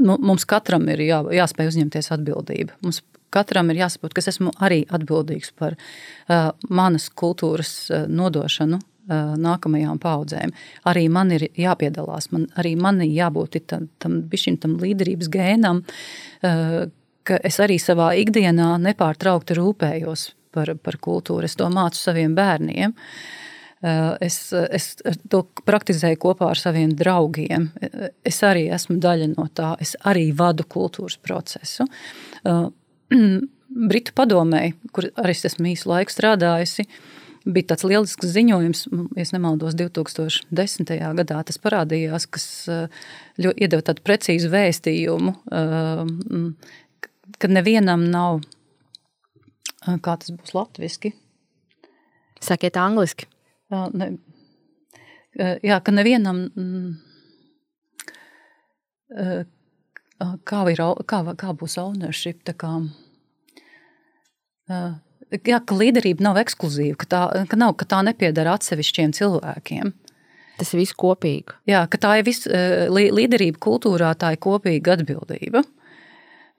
mums 0.02 0.46
katram 0.50 0.90
ir 0.94 1.06
jā, 1.08 1.24
jāspēj 1.40 1.72
uzņemties 1.72 2.12
atbildību. 2.18 2.78
Mums 2.86 3.02
katram 3.34 3.72
ir 3.74 3.84
jāsaprot, 3.84 4.14
ka 4.14 4.24
es 4.24 4.34
esmu 4.34 4.54
arī 4.62 4.84
atbildīgs 4.90 5.54
par 5.58 5.78
uh, 5.78 6.52
manas 6.70 7.10
kultūras 7.10 7.74
uh, 7.90 8.06
nodošanu 8.10 8.82
nākamajām 9.10 10.00
paudzēm. 10.02 10.54
Arī 10.90 11.08
man 11.12 11.34
ir 11.36 11.48
jāpiedalās, 11.58 12.30
man, 12.34 12.48
arī 12.60 12.76
man 12.80 13.02
ir 13.06 13.12
jābūt 13.16 13.60
tam, 13.70 13.90
tam, 14.00 14.22
tam 14.62 14.78
līderības 14.82 15.30
gēnam, 15.34 15.84
ka 16.42 17.42
es 17.46 17.60
arī 17.62 17.80
savā 17.82 18.12
ikdienā 18.22 18.72
nepārtraukti 18.86 19.58
rūpējos 19.58 20.30
par, 20.56 20.74
par 20.82 20.98
kultūru. 21.02 21.46
Es 21.46 21.58
to 21.60 21.70
mācu 21.74 22.00
saviem 22.00 22.36
bērniem. 22.38 22.96
Es, 24.20 24.38
es 24.52 24.90
to 25.32 25.46
praktizēju 25.66 26.20
kopā 26.20 26.50
ar 26.52 26.60
saviem 26.60 26.92
draugiem. 27.00 27.70
Es 28.28 28.42
arī 28.44 28.68
esmu 28.76 28.98
daļa 29.00 29.30
no 29.38 29.48
tā. 29.56 29.76
Es 29.80 29.96
arī 30.10 30.30
vadu 30.36 30.66
kultūras 30.68 31.16
procesu. 31.22 31.88
Britu 33.90 34.14
padomē, 34.18 34.64
kur 34.92 35.06
arī 35.22 35.36
es 35.38 35.46
esmu 35.46 35.70
īsu 35.70 35.92
laiku 35.92 36.12
strādājusi, 36.12 36.88
uh, 36.90 37.20
bija 37.54 37.72
tāds 37.72 37.86
lielisks 37.88 38.32
ziņojums, 38.34 38.84
ja 39.18 39.26
nemaldos, 39.36 39.76
2010. 39.80 40.94
gadā 41.20 41.42
tas 41.48 41.60
parādījās, 41.62 42.28
kas 42.32 42.46
eh, 42.72 43.02
iedeva 43.50 43.86
tādu 43.86 44.04
precīzu 44.06 44.52
vēstījumu, 44.54 45.36
eh, 45.60 46.04
ka 47.40 47.52
nevienam 47.52 48.06
nav, 48.12 48.42
eh, 49.86 49.98
kā 49.98 50.18
tas 50.22 50.32
būs 50.36 50.56
latviski. 50.58 51.14
Sakiet 52.40 52.80
angliski. 52.80 53.28
Ne, 53.70 54.14
jā, 55.62 55.78
ka 55.84 55.92
nevienam, 55.92 56.38
kā, 60.48 60.62
ir, 60.72 60.82
kā, 61.12 61.20
kā 61.44 61.52
būs 61.60 61.76
ownership, 61.84 62.40
tā 62.48 62.56
kā, 62.58 62.72
jā, 65.32 65.60
ka 65.62 65.78
līderība 65.78 66.26
nav 66.26 66.40
ekskluzīva, 66.42 66.98
ka 67.00 67.10
tā, 67.10 67.24
ka 67.50 67.60
nav, 67.60 67.76
ka 67.80 67.88
tā 67.90 68.02
nepiedara 68.06 68.56
atsevišķiem 68.58 69.14
cilvēkiem. 69.18 69.92
Tas 70.60 70.74
ir 70.74 70.82
viss 70.82 70.96
kopīgi. 71.00 71.56
Jā, 71.70 71.86
ka 71.92 72.00
tā 72.02 72.18
ir 72.20 72.26
vis, 72.28 72.46
eh, 72.48 72.88
līderība 72.92 73.62
kultūrā, 73.64 74.12
tā 74.20 74.34
ir 74.36 74.42
kopīga 74.44 74.98
atbildība. 74.98 75.64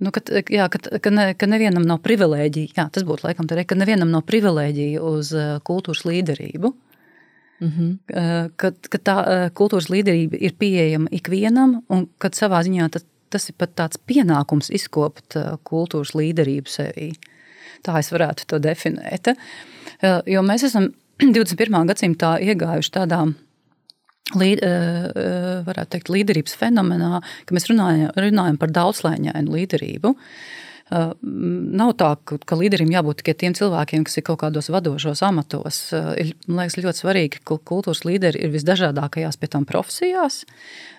Nu, 0.01 0.11
ka, 0.11 0.23
jā, 0.49 0.71
ka, 0.73 0.79
ka, 0.99 1.11
ne, 1.13 1.35
ka 1.37 1.47
nevienam 1.47 1.85
nav 1.85 2.01
privilēģija, 2.01 2.73
jā, 2.79 2.87
tas 2.89 3.05
būtu 3.05 3.27
laikam 3.27 3.47
tā, 3.47 3.61
ka 3.69 3.77
nevienam 3.77 4.09
nav 4.11 4.25
privilēģija 4.25 5.03
uz 5.03 5.35
eh, 5.35 5.59
kultūras 5.65 6.07
līderību. 6.09 6.73
Mm 7.61 7.69
-hmm. 7.69 8.51
ka, 8.57 8.71
ka 8.73 8.99
tā 8.99 9.51
kultūras 9.53 9.91
līderība 9.93 10.39
ir 10.41 10.55
pieejama 10.57 11.11
ikvienam, 11.13 11.83
un 11.91 12.09
ka 12.19 12.31
savā 12.33 12.63
ziņā 12.65 12.89
tas, 12.89 13.05
tas 13.29 13.49
ir 13.51 13.55
pat 13.59 13.75
tāds 13.77 13.99
pienākums 14.01 14.71
izkopt 14.73 15.37
kultūras 15.69 16.15
līderību 16.17 16.73
sevī. 16.73 17.13
Tā 17.87 18.01
es 18.01 18.11
varētu 18.13 18.49
to 18.51 18.59
definēt. 18.63 19.33
Eh, 19.33 20.19
jo 20.35 20.43
mēs 20.47 20.67
esam 20.69 20.91
21. 21.21 21.81
gadsimtā 21.93 22.37
iegājuši 22.51 22.97
tādā 22.99 23.25
Līd, 24.39 24.61
eh, 24.63 25.11
eh, 25.11 25.63
varētu 25.67 25.91
teikt, 25.97 26.11
līderības 26.15 26.55
fenomenā, 26.55 27.19
ka 27.47 27.55
mēs 27.55 27.67
runājam, 27.67 28.13
runājam 28.15 28.59
par 28.61 28.71
daudzslēņainu 28.71 29.51
līderību. 29.57 30.13
Nav 30.91 31.93
tā, 32.01 32.09
ka 32.27 32.57
līderim 32.59 32.91
jābūt 32.91 33.21
tikai 33.21 33.37
tiem 33.39 33.55
cilvēkiem, 33.55 34.03
kas 34.07 34.19
ir 34.19 34.25
kaut 34.27 34.41
kādos 34.43 34.71
vadošos 34.75 35.21
amatos. 35.23 35.79
Man 36.51 36.65
liekas, 36.65 36.81
ļoti 36.83 37.03
svarīgi, 37.05 37.43
ka 37.47 37.61
kultūras 37.71 38.03
līderi 38.09 38.41
ir 38.43 38.51
visdažādākajās 38.51 39.39
pie 39.39 39.49
tam 39.53 39.67
profesijās, 39.69 40.41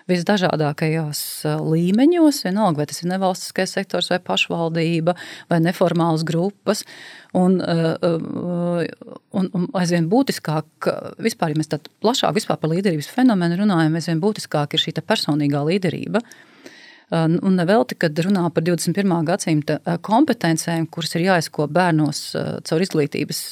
visdažādākajos 0.08 1.20
līmeņos, 1.60 2.40
vienalga, 2.46 2.80
vai 2.80 2.86
tas 2.88 3.02
ir 3.02 3.10
nevalstiskais 3.10 3.74
sektors, 3.76 4.08
vai 4.14 4.20
pašvaldība, 4.24 5.12
vai 5.52 5.58
neformālas 5.60 6.24
grupas. 6.24 6.86
Un, 7.36 7.58
un, 7.60 9.50
un 9.52 9.66
aizvien 9.76 10.08
būtiskāk, 10.08 10.88
vispār, 11.20 11.52
ja 11.52 11.60
mēs 11.60 11.68
tādā 11.72 11.92
plašāk 12.04 12.40
par 12.48 12.72
līderības 12.72 13.12
fenomenu 13.12 13.60
runājam, 13.60 14.00
aizvien 14.00 14.24
būtiskāk 14.24 14.72
ir 14.72 14.84
šī 14.86 14.96
personīgā 15.04 15.60
līderība. 15.68 16.24
Un 17.12 17.58
nevelti, 17.58 17.98
kad 18.00 18.16
runā 18.24 18.46
par 18.54 18.64
21. 18.64 19.12
gadsimta 19.28 19.78
kompetencēm, 20.00 20.86
kuras 20.88 21.12
ir 21.18 21.26
jāizko 21.26 21.66
bērnos 21.68 22.22
caur 22.64 22.84
izglītības 22.86 23.42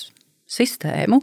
sistēmu, 0.50 1.20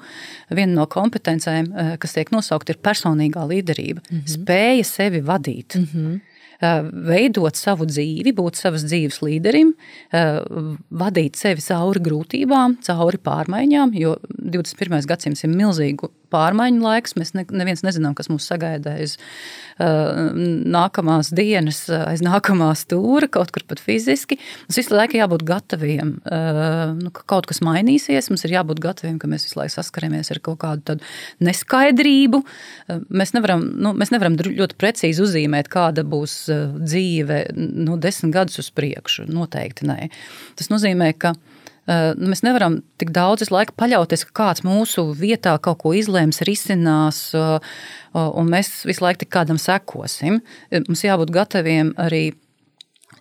viena 0.56 0.78
no 0.78 0.86
kompetencēm, 0.92 1.72
kas 2.00 2.14
tiek 2.16 2.30
nosaukta, 2.32 2.76
ir 2.76 2.84
personīgā 2.86 3.44
līderība, 3.50 4.04
mm 4.06 4.18
-hmm. 4.20 4.34
spēja 4.38 4.86
sevi 4.86 5.24
vadīt. 5.26 5.76
Mm 5.76 5.88
-hmm 5.94 6.20
veidot 6.62 7.56
savu 7.56 7.86
dzīvi, 7.86 8.34
būt 8.34 8.58
savas 8.58 8.86
dzīves 8.88 9.22
līderim, 9.22 9.74
vadīt 10.90 11.38
sevi 11.38 11.62
cauri 11.62 12.02
grūtībām, 12.02 12.80
cauri 12.82 13.18
pārmaiņām, 13.22 13.94
jo 13.94 14.16
21. 14.38 15.06
gadsimts 15.06 15.44
ir 15.46 15.54
milzīgu 15.54 16.10
pārmaiņu 16.34 16.84
laiks. 16.84 17.16
Mēs 17.20 17.34
ne, 17.38 17.46
neviens 17.56 17.84
nezinām, 17.86 18.16
kas 18.18 18.30
mūs 18.32 18.48
sagaida 18.50 18.96
aiz 18.98 19.16
uh, 19.18 20.30
nākamās 20.78 21.32
dienas, 21.36 21.84
aiz 21.90 22.24
nākamā 22.26 22.70
stūra, 22.80 23.30
kaut 23.32 23.52
kur 23.56 23.66
pat 23.70 23.82
fiziski. 23.84 24.40
Mums 24.68 24.80
visu 24.82 24.96
laiku 24.96 25.20
jābūt 25.20 25.46
gataviem, 25.48 26.16
uh, 26.28 26.94
nu, 26.98 27.12
ka 27.16 27.26
kaut 27.36 27.50
kas 27.50 27.62
mainīsies. 27.66 28.32
Mums 28.32 28.46
ir 28.48 28.58
jābūt 28.58 28.82
gataviem, 28.84 29.20
ka 29.22 29.30
mēs 29.32 29.48
visu 29.48 29.60
laiku 29.62 29.76
saskaramies 29.78 30.32
ar 30.34 30.42
kaut 30.46 30.62
kādu 30.64 30.98
neskaidrību. 31.44 32.44
Uh, 32.44 33.04
mēs, 33.10 33.36
nevaram, 33.38 33.66
nu, 33.78 33.94
mēs 33.98 34.14
nevaram 34.16 34.38
ļoti 34.38 34.80
precīzi 34.80 35.24
uzzīmēt, 35.26 35.72
kāda 35.74 36.06
būs 36.08 36.40
uh, 36.54 36.66
dzīve 36.82 37.44
nu, 37.58 38.00
desmit 38.02 38.36
gadus 38.36 38.62
uz 38.64 38.72
priekšu. 38.76 39.28
Noteikti 39.32 39.88
nē. 39.88 40.10
Tas 40.58 40.72
nozīmē, 40.74 41.14
ka 41.20 41.36
nu, 41.88 42.28
mēs 42.32 42.44
nevaram 42.44 42.82
tik 43.00 43.14
daudz 43.16 43.48
laika 43.54 43.76
paļauties, 43.80 44.26
ka 44.28 44.36
kāds 44.42 44.66
mūsu 44.68 45.06
vietā 45.16 45.56
kaut 45.64 45.80
ko 45.84 45.94
izlems, 45.96 46.42
risinās, 46.48 47.22
eh, 47.38 47.60
un 48.14 48.52
mēs 48.52 48.84
visu 48.88 49.06
laiku 49.06 49.30
kādam 49.32 49.60
sekosim. 49.62 50.42
Eh, 50.70 50.84
mums 50.88 51.06
jābūt 51.06 51.32
gataviem 51.32 51.94
arī 51.96 52.36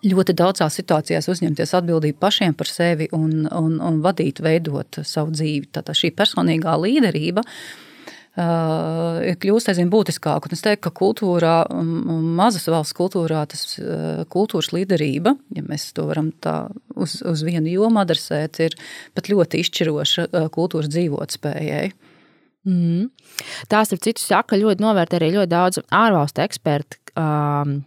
ļoti 0.03 0.35
daudzās 0.37 0.77
situācijās 0.77 1.27
uzņemties 1.31 1.73
atbildību 1.73 2.19
pašiem 2.19 2.53
par 2.53 2.67
sevi 2.67 3.07
un, 3.11 3.47
un, 3.47 3.79
un 3.81 4.01
vadīt, 4.03 4.43
veidot 4.43 4.99
savu 5.03 5.31
dzīvi. 5.31 5.71
Tātad 5.71 5.97
šī 5.97 6.11
personīgā 6.13 6.75
līderība 6.77 7.41
ir 7.41 7.86
kļūst 8.37 9.71
aizvien 9.71 9.89
būtiskāk. 9.89 10.45
Un 10.45 10.53
es 10.53 10.61
teiktu, 10.61 10.83
ka 10.85 10.91
kultūrā, 10.99 11.55
mazas 12.37 12.67
valsts 12.69 12.93
kultūrā, 12.97 13.41
tas 13.49 13.63
uh, 13.81 14.25
kultūras 14.29 14.69
līderība, 14.75 15.33
ja 15.57 15.63
mēs 15.65 15.89
to 15.97 16.05
varam 16.05 16.29
tā 16.43 16.67
uz, 16.93 17.17
uz 17.25 17.41
vienu 17.45 17.71
jomu 17.71 18.03
adresēt, 18.03 18.59
ir 18.61 18.75
pat 19.17 19.31
ļoti 19.31 19.63
izšķiroša 19.63 20.27
uh, 20.27 20.49
kultūras 20.53 20.91
dzīvotspējai. 20.93 21.87
Mm. 22.67 23.07
Tās 23.71 23.93
ir 23.95 24.01
citu 24.03 24.21
saka, 24.21 24.59
ļoti 24.59 24.83
novērtē 24.83 25.17
arī 25.17 25.31
ļoti 25.37 25.51
daudz 25.53 25.81
ārvalstu 25.95 26.43
eksperti, 26.43 26.99
um, 27.17 27.79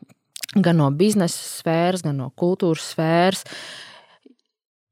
gan 0.57 0.81
no 0.81 0.89
biznesa 0.91 1.39
sfēras, 1.61 2.03
gan 2.07 2.19
no 2.19 2.31
kultūras 2.35 2.89
sfēras. 2.95 3.45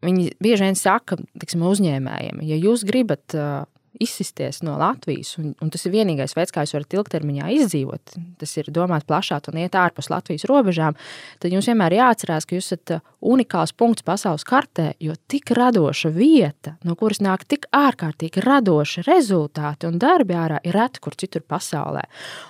viņi 0.07 0.37
bieži 0.39 0.69
vien 0.69 0.79
saka, 0.79 1.19
tiksim, 1.41 1.67
uzņēmējiem, 1.67 2.45
ja 2.47 2.61
jūs 2.61 2.87
gribat 2.87 3.35
uh, 3.35 3.65
izsisties 4.03 4.63
no 4.67 4.77
Latvijas, 4.81 5.35
un, 5.41 5.53
un 5.63 5.71
tas 5.73 5.85
ir 5.87 5.95
vienīgais 5.95 6.35
veids, 6.37 6.53
kā 6.55 6.65
jūs 6.65 6.75
varat 6.77 6.97
ilgtermiņā 6.99 7.51
izdzīvot, 7.57 8.15
tas 8.41 8.55
ir 8.61 8.71
domāt 8.75 9.07
plašāk 9.09 9.51
un 9.53 9.61
iet 9.63 9.77
ārpus 9.79 10.11
Latvijas 10.13 10.47
robežām, 10.51 10.97
tad 11.43 11.55
jums 11.55 11.69
vienmēr 11.71 11.97
jāatcerās, 11.99 12.47
ka 12.49 12.59
jūs 12.59 12.71
esat 12.71 12.95
uh, 12.97 13.05
unikāls 13.33 13.75
punkts 13.79 14.07
pasaules 14.07 14.47
kartē, 14.49 14.91
jo 15.03 15.17
tik 15.31 15.53
radoša 15.57 16.13
vieta, 16.15 16.77
no 16.87 16.97
kuras 16.99 17.23
nāk 17.25 17.47
tik 17.49 17.69
ārkārtīgi 17.75 18.45
radoši 18.45 19.07
rezultāti 19.09 19.89
un 19.91 20.01
darbi 20.03 20.37
ārā, 20.39 20.63
ir 20.65 20.77
reti 20.79 21.03
kur 21.05 21.17
citur 21.19 21.45
pasaulē. 21.47 22.05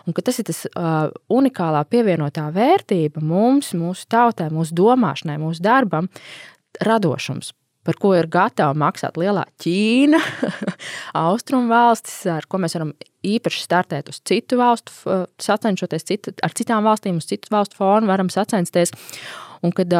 Un 0.06 0.16
tas 0.16 0.40
ir 0.40 0.48
tas 0.48 0.64
uh, 0.68 1.08
unikālā 1.32 1.84
pievienotā 1.88 2.48
vērtība 2.54 3.22
mums, 3.24 3.74
mūsu 3.78 4.08
tautai, 4.10 4.50
mūsu 4.54 4.76
domāšanai, 4.78 5.38
mūsu 5.42 5.64
darbam, 5.64 6.10
radošums 6.84 7.52
par 7.88 7.96
ko 8.00 8.12
ir 8.16 8.28
gatava 8.28 8.76
maksāt 8.76 9.16
lielā 9.20 9.46
Ķīna, 9.62 10.20
austrumu 11.24 11.70
valstis, 11.72 12.20
ar 12.28 12.44
ko 12.48 12.60
mēs 12.60 12.76
varam 12.76 12.92
īpaši 13.24 13.64
startēt 13.64 14.10
uz 14.12 14.20
citu 14.28 14.60
valstu, 14.60 14.92
sacenšoties 15.42 16.06
citu, 16.10 16.34
ar 16.44 16.52
citām 16.56 16.84
valstīm, 16.84 17.16
uz 17.22 17.28
citu 17.30 17.50
valstu 17.54 17.80
fonu, 17.80 18.10
varam 18.10 18.28
sacensties. 18.32 18.92
Un 19.64 19.72
kad 19.74 19.90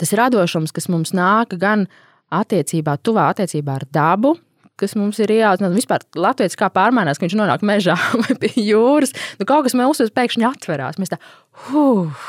tas 0.00 0.14
radošums, 0.18 0.72
kas 0.74 0.88
mums 0.92 1.12
nāk 1.16 1.58
gan 1.60 1.88
attiecībā, 2.32 2.96
tuvā 3.04 3.28
attiecībā 3.34 3.76
ar 3.80 3.86
dabu, 3.92 4.36
kas 4.80 4.96
mums 4.98 5.18
ir 5.22 5.34
jāatzīst. 5.34 5.74
Vispār 5.76 6.06
Latvijas 6.18 6.56
kā 6.58 6.70
pārmaiņās, 6.72 7.18
ka 7.18 7.26
viņš 7.26 7.38
nonāk 7.38 7.66
mežā 7.66 7.98
vai 8.22 8.38
pie 8.40 8.54
jūras. 8.62 9.14
Nu, 9.38 9.46
kaut 9.48 9.66
kas 9.66 9.76
mums 9.78 10.02
pēkšņi 10.14 10.48
atverās. 10.48 10.98
Mēs 11.02 11.12
tā, 11.12 11.20
huh, 11.68 12.24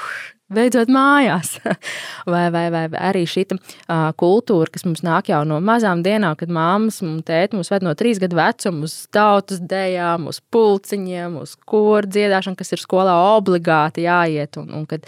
beidzot 0.53 0.91
mājās. 0.91 1.55
vai, 2.33 2.47
vai, 2.53 2.65
vai 2.73 2.83
arī 2.91 3.23
šī 3.29 3.45
uh, 3.53 4.11
kultūra, 4.19 4.71
kas 4.73 4.85
mums 4.87 5.03
nāk 5.05 5.31
jau 5.31 5.43
no 5.47 5.59
mazām 5.63 6.03
dienām, 6.05 6.35
kad 6.39 6.51
māmas 6.53 7.01
un 7.05 7.21
tēti 7.25 7.57
mums 7.57 7.71
ved 7.73 7.85
no 7.85 7.95
trīs 7.97 8.21
gadu 8.21 8.39
vecuma 8.39 8.87
uz 8.87 8.97
tautas 9.13 9.61
dejām, 9.63 10.27
uz 10.31 10.41
pulciņiem, 10.53 11.39
uz 11.43 11.55
koru 11.69 12.09
dziedāšanu, 12.09 12.59
kas 12.59 12.75
ir 12.75 12.83
skolā 12.83 13.15
obligāti 13.37 14.07
jāiet. 14.07 14.59
Un, 14.61 14.69
un, 14.81 14.85
kad, 14.89 15.07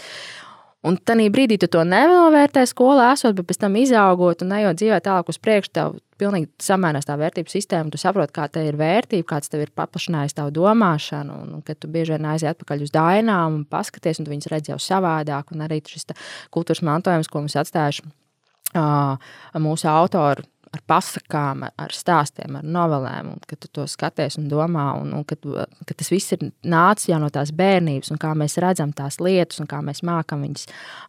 Un 0.86 0.96
tajā 1.02 1.30
brīdī 1.34 1.56
tu 1.58 1.66
to 1.72 1.82
nenovērtē 1.86 2.62
skolā, 2.70 3.10
esot, 3.16 3.34
bet 3.38 3.48
pēc 3.48 3.58
tam 3.64 3.76
izaugot 3.80 4.44
un 4.44 4.52
ejot 4.54 4.78
dzīvē 4.78 5.00
tālāk 5.02 5.32
uz 5.32 5.38
priekšu, 5.42 5.72
tev 5.74 5.96
pilnīgi 6.20 6.48
samainās 6.62 7.08
tā 7.08 7.16
vērtību 7.18 7.50
sistēma. 7.50 7.90
Tu 7.90 7.98
saproti, 8.00 8.34
kā 8.36 8.46
te 8.52 8.62
ir 8.68 8.78
vērtība, 8.78 9.26
kāds 9.34 9.50
tev 9.52 9.64
ir 9.64 9.72
paplašinājis 9.76 10.36
tavu 10.38 10.54
domāšanu. 10.54 11.40
Un, 11.42 11.56
un 11.58 11.64
kad 11.66 11.80
tu 11.82 11.90
bieži 11.92 12.14
vien 12.14 12.28
aizies 12.30 12.54
atpakaļ 12.54 12.86
uz 12.86 12.94
dainām 12.94 13.60
un 13.60 13.64
paskaties, 13.68 14.20
un 14.20 14.28
tu 14.28 14.34
viņus 14.34 14.50
redz 14.52 14.70
jau 14.72 14.78
savādāk. 14.82 15.50
Un 15.56 15.66
arī 15.66 15.82
šis 15.90 16.06
kultūras 16.54 16.84
mantojums, 16.86 17.32
ko 17.32 17.42
mums 17.42 17.58
atstājuši 17.58 18.06
uh, 18.06 19.32
mūsu 19.66 19.90
autori 19.90 20.46
ar 20.74 20.82
pasakām, 20.88 21.64
ar 21.66 21.94
stāstiem, 21.94 22.58
ar 22.58 22.66
novelēm, 22.66 23.30
un 23.34 23.42
kad 23.48 23.60
tu 23.62 23.70
to 23.72 23.86
skaties 23.90 24.38
un 24.40 24.48
domā, 24.50 24.86
un, 25.00 25.12
un 25.16 25.24
kad, 25.28 25.40
kad 25.86 25.98
tas 25.98 26.10
viss 26.12 26.34
ir 26.34 26.42
nācis 26.66 27.10
jau 27.10 27.20
no 27.22 27.30
tās 27.32 27.52
bērnības, 27.56 28.10
un 28.12 28.20
kā 28.22 28.32
mēs 28.38 28.58
redzam 28.62 28.92
tās 28.96 29.20
lietas, 29.22 29.60
un 29.62 29.70
kā 29.70 29.80
mēs 29.84 30.02
mākam 30.06 30.42
viņas 30.44 30.66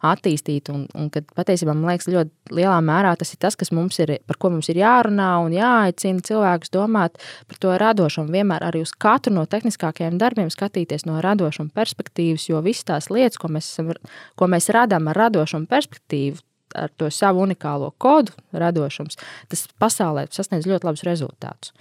attīstīt, 0.08 0.70
un, 0.74 0.86
un 0.98 1.10
kad 1.14 1.28
patiesībā 1.36 1.74
man 1.74 1.90
liekas, 1.92 2.10
ļoti 2.12 2.54
lielā 2.58 2.78
mērā 2.84 3.14
tas 3.18 3.34
ir 3.34 3.42
tas, 3.42 3.58
kas 3.58 3.72
mums 3.74 3.98
ir, 4.02 4.16
par 4.28 4.40
ko 4.40 4.52
mums 4.54 4.70
ir 4.72 4.80
jārunā 4.82 5.30
un 5.44 5.56
jāaicina 5.56 6.24
cilvēkus 6.24 6.72
domāt 6.74 7.18
par 7.50 7.62
to 7.62 7.74
radošumu, 7.82 8.32
vienmēr 8.34 8.68
arī 8.70 8.84
uz 8.86 8.94
katru 8.94 9.34
no 9.36 9.46
tehniskākajiem 9.50 10.20
darbiem 10.20 10.52
skatīties 10.54 11.06
no 11.08 11.20
radošuma 11.24 11.74
perspektīvas, 11.76 12.48
jo 12.50 12.62
visas 12.64 12.86
tās 12.88 13.10
lietas, 13.12 13.40
ko 13.40 13.50
mēs, 13.52 13.72
esam, 13.74 13.92
ko 14.38 14.50
mēs 14.50 14.70
radām 14.74 15.10
ar 15.10 15.26
radošumu 15.26 15.68
perspektīvu, 15.70 16.40
ar 16.78 16.94
to 16.96 17.10
savu 17.14 17.42
unikālo 17.44 17.90
kodu, 17.98 18.34
radošums, 18.52 19.18
tas 19.50 19.66
pasaulē 19.80 20.28
sasniedz 20.34 20.68
ļoti 20.70 20.88
labus 20.88 21.04
rezultātus. 21.08 21.74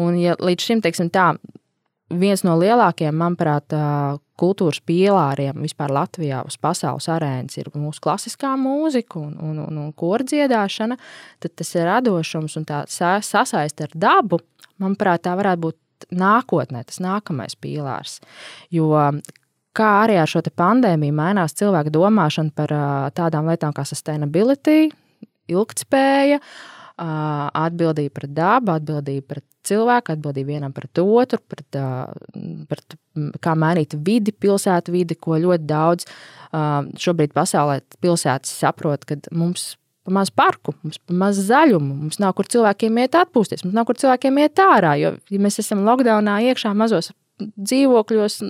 Un, 0.00 0.18
ja 0.20 0.36
līdz 0.38 0.66
šim, 0.66 0.82
teiksim, 0.84 1.10
tā, 1.12 1.32
viens 2.10 2.42
no 2.46 2.56
lielākajiem, 2.58 3.16
manuprāt, 3.16 3.74
kultūras 4.40 4.80
pīlāriem 4.88 5.60
vispār 5.60 5.92
Latvijā 5.92 6.40
uz 6.48 6.56
pasaules 6.60 7.08
arēnas 7.12 7.58
ir 7.60 7.68
mūsu 7.76 8.02
klasiskā 8.04 8.54
mūzika 8.58 9.20
un, 9.20 9.34
un, 9.36 9.58
un, 9.66 9.82
un 9.84 9.92
kordziedāšana, 9.96 10.96
tad 11.42 11.56
tas 11.60 11.74
ir 11.76 11.86
radošums 11.90 12.56
un 12.60 12.66
tā 12.68 12.82
sasaiste 12.88 13.88
ar 13.88 13.94
dabu, 13.94 14.40
manuprāt, 14.80 15.26
tā 15.26 15.36
varētu 15.38 15.66
būt 15.68 15.78
nākotnē, 16.16 16.82
tas 16.88 17.00
nākamais 17.04 17.58
pīlārs. 17.60 18.18
Jo 18.72 18.94
kā 19.76 19.90
arī 20.04 20.18
ar 20.20 20.30
šo 20.30 20.42
pandēmiju 20.42 21.14
mainās 21.16 21.54
cilvēku 21.58 21.92
domāšana 21.94 22.54
par 22.56 22.74
tādām 23.16 23.50
lietām 23.50 23.74
kā 23.76 23.84
sustainability, 23.88 24.90
ilgspēja, 25.50 26.40
atbildība 27.00 28.12
pret 28.20 28.34
dabu, 28.36 28.74
atbildība 28.76 29.34
pret 29.34 29.46
cilvēku, 29.66 30.14
atbildība 30.14 30.54
vienam 30.56 30.72
pret 30.76 31.00
otru, 31.02 31.40
pret, 31.48 31.78
pret 32.68 32.96
kā 33.44 33.56
mainīt 33.56 33.96
vidi, 34.06 34.32
pilsētu 34.32 34.94
vidi, 34.94 35.16
ko 35.16 35.38
ļoti 35.40 35.68
daudz 35.68 36.08
šobrīd 37.00 37.34
pasaulē 37.36 37.80
pilsētas 38.02 38.52
saprot, 38.62 39.06
ka 39.08 39.20
mums 39.32 39.74
maz 40.10 40.32
parku, 40.34 40.74
mums 40.82 40.98
pa 41.06 41.16
maz 41.24 41.38
zaļumu, 41.46 41.96
mums 42.04 42.20
nav 42.22 42.34
kur 42.38 42.48
cilvēkiem 42.50 42.98
iet 43.02 43.16
atpūsties, 43.20 43.64
mums 43.64 43.76
nav 43.76 43.86
kur 43.88 43.98
cilvēkiem 44.00 44.40
iet 44.42 44.62
ārā, 44.64 44.96
jo 45.00 45.12
ja 45.30 45.42
mēs 45.42 45.60
esam 45.62 45.84
lockdownā 45.86 46.40
iekšā 46.50 46.72
mazos 46.76 47.12
dzīvokļos, 47.40 48.40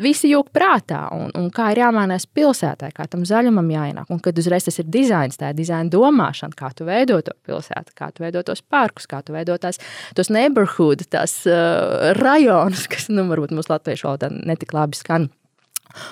visi 0.00 0.30
jūg 0.30 0.50
prātā, 0.54 1.06
un, 1.14 1.30
un 1.38 1.48
kā 1.54 1.70
ir 1.72 1.80
jāmainās 1.80 2.26
pilsētā, 2.36 2.90
kā 2.94 3.06
tam 3.10 3.24
zaļumam 3.28 3.68
jāienāk. 3.72 4.10
Un 4.12 4.20
kad 4.24 4.36
uzreiz 4.38 4.68
tas 4.68 4.78
ir 4.82 4.88
dizains, 4.92 5.38
tā 5.40 5.52
ir 5.52 5.58
dizaina 5.58 5.90
domāšana, 5.92 6.56
kā 6.56 6.70
tu 6.76 6.86
veido 6.88 7.18
to 7.24 7.34
pilsētu, 7.48 7.96
kā 7.96 8.10
tu 8.14 8.26
veido 8.26 8.42
tos 8.46 8.62
parkus, 8.62 9.08
kā 9.10 9.22
tu 9.24 9.36
veido 9.36 9.56
tās, 9.60 9.80
tos 10.18 10.30
neighborhood, 10.32 11.06
tās 11.12 11.38
uh, 11.48 12.12
rajonus, 12.20 12.86
kas, 12.92 13.10
nu, 13.12 13.26
varbūt 13.30 13.56
mūsu 13.56 13.72
latviešu 13.72 14.10
valodā 14.10 14.30
netik 14.36 14.76
labi 14.76 15.00
skan. 15.00 15.30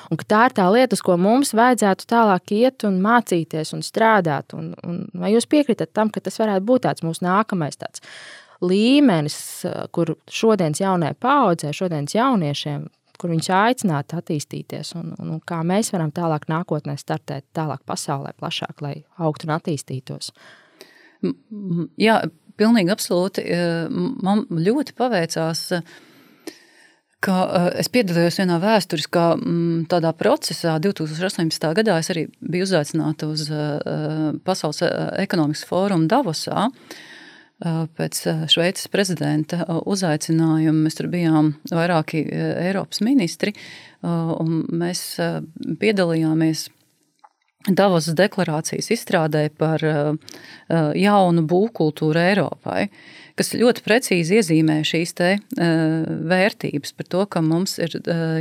Un 0.09 0.17
tā 0.17 0.47
ir 0.49 0.55
tā 0.57 0.65
lieta, 0.73 0.97
uz 0.97 1.03
ko 1.05 1.19
mums 1.21 1.51
vajadzētu 1.53 2.07
tālāk 2.09 2.55
iet 2.57 2.87
un 2.89 3.03
mācīties 3.05 3.75
un 3.77 3.83
strādāt. 3.85 4.55
Un, 4.57 4.71
un 4.87 5.03
vai 5.21 5.35
jūs 5.35 5.51
piekritat 5.51 5.93
tam, 5.93 6.09
ka 6.15 6.23
tas 6.25 6.41
varētu 6.41 6.65
būt 6.65 6.87
tāds 6.87 7.05
mūsu 7.05 7.27
nākamais 7.27 7.77
tāds 7.77 8.01
līmenis, 8.65 9.37
uh, 9.69 9.85
kur 9.93 10.17
šodienas 10.33 10.81
jaunai 10.81 11.13
paudzē, 11.21 11.75
šodienas 11.77 12.17
jauniešiem 12.17 12.87
kur 13.25 13.33
viņus 13.33 13.47
aicināt 13.57 14.13
attīstīties 14.13 14.91
un, 15.01 15.15
un, 15.17 15.29
un 15.33 15.39
kā 15.49 15.63
mēs 15.65 15.95
varam 15.95 16.11
tālāk 16.13 16.43
nākotnē 16.53 16.93
startēt 17.01 17.47
tālāk 17.57 17.81
pasaulē 17.89 18.35
plašāk, 18.37 18.83
lai 18.85 18.99
augtu 19.17 19.49
un 19.49 19.55
attīstītos. 19.55 20.29
Jā, 21.97 22.19
pilnīgi 22.61 22.93
absolūti. 22.93 23.47
E, 23.49 23.63
man 23.89 24.45
ļoti 24.53 24.93
paveicās, 24.99 25.63
ka 27.25 27.39
e, 27.47 27.63
es 27.81 27.89
piedalījos 27.97 28.43
vienā 28.43 28.61
vēsturiskā 28.61 29.25
tādā 29.89 30.13
procesā 30.21 30.77
2018. 30.85 31.73
gadā. 31.81 31.97
Es 32.05 32.13
arī 32.13 32.27
biju 32.45 32.69
uzaicināta 32.69 33.33
uz 33.33 33.49
e, 33.49 33.65
Pasaules 34.45 34.85
ekonomikas 35.25 35.65
fórumu 35.73 36.13
Davosā. 36.13 36.69
Pēc 37.63 38.19
Šveices 38.51 38.89
prezidenta 38.91 39.63
uzaicinājuma 39.87 40.89
mēs 40.89 40.99
tur 40.99 41.07
bijām 41.13 41.53
vairāki 41.71 42.25
Eiropas 42.67 42.99
ministri, 43.07 43.55
un 44.03 44.65
mēs 44.75 45.05
piedalījāmies 45.81 46.69
Davosas 47.65 48.13
deklarācijas 48.19 48.91
izstrādē 48.93 49.47
par 49.57 49.81
jaunu 50.99 51.45
būvkultūru 51.49 52.21
Eiropai, 52.21 52.91
kas 53.39 53.55
ļoti 53.57 53.87
precīzi 53.87 54.43
iezīmē 54.43 54.83
šīs 54.85 55.17
te 55.17 55.31
vērtības 55.57 56.93
par 56.99 57.09
to, 57.15 57.25
ka 57.25 57.41
mums 57.41 57.79
ir 57.81 57.97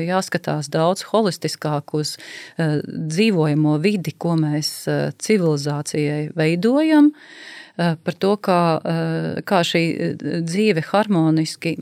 jāskatās 0.10 0.74
daudz 0.74 1.06
holistiskāk 1.14 1.96
uz 1.96 2.18
dzīvojamo 2.60 3.78
vidi, 3.86 4.18
ko 4.18 4.36
mēs 4.42 4.76
civilizācijai 5.24 6.34
veidojam, 6.36 7.14
Eh, 7.14 7.63
par 7.78 8.14
to, 8.20 8.36
kā, 8.38 8.82
eh, 8.86 9.42
kā 9.42 9.64
šī 9.66 9.84
eh, 9.98 10.14
dzīve 10.46 10.84
harmoniski, 10.92 11.78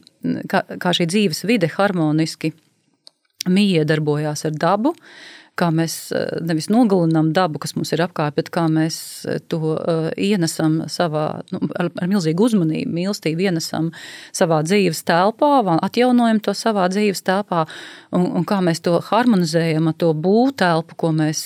kā, 0.48 0.64
kā 0.80 0.96
šī 0.96 1.10
dzīves 1.12 1.44
vide 1.50 1.68
harmoniski 1.68 2.54
miedarbojās 3.50 4.46
ar 4.48 4.56
dabu, 4.56 4.94
kā 5.58 5.68
mēs 5.74 6.14
nevis 6.48 6.70
nogalinām 6.72 7.34
dabu, 7.36 7.60
kas 7.60 7.76
mums 7.76 7.92
ir 7.92 8.02
apkārt, 8.06 8.38
bet 8.38 8.50
kā 8.54 8.64
mēs 8.72 8.96
to 9.52 9.74
ienesam 10.16 10.78
savā, 10.90 11.42
nu, 11.52 11.60
ar, 11.76 11.90
ar 12.02 12.08
milzīgu 12.10 12.48
uzmanību, 12.48 12.94
mīlestību 12.96 13.46
ienesam 13.50 13.90
savā 14.34 14.62
dzīves 14.64 15.04
telpā, 15.06 15.60
atjaunojam 15.84 16.40
to 16.42 16.56
savā 16.58 16.88
dzīves 16.94 17.22
telpā, 17.28 17.66
un, 18.16 18.30
un 18.40 18.48
kā 18.48 18.62
mēs 18.64 18.82
to 18.86 18.96
harmonizējam 19.10 19.92
ar 19.92 20.00
to 20.00 20.14
būvtelpu, 20.16 20.98
ko 21.04 21.12
mēs, 21.20 21.44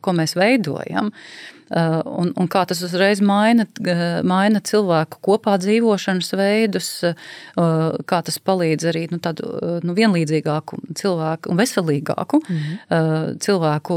ko 0.00 0.16
mēs 0.20 0.38
veidojam. 0.38 1.10
Uh, 1.10 1.53
un, 1.72 2.32
un 2.36 2.48
kā 2.50 2.64
tas 2.68 2.80
uzreiz 2.84 3.22
maina, 3.24 3.64
uh, 3.64 4.02
maina 4.26 4.60
cilvēku 4.64 5.20
kopā 5.24 5.56
dzīvošanas 5.62 6.32
veidus, 6.36 6.88
uh, 7.08 7.96
kā 8.08 8.20
tas 8.26 8.38
palīdz 8.38 8.88
arī 8.90 9.04
nu, 9.12 9.20
tādu 9.22 9.80
nu, 9.84 9.94
vienlīdzīgāku 9.96 10.80
cilvēku 10.98 11.52
un 11.52 11.60
veselīgāku 11.60 12.40
mm 12.42 12.58
-hmm. 12.58 13.38
cilvēku 13.40 13.96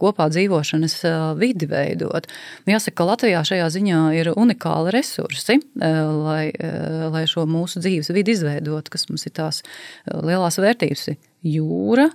kopā 0.00 0.28
dzīvošanas 0.32 0.96
vidi 1.38 1.66
veidot. 1.70 2.26
Jāsaka, 2.66 2.96
ka 2.96 3.04
Latvijā 3.04 3.44
šajā 3.44 3.68
ziņā 3.76 4.00
ir 4.18 4.32
unikāli 4.34 4.94
resursi, 4.94 5.60
lai, 5.76 6.52
lai 7.12 7.24
šo 7.30 7.46
mūsu 7.46 7.80
dzīves 7.80 8.12
vidi 8.14 8.32
izveidot, 8.32 8.88
kas 8.88 9.08
mums 9.08 9.26
ir 9.26 9.32
tās 9.32 9.62
lielās 10.06 10.58
vērtības- 10.58 11.08
jūra, 11.56 12.10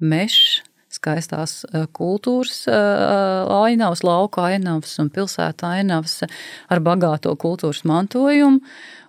mežs, 0.00 0.62
skaistās 0.94 1.62
eh, 1.68 1.86
kultūras 1.96 2.64
eh, 2.70 3.54
ainavas, 3.54 4.04
lauka 4.06 4.48
ainavas 4.50 4.94
un 5.02 5.10
pilsēta 5.14 5.74
ainavas 5.78 6.20
ar 6.24 6.82
bagāto 6.84 7.34
kultūras 7.40 7.84
mantojumu. 7.88 8.62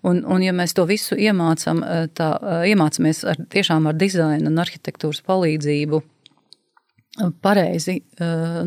Un, 0.06 0.20
un 0.30 0.44
ja 0.46 0.54
mēs 0.54 0.76
to 0.78 0.86
visu 0.90 1.18
iemācām, 1.18 1.82
eh, 1.84 2.08
tā, 2.18 2.32
iemācāmies 2.72 3.24
ar, 3.32 3.40
tiešām 3.54 3.90
ar 3.90 3.98
dizaina 3.98 4.52
un 4.52 4.62
arhitektūras 4.62 5.24
palīdzību 5.26 6.04
pareizi 7.40 8.02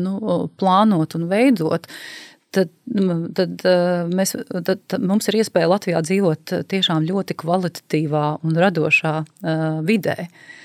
nu, 0.01 0.13
plānot 0.57 1.11
un 1.13 1.27
veidot, 1.29 1.83
tad, 2.49 2.71
tad, 3.37 3.61
mēs, 4.09 4.33
tad, 4.49 4.79
tad 4.89 5.05
mums 5.05 5.29
ir 5.29 5.37
iespēja 5.37 5.69
Latvijā 5.69 6.01
dzīvot 6.01 6.55
tiešām 6.73 7.05
ļoti 7.05 7.37
kvalitatīvā 7.43 8.23
un 8.41 8.57
radošā 8.57 9.13
vidē. 9.85 10.17
Uh, 10.25 10.57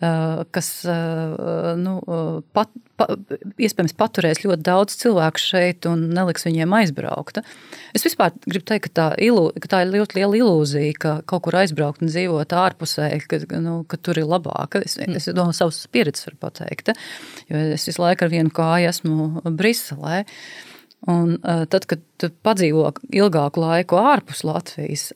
kas 0.00 0.68
eh, 0.88 1.72
nu, 1.76 1.98
pat, 2.56 2.70
pa, 2.96 3.06
iespējams 3.60 3.92
paturēs 4.00 4.40
ļoti 4.40 4.64
daudz 4.64 4.96
cilvēku 5.02 5.42
šeit 5.42 5.84
un 5.90 6.06
neliks 6.16 6.46
viņiem 6.46 6.72
aizbraukt. 6.78 7.42
Es 7.96 8.06
vispār 8.06 8.32
gribu 8.46 8.64
teikt, 8.70 8.88
ka 8.88 8.94
tā, 8.96 9.08
ilu, 9.20 9.50
ka 9.60 9.72
tā 9.74 9.82
ir 9.84 9.92
ļoti 9.98 10.16
liela 10.16 10.38
ilūzija, 10.40 10.94
ka 11.00 11.12
kaut 11.28 11.44
kur 11.44 11.58
aizbraukt 11.60 12.00
un 12.00 12.12
dzīvot 12.12 12.56
ārpusē, 12.62 13.10
ka, 13.28 13.42
nu, 13.60 13.82
ka 13.84 14.00
tur 14.00 14.22
ir 14.22 14.30
labāk. 14.30 14.80
Es, 14.80 14.96
es 14.96 15.28
no 15.36 15.50
savas 15.56 15.82
pieredzes 15.92 16.30
varu 16.30 16.40
pateikt, 16.48 16.94
jo 17.52 17.62
es 17.76 17.84
visu 17.90 18.00
laiku 18.00 18.24
ar 18.24 18.32
vienu 18.32 18.56
kāju 18.56 18.90
esmu 18.94 19.44
Briselē. 19.52 20.24
Un, 21.08 21.38
uh, 21.40 21.62
tad, 21.68 21.86
kad 21.88 22.00
tu 22.20 22.28
padzīvo 22.44 22.90
ilgāku 23.16 23.62
laiku 23.62 23.96
ārpus 24.00 24.42
Latvijas, 24.44 25.06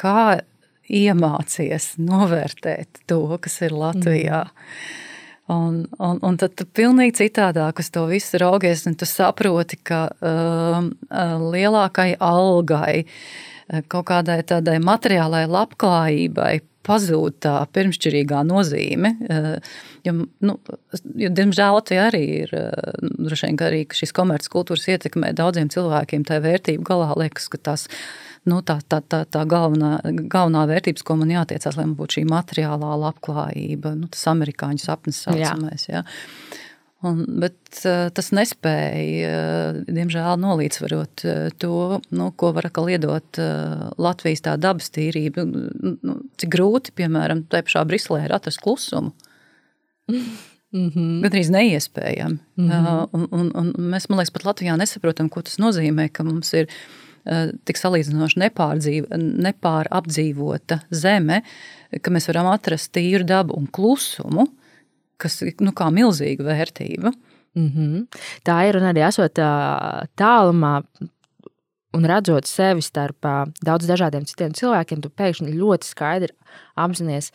kā 0.00 0.40
iemācies 0.88 1.92
novērtēt 2.00 3.04
to, 3.10 3.22
kas 3.42 3.60
ir 3.66 3.76
Latvijā. 3.76 4.46
Mm. 4.48 5.06
Un, 5.48 5.86
un, 5.98 6.18
un 6.20 6.36
tad 6.36 6.58
tu 6.60 6.66
pilnīgi 6.76 7.22
citādāk 7.22 7.80
uz 7.80 7.88
to 7.88 8.02
visu 8.10 8.36
raugies, 8.42 8.84
un 8.88 8.98
tu 9.00 9.08
saproti, 9.08 9.78
ka 9.80 10.02
um, 10.20 10.90
uh, 11.08 11.36
lielākai 11.40 12.18
algai, 12.20 13.06
uh, 13.06 13.80
kaut 13.88 14.10
kādai 14.10 14.42
tādai 14.44 14.76
materiālai 14.84 15.46
labklājībai 15.48 16.52
pazūd 16.84 17.40
tā 17.44 17.54
pirmšķirīgā 17.72 18.42
nozīme. 18.44 19.14
Uh, 19.24 19.48
jo, 20.04 20.18
nu, 20.44 20.58
jo, 21.16 21.32
diemžēl 21.40 21.80
Latvijā 21.80 22.10
arī 22.10 22.24
ir 22.42 22.52
droši 23.00 23.48
vien, 23.48 23.56
ka 23.56 23.72
arī 23.72 23.82
šis 23.88 24.12
komerces 24.20 24.52
kultūras 24.52 24.84
ietekmē 24.92 25.32
daudziem 25.36 25.72
cilvēkiem. 25.72 26.28
Tā 26.28 26.42
vērtība 26.44 26.84
galā 26.92 27.14
liekas, 27.24 27.48
ka 27.48 27.64
tās 27.70 27.88
ir 27.88 28.04
nu, 28.46 28.60
tā, 28.62 28.78
tā, 28.88 29.00
tā, 29.02 29.24
tā 29.28 29.42
galvenā, 29.48 29.98
galvenā 30.30 30.64
vērtības, 30.70 31.04
ko 31.06 31.18
man 31.20 31.32
jātiecās, 31.32 31.76
lai 31.78 31.86
man 31.86 31.96
būtu 31.98 32.18
šī 32.18 32.24
materiālā 32.30 32.94
labklājība, 33.04 33.94
nu, 33.98 34.08
tas 34.12 34.26
amerikāņu 34.32 34.82
sapnis 34.82 35.22
saucamais. 35.26 35.88
Jā. 35.88 36.02
Ja. 36.02 36.64
Un, 37.06 37.20
bet 37.38 37.78
uh, 37.86 38.08
tas 38.10 38.32
nespēja, 38.34 39.28
uh, 39.30 39.80
diemžēl, 39.86 40.32
nolīdzvarot 40.42 41.24
uh, 41.28 41.44
to, 41.62 42.00
nu, 42.10 42.30
ko 42.34 42.50
var 42.56 42.66
atkal 42.66 42.90
iedot 42.90 43.38
Latvijas 44.02 44.42
tā 44.48 44.56
dabas 44.58 44.90
tīrība. 44.94 45.46
Nu, 45.46 45.94
nu, 46.02 46.18
cik 46.42 46.50
grūti, 46.56 46.94
piemēram, 46.98 47.44
tajā 47.50 47.68
pašā 47.68 47.84
Briselē 47.86 48.24
ir 48.26 48.38
atrast 48.38 48.62
klusumu. 48.64 49.14
Mm 50.68 50.90
-hmm. 50.94 51.20
Gan 51.22 51.32
arī 51.32 51.50
neiespējami. 51.50 52.38
Mm 52.56 52.70
-hmm. 52.70 53.08
un, 53.12 53.28
un, 53.30 53.50
un 53.54 53.72
mēs, 53.92 54.04
man 54.08 54.18
liekas, 54.18 54.30
pat 54.30 54.44
Latvijā 54.44 54.76
nesaprotam, 54.76 55.28
ko 55.28 55.42
tas 55.42 55.56
nozīmē, 55.56 56.08
ka 56.12 56.24
mums 56.24 56.52
ir 56.52 56.68
Eh, 56.68 57.07
tik 57.68 57.76
salīdzinoši 57.80 58.40
nepārapdzīvota 59.46 60.80
zeme, 60.90 61.42
ka 62.02 62.12
mēs 62.14 62.28
varam 62.30 62.50
atrast 62.52 62.92
tīru 62.96 63.26
dabu 63.28 63.56
un 63.58 63.66
klusumu, 63.66 64.46
kas 65.18 65.40
ir 65.42 65.54
nu, 65.64 65.72
milzīga 65.74 66.46
vērtība. 66.46 67.12
Mm 67.58 67.70
-hmm. 67.74 68.06
Tā 68.44 68.68
ir 68.68 68.76
un 68.76 68.82
arī 68.82 69.08
esot 69.08 69.38
tālumā. 70.16 70.82
Un 71.96 72.04
redzot 72.04 72.44
sevi 72.46 72.82
starp 72.82 73.24
daudz 73.64 73.86
dažādiem 73.88 74.24
citiem 74.28 74.52
cilvēkiem, 74.52 75.00
tu 75.00 75.08
pēkšņi 75.08 75.56
ļoti 75.56 75.84
skaidri 75.88 76.34
apzinājies, 76.76 77.32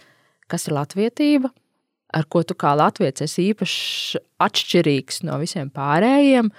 kas 0.48 0.68
ir 0.68 0.74
latvietība, 0.74 1.50
ar 2.14 2.26
ko 2.30 2.44
tu 2.44 2.54
kā 2.54 2.76
latviečs 2.78 3.22
esi 3.26 3.50
īpaši 3.50 4.22
atšķirīgs 4.46 5.24
no 5.24 5.40
visiem 5.42 5.72
pārējiem. 5.74 6.52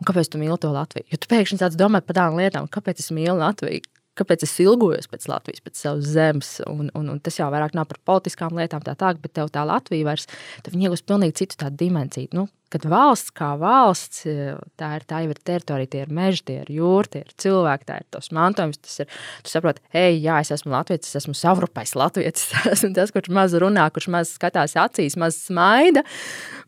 Un 0.00 0.08
kāpēc 0.08 0.30
tu 0.32 0.40
mīli 0.40 0.56
to 0.60 0.72
Latviju? 0.72 1.08
Jo 1.12 1.20
tu 1.20 1.28
pēkšņi 1.30 1.60
tāds 1.60 1.78
domā 1.78 2.00
par 2.04 2.16
tādām 2.16 2.38
lietām, 2.40 2.68
kāpēc 2.72 3.02
es 3.02 3.10
mīlu 3.14 3.36
Latviju. 3.40 3.84
Kāpēc 4.18 4.42
es 4.44 4.52
ilgojos 4.60 5.06
pēc 5.08 5.28
Latvijas, 5.30 5.62
pēc 5.64 5.78
savas 5.80 6.08
zemes, 6.12 6.48
un, 6.68 6.88
un, 6.98 7.12
un 7.12 7.20
tas 7.24 7.36
jau 7.38 7.46
vairāk 7.52 7.76
nav 7.78 7.86
par 7.88 8.00
politiskām 8.08 8.58
lietām, 8.58 8.82
tā 8.84 8.96
tālāk, 8.98 9.20
bet 9.22 9.32
tev 9.38 9.52
tā 9.54 9.62
Latvija 9.64 10.08
vairs, 10.08 10.26
tad 10.64 10.74
viņi 10.74 10.88
iegūst 10.88 11.06
pilnīgi 11.08 11.36
citu 11.38 11.70
dimensiju. 11.70 12.28
Nu, 12.36 12.48
kad 12.70 12.84
valsts 12.86 13.32
kā 13.34 13.50
valsts, 13.58 14.22
e, 14.30 14.52
tā 14.78 14.92
ir, 14.98 15.04
tā 15.08 15.20
jau 15.24 15.32
ir 15.32 15.40
teritorija, 15.46 15.90
tie 15.90 16.02
ir 16.04 16.12
meži, 16.14 16.44
tie 16.46 16.58
ir 16.62 16.70
jūra, 16.76 17.10
tie 17.10 17.22
ir 17.24 17.32
cilvēki, 17.42 17.86
tā 17.88 17.98
ir 18.00 18.06
tos 18.14 18.30
mantojums. 18.36 18.78
Tas 18.84 19.02
ir, 19.02 19.18
tu 19.44 19.52
saproti, 19.52 19.82
hei, 19.94 20.20
jā, 20.22 20.38
es 20.44 20.52
esmu 20.54 20.72
Latvijas, 20.74 21.08
es 21.08 21.18
esmu 21.22 21.34
savrupais 21.38 21.96
Latvijas, 21.98 22.46
esmu 22.74 22.92
tas, 22.96 23.12
kurš 23.14 23.32
maz 23.34 23.56
runā, 23.58 23.88
kurš 23.94 24.10
maz 24.14 24.32
skatās 24.36 24.76
acīs, 24.78 25.18
maz 25.20 25.38
smaida, 25.48 26.04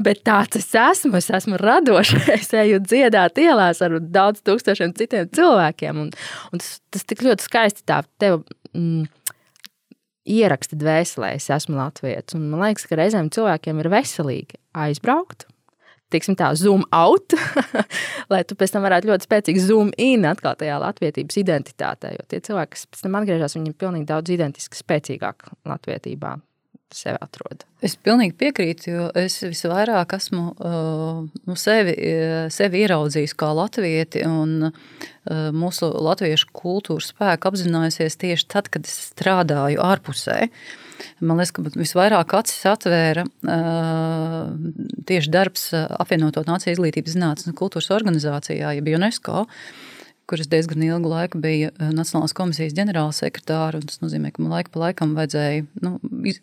bet 0.03 0.24
tāds 0.26 0.59
es 0.59 0.70
esmu, 0.78 1.14
es 1.22 1.30
esmu 1.38 1.61
radošais, 1.62 2.50
eju 2.64 2.82
dziedāt 2.82 3.38
ielās 3.42 3.82
ar 3.84 3.98
daudz 4.03 4.42
tūkstošiem 4.46 4.96
citiem 4.98 5.30
cilvēkiem, 5.30 6.07
un, 6.07 6.12
un 6.50 6.64
tas, 6.64 6.80
tas 6.90 7.07
tik 7.07 7.22
ļoti 7.28 7.50
skaisti 7.50 7.86
tā 7.86 8.03
tev. 8.22 8.42
Mm, 8.74 9.07
ieraksti 10.22 10.76
dvēselē, 10.78 11.32
es 11.34 11.48
esmu 11.50 11.74
Latvijas. 11.74 12.36
Man 12.38 12.61
liekas, 12.62 12.86
ka 12.86 12.98
reizēm 12.98 13.26
cilvēkiem 13.34 13.80
ir 13.82 13.88
veselīgi 13.90 14.61
aizbraukt, 14.84 15.48
tiksim, 16.12 16.36
tā, 16.38 16.52
zoom 16.58 16.84
out, 16.94 17.34
lai 18.32 18.42
tu 18.48 18.56
pēc 18.58 18.74
tam 18.74 18.86
varētu 18.86 19.10
ļoti 19.10 19.28
spēcīgi 19.28 19.66
zoom 19.66 19.92
in 20.00 20.28
atkal 20.28 20.56
tajā 20.60 20.78
latviedzības 20.82 21.40
identitātē. 21.42 22.14
Jo 22.18 22.28
tie 22.28 22.42
cilvēki, 22.44 22.76
kas 22.76 22.88
pēc 22.92 23.04
tam 23.06 23.20
atgriežas, 23.20 23.58
viņi 23.58 23.72
ir 23.72 23.78
pilnīgi 23.80 24.08
daudz 24.12 24.34
identiski 24.36 24.80
spēcīgāk 24.80 25.52
latviedzībā. 25.68 26.36
Sevi 26.97 27.16
atrod. 27.24 27.64
Es 27.82 27.97
pilnīgi 27.97 28.36
piekrītu, 28.38 28.90
jo 28.90 29.09
es 29.18 29.38
visvairāk 29.43 30.14
esmu 30.18 30.45
uh, 30.53 31.22
nu, 31.49 31.57
sevi, 31.59 31.97
sevi 32.53 32.84
ieraudzījis 32.84 33.34
kā 33.38 33.51
latvieti, 33.57 34.22
un 34.28 34.68
uh, 34.68 35.51
mūsu 35.57 35.88
latviešu 35.93 36.53
kultūras 36.57 37.11
spēku 37.14 37.51
apzinājusies 37.51 38.20
tieši 38.20 38.49
tad, 38.53 38.70
kad 38.72 38.86
es 38.88 38.99
strādāju 39.12 39.82
ārpusē. 39.82 40.38
Uh, 40.47 40.80
Man 41.22 41.38
liekas, 41.38 41.53
ka 41.55 41.64
visvairāk 41.74 42.34
acis 42.38 42.64
atvēra 42.68 43.24
tieši 45.09 45.32
darbs 45.32 45.70
apvienoto 45.74 46.45
Nāciju 46.47 46.76
izglītības 46.76 47.16
zinātnes 47.16 47.49
un 47.51 47.59
kultūras 47.59 47.90
organizācijā, 47.95 48.74
jeb 48.78 48.90
UNESCO 48.97 49.47
kuras 50.30 50.48
diezgan 50.50 50.82
ilgu 50.86 51.10
laiku 51.10 51.40
bija 51.42 51.72
Nacionālās 51.78 52.34
komisijas 52.36 52.74
ģenerālsekretāra. 52.76 53.82
Tas 53.86 54.02
nozīmē, 54.02 54.32
ka 54.32 54.42
man 54.42 54.54
laika 54.56 54.72
pa 54.74 54.86
laikam 54.86 55.16
vajadzēja 55.18 55.64
nu, 55.84 55.96
iz, 56.28 56.40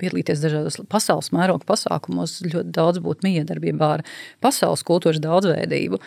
piedalīties 0.00 0.42
dažādos 0.44 0.80
pasaules 0.90 1.30
mēroga 1.34 1.66
pasākumos, 1.68 2.40
ļoti 2.46 2.74
daudz 2.74 3.02
būt 3.04 3.24
miedarbībā 3.26 3.92
ar 3.98 4.06
pasaules 4.44 4.84
kultūras 4.86 5.22
daudzveidību. 5.24 6.00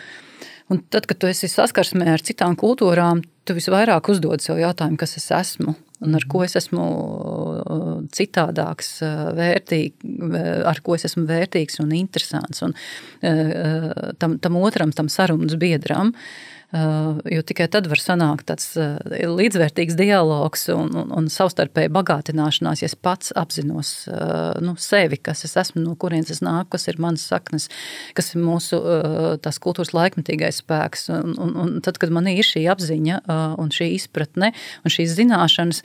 Un 0.72 0.80
tad, 0.92 1.08
kad 1.10 1.18
tu 1.20 1.28
esi 1.28 1.50
saskarsmē 1.50 2.06
ar 2.14 2.22
citām 2.24 2.54
kultūrām, 2.56 3.24
tu 3.44 3.56
visvairāk 3.56 4.12
uzdod 4.12 4.44
sev 4.44 4.60
jautājumu, 4.62 5.00
kas 5.00 5.18
es 5.18 5.26
esmu 5.34 5.74
un 6.02 6.16
ar 6.18 6.24
ko 6.30 6.40
es 6.42 6.56
esmu 6.58 6.82
uh, 6.82 7.90
citādāks, 8.14 8.96
vērtīgi, 9.38 10.08
uh, 10.26 10.62
ar 10.70 10.80
ko 10.82 10.96
es 10.96 11.06
esmu 11.06 11.28
vērtīgs 11.28 11.78
un 11.82 11.92
interesants. 11.94 12.62
Un 12.66 12.74
tam, 14.18 14.38
tam 14.42 14.58
otram, 14.58 14.90
tam 14.96 15.10
sarunas 15.12 15.54
biedram. 15.60 16.10
Uh, 16.10 16.52
jo 16.72 17.42
tikai 17.44 17.66
tad 17.68 17.88
var 17.90 18.00
sanākt 18.00 18.46
tāds 18.48 18.70
uh, 18.80 18.96
līdzvērtīgs 19.28 19.96
dialogs 19.98 20.64
un, 20.72 20.88
un, 20.96 21.10
un 21.12 21.28
savstarpēji 21.32 21.90
bagātināšanās, 21.92 22.80
ja 22.80 22.88
es 22.88 22.96
pats 22.96 23.32
apzinos 23.36 23.90
uh, 24.08 24.56
nu, 24.64 24.72
sevi, 24.80 25.18
kas 25.20 25.44
es 25.44 25.52
esmu, 25.60 25.82
no 25.84 25.96
kurienes 26.00 26.32
es 26.32 26.40
nāku, 26.44 26.70
kas 26.76 26.88
ir 26.88 27.00
manas 27.02 27.26
saknes, 27.28 27.68
kas 28.16 28.32
ir 28.32 28.40
mūsu 28.40 28.80
tās 29.44 29.58
kultūras 29.62 29.92
laikmetīgais 29.94 30.62
spēks. 30.62 31.08
Un, 31.12 31.34
un, 31.40 31.52
un 31.60 31.74
tad, 31.84 31.98
kad 32.00 32.12
man 32.14 32.28
ir 32.30 32.46
šī 32.46 32.64
apziņa 32.72 33.20
un 33.60 33.72
šī 33.74 33.90
izpratne 33.96 34.52
un 34.82 34.94
šīs 34.94 35.14
zināšanas, 35.18 35.82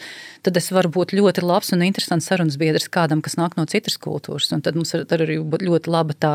tad 0.47 0.59
es 0.59 0.71
varu 0.71 0.91
būt 0.95 1.15
ļoti 1.17 1.43
labs 1.45 1.73
un 1.75 1.83
interesants 1.85 2.29
sarunas 2.29 2.57
biedrs 2.59 2.87
kādam, 2.93 3.21
kas 3.25 3.37
nāk 3.39 3.57
no 3.59 3.67
citas 3.69 3.99
kultūras. 4.01 4.49
Un 4.55 4.63
tad 4.65 4.79
mums 4.79 4.93
ir 4.95 5.05
arī 5.17 5.39
ļoti 5.41 5.91
laba 5.91 6.15
tā 6.15 6.33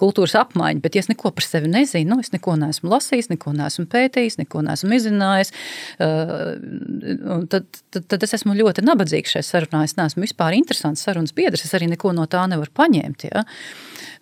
kultūras 0.00 0.36
apmaiņa. 0.44 0.84
Bet, 0.84 0.96
ja 0.96 1.04
es 1.04 1.10
neko 1.10 1.32
par 1.34 1.46
sevi 1.46 1.70
nezinu, 1.72 2.14
nu, 2.14 2.20
es 2.24 2.32
neko 2.34 2.56
neesmu 2.60 2.92
lasījis, 2.92 3.30
neko 3.32 3.54
neesmu 3.56 3.88
pētījis, 3.94 4.38
neko 4.42 4.64
neesmu 4.66 4.98
izzinājis, 4.98 5.54
tad, 5.98 7.64
tad, 7.94 8.02
tad 8.02 8.26
es 8.26 8.36
esmu 8.40 8.56
ļoti 8.58 8.84
nabadzīgs 8.86 9.36
šajā 9.36 9.48
sarunā. 9.48 9.84
Es 9.88 9.96
neesmu 10.00 10.26
vispār 10.26 10.58
interesants 10.58 11.04
sarunas 11.06 11.34
biedrs, 11.36 11.66
es 11.66 11.74
arī 11.76 11.90
neko 11.94 12.14
no 12.16 12.28
tā 12.30 12.44
nevaru 12.50 12.74
paņemt. 12.74 13.28
Ja? 13.30 13.44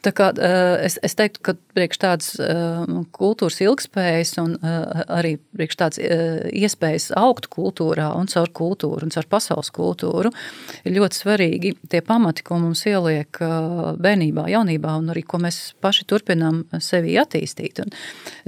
Tā 0.02 0.10
kā, 0.18 0.32
es, 0.82 0.96
es 1.06 1.14
teiktu, 1.14 1.40
ka 1.46 1.54
priekš 1.76 1.98
tādas 2.02 2.30
kultūras 3.14 3.60
ilgspējas 3.62 4.32
un 4.42 4.56
arī 4.62 5.36
priekš 5.54 5.78
tādas 5.78 6.00
iespējas 6.50 7.12
augt 7.18 7.46
kultūrā 7.52 8.08
un 8.18 8.26
caur 8.32 8.50
kultūru 8.50 9.06
un 9.06 9.14
caur 9.14 9.28
pasaules 9.30 9.70
kultūru 9.74 10.32
ir 10.82 10.96
ļoti 10.96 11.20
svarīgi 11.20 11.74
tie 11.92 12.02
pamati, 12.02 12.42
ko 12.46 12.58
mums 12.64 12.82
ieliek 12.90 13.38
bērnībā, 14.02 14.48
jaunībā 14.50 14.96
un 14.98 15.12
arī 15.14 15.22
ko 15.22 15.38
mēs 15.42 15.60
paši 15.82 16.08
turpinām 16.10 16.64
sevi 16.82 17.14
attīstīt. 17.22 17.84
Un 17.84 17.94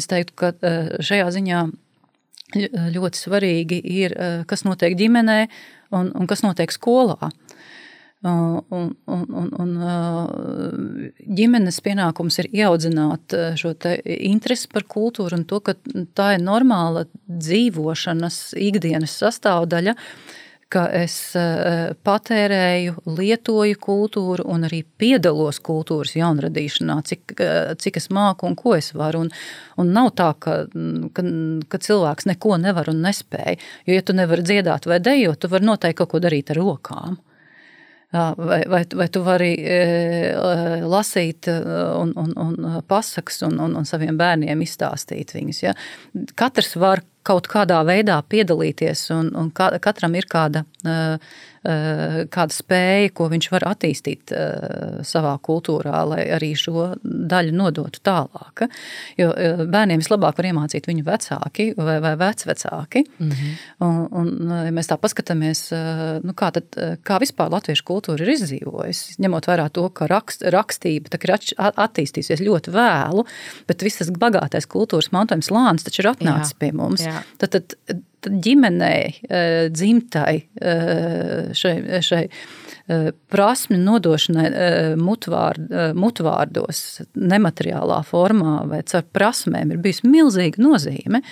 es 0.00 0.10
teiktu, 0.10 0.34
ka 0.40 0.52
šajā 1.14 1.30
ziņā 1.38 1.62
ļoti 2.94 3.18
svarīgi 3.18 3.80
ir, 4.02 4.14
kas 4.50 4.66
notiek 4.66 4.94
ģimenē 4.98 5.38
un, 5.94 6.12
un 6.14 6.28
kas 6.30 6.44
notiek 6.44 6.72
skolā. 6.74 7.32
Un, 8.24 8.62
un, 8.72 9.24
un, 9.36 9.48
un 9.60 9.72
ģimenes 11.36 11.80
pienākums 11.84 12.38
ir 12.40 12.46
ieaudzināt 12.56 13.34
šo 13.60 13.74
interesi 14.06 14.70
par 14.72 14.86
kultūru 14.88 15.36
un 15.36 15.44
to, 15.44 15.58
ka 15.60 15.74
tā 16.16 16.30
ir 16.38 16.40
normāla 16.46 17.04
dzīvošanas 17.28 18.38
ikdienas 18.56 19.18
sastāvdaļa, 19.20 19.92
ka 20.74 20.84
es 20.94 21.16
patērēju, 22.06 22.96
lietoju 23.06 23.78
kultūru 23.82 24.46
un 24.50 24.66
arī 24.66 24.82
piedalos 24.98 25.60
kultūras 25.64 26.16
jaunradīšanā, 26.18 26.96
cik, 27.10 27.36
cik 27.80 28.00
es 28.00 28.10
māku 28.14 28.48
un 28.48 28.56
ko 28.58 28.74
es 28.78 28.90
varu. 28.96 29.24
Un, 29.26 29.30
un 29.80 29.92
nav 29.94 30.10
tā, 30.18 30.32
ka, 30.38 30.56
ka, 31.14 31.26
ka 31.70 31.82
cilvēks 31.86 32.28
neko 32.32 32.58
nevar 32.62 32.90
un 32.90 33.04
nespēj. 33.06 33.60
Jo, 33.86 33.98
ja 33.98 34.06
tu 34.06 34.16
nevari 34.16 34.46
dziedāt 34.46 34.90
vai 34.90 34.98
dejot, 35.04 35.40
tu 35.44 35.52
vari 35.52 35.70
noteikti 35.70 36.00
kaut 36.02 36.14
ko 36.14 36.22
darīt 36.24 36.50
ar 36.54 36.62
rokām. 36.62 37.22
Vai, 38.14 38.60
vai, 38.70 38.84
vai 38.94 39.08
tu 39.10 39.24
vari 39.26 39.56
lasīt 40.86 41.48
un, 41.50 42.12
un, 42.14 42.30
un 42.38 42.76
pasakas 42.86 43.40
un, 43.42 43.58
un, 43.58 43.74
un 43.80 43.88
saviem 43.88 44.14
bērniem 44.18 44.62
izstāstīt 44.62 45.34
viņus? 45.34 45.62
Ja? 45.64 45.74
Katrs 46.38 46.76
var 46.78 47.02
kaut 47.26 47.48
kādā 47.50 47.80
veidā 47.86 48.20
piedalīties, 48.28 49.08
un, 49.16 49.32
un 49.38 49.50
katram 49.54 50.14
ir 50.18 50.28
kāda 50.30 50.64
kāda 51.64 52.52
spēja, 52.52 53.10
ko 53.16 53.30
viņš 53.32 53.46
var 53.54 53.64
attīstīt 53.70 54.32
savā 55.08 55.32
kultūrā, 55.44 56.02
lai 56.10 56.26
arī 56.36 56.50
šo 56.58 56.90
daļu 57.02 57.54
nodotu 57.56 58.02
tālāk. 58.04 58.66
Jo 59.16 59.30
bērniem 59.72 60.02
vislabāk 60.02 60.36
var 60.40 60.48
iemācīt 60.50 60.88
viņu 60.90 61.06
vecāki 61.06 61.70
vai, 61.78 61.96
vai 62.04 62.12
vecvecāki. 62.20 63.04
Mm 63.16 63.30
-hmm. 63.30 63.54
un, 63.86 64.02
un, 64.12 64.52
ja 64.66 64.74
mēs 64.76 64.90
tā 64.92 64.98
paskatāmies, 65.00 65.70
nu 66.22 66.34
kā, 66.36 66.50
tad, 66.52 66.68
kā 67.02 67.18
vispār 67.20 67.48
latviešu 67.56 67.84
kultūra 67.84 68.20
ir 68.20 68.34
izdzīvojusi, 68.36 69.16
ņemot 69.24 69.48
vērā 69.48 69.70
to, 69.72 69.88
ka 69.88 70.06
rakst, 70.06 70.42
rakstība 70.42 71.08
ir 71.16 71.34
attīstījusies 71.56 72.44
ļoti 72.44 72.76
vēlu, 72.76 73.24
bet 73.66 73.82
visas 73.82 74.10
bagātais 74.12 74.68
kultūras 74.68 75.12
mantojums 75.12 75.50
lānis 75.50 75.84
taču 75.84 76.02
ir 76.02 76.12
atnācis 76.12 76.52
Jā. 76.52 76.58
pie 76.58 76.72
mums. 76.72 77.00
Jā. 77.00 77.13
Tad, 77.38 77.54
tad, 77.54 77.76
ģimenei, 78.30 79.14
eh, 79.28 79.68
dzimtai, 79.70 80.44
eh, 80.60 81.52
šai, 81.52 81.74
šai 82.02 82.22
eh, 82.88 83.10
prasmi 83.28 83.78
nodošanai 83.80 84.96
mutvārd, 85.00 85.70
mutvārdos, 85.96 86.80
nemateriālā 87.16 88.02
formā 88.04 88.66
vai 88.68 88.82
caur 88.82 89.06
prasmēm 89.12 89.72
ir 89.72 89.78
bijusi 89.84 90.10
milzīga 90.10 90.60
nozīme. 90.60 91.22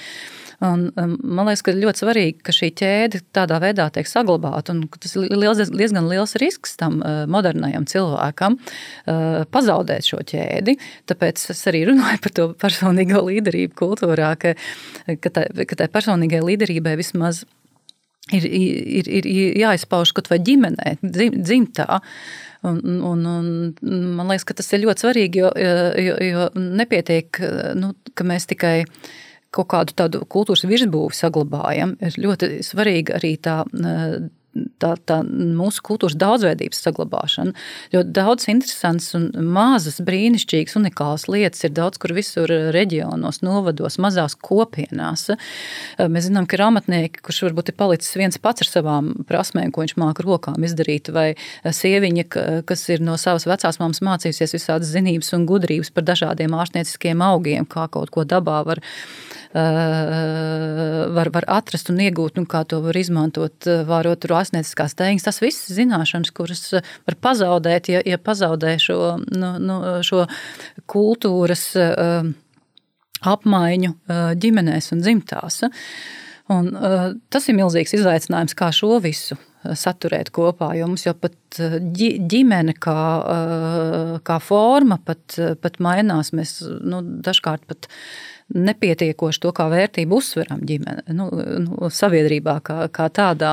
Un, 0.63 0.85
um, 0.95 1.15
man 1.27 1.49
liekas, 1.49 1.65
ka 1.67 1.73
ļoti 1.75 2.05
svarīgi, 2.05 2.35
ka 2.47 2.53
šī 2.55 2.69
ķēde 2.79 3.21
tādā 3.35 3.59
veidā 3.63 3.89
tiek 3.91 4.07
saglabāta. 4.07 4.77
Tas 5.03 5.17
ir 5.19 5.33
liels, 5.35 5.59
diezgan 5.75 6.07
liels 6.07 6.37
risks 6.39 6.77
tam 6.79 7.01
uh, 7.01 7.25
modernajam 7.31 7.87
cilvēkam 7.91 8.59
uh, 8.61 9.43
pazaudēt 9.51 10.07
šo 10.07 10.21
ķēdi. 10.31 10.77
Tāpēc 11.11 11.49
es 11.55 11.63
arī 11.71 11.83
runāju 11.89 12.21
par 12.23 12.37
to 12.37 12.47
personīgo 12.63 13.25
līderību 13.27 13.75
kultūrā, 13.81 14.37
ka, 14.39 14.55
ka, 15.19 15.35
tai 15.35 15.89
personīgai 15.91 16.45
līderībai 16.47 16.95
vismaz 17.01 17.43
ir, 18.31 18.47
ir, 18.47 19.11
ir 19.11 19.59
jāizpauž 19.65 20.15
kaut 20.15 20.31
vai 20.31 20.39
ģimenē, 20.47 20.95
dzimtā. 21.03 21.99
Un, 22.63 22.79
un, 23.03 23.27
un 23.27 23.99
man 24.15 24.31
liekas, 24.31 24.47
ka 24.47 24.55
tas 24.55 24.71
ir 24.71 24.85
ļoti 24.85 25.09
svarīgi, 25.09 25.43
jo, 25.43 25.51
jo, 25.59 26.17
jo 26.23 26.47
nepietiek, 26.55 27.43
nu, 27.75 27.91
ka 28.15 28.27
mēs 28.31 28.47
tikai 28.55 28.77
kaut 29.53 29.71
kādu 29.73 29.97
tādu 29.97 30.23
kultūras 30.33 30.65
virsbūvi 30.69 31.17
saglabājam, 31.17 31.97
ir 32.01 32.21
ļoti 32.25 32.55
svarīga 32.67 33.19
arī 33.21 33.37
tā 33.43 33.63
tā, 34.53 34.93
tā 35.09 35.19
mūsu 35.25 35.83
kultūras 35.87 36.17
daudzveidības 36.19 36.81
saglabāšana. 36.85 37.55
Jo 37.95 38.03
daudz 38.05 38.49
interesants 38.53 39.13
un 39.17 39.29
mazas, 39.55 40.01
brīnišķīgas, 40.05 40.77
unikālas 40.81 41.27
lietas 41.31 41.65
ir 41.67 41.75
daudz 41.77 42.01
kur 42.03 42.15
visur 42.17 42.51
reģionos, 42.75 43.43
novados, 43.45 43.99
mazās 44.03 44.37
kopienās. 44.37 45.29
Mēs 45.99 46.29
zinām, 46.29 46.49
ka 46.49 46.59
ir 46.59 46.67
amatnieki, 46.69 47.23
kurš 47.25 47.45
varbūt 47.49 47.73
ir 47.73 47.79
palicis 47.81 48.17
viens 48.19 48.41
pats 48.43 48.65
ar 48.65 48.71
savām 48.71 49.13
prasmēm, 49.29 49.73
ko 49.73 49.87
viņš 49.87 49.97
māca 50.01 50.27
rokām 50.27 50.69
izdarīt, 50.69 51.13
vai 51.15 51.33
sieviņa, 51.65 52.29
kas 52.69 52.87
ir 52.93 53.05
no 53.05 53.17
savas 53.21 53.49
vecās 53.49 53.81
māmas 53.83 54.03
mācījusies 54.05 54.57
visādas 54.59 54.93
zinības 54.93 55.33
un 55.37 55.47
gudrības 55.49 55.93
par 55.95 56.07
dažādiem 56.13 56.57
ārstnieciskiem 56.57 57.25
augiem, 57.25 57.69
kā 57.69 57.89
kaut 57.93 58.13
ko 58.13 58.27
dabā 58.29 58.63
var 58.69 58.83
Eh, 58.83 59.42
var, 59.53 61.29
var 61.35 61.47
atrast 61.53 61.91
un 61.93 62.01
iegūt, 62.01 62.39
un 62.41 62.47
kā 62.49 62.63
to 62.69 62.81
var 62.85 62.97
izmantot, 62.97 63.67
eh, 63.69 63.83
vārot 63.89 64.25
ārstnieciskās 64.25 64.97
tēņas. 64.97 65.27
Tas 65.29 65.43
viss 65.45 65.69
ir 65.69 65.83
zināšanas, 65.83 66.33
kuras 66.33 66.65
eh, 66.73 66.87
var 67.09 67.19
pazaudēt, 67.29 67.93
ja, 67.93 68.01
ja 68.07 68.19
pazaudē 68.19 68.77
šo, 68.81 68.99
nu, 69.29 69.53
nu, 69.61 69.79
šo 70.07 70.25
kultūras 70.89 71.77
apmaiņu 73.23 73.95
ģimenēs 74.43 74.93
un 74.95 75.03
dzimtās. 75.05 75.63
Un, 76.53 76.73
tas 77.31 77.47
ir 77.49 77.57
milzīgs 77.57 77.95
izaicinājums, 77.97 78.57
kā 78.59 78.73
šo 78.75 78.99
visu 79.05 79.37
saturēt 79.63 80.33
kopā. 80.35 80.73
Jo 80.75 80.89
mums 80.91 81.07
jau 81.07 81.15
pat 81.15 81.37
ģimene 81.55 82.75
kā, 82.83 82.99
kā 84.27 84.39
forma 84.43 84.99
pat, 85.07 85.39
pat 85.63 85.79
mainās. 85.85 86.33
Mēs 86.35 86.59
nu, 86.83 87.03
dažkārt 87.23 87.69
pat 87.71 87.87
nepietiekoši 88.55 89.43
to 89.43 89.53
kā 89.57 89.67
vērtību 89.73 90.19
uzsveram 90.21 90.63
ģimene, 90.69 91.05
nu, 91.17 91.29
nu, 91.65 91.91
sabiedrībā 91.93 92.59
kā, 92.67 92.79
kā 92.95 93.09
tādā. 93.15 93.53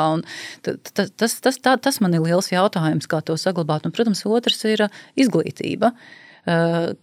Tas, 0.65 1.11
tas, 1.15 1.37
tas, 1.43 1.59
tā, 1.63 1.75
tas 1.81 1.99
man 2.03 2.17
ir 2.17 2.25
liels 2.25 2.51
jautājums, 2.51 3.09
kā 3.09 3.21
to 3.25 3.37
saglabāt. 3.39 3.87
Un, 3.87 3.95
protams, 3.95 4.25
otrs 4.27 4.65
ir 4.69 4.87
izglītība. 5.19 5.93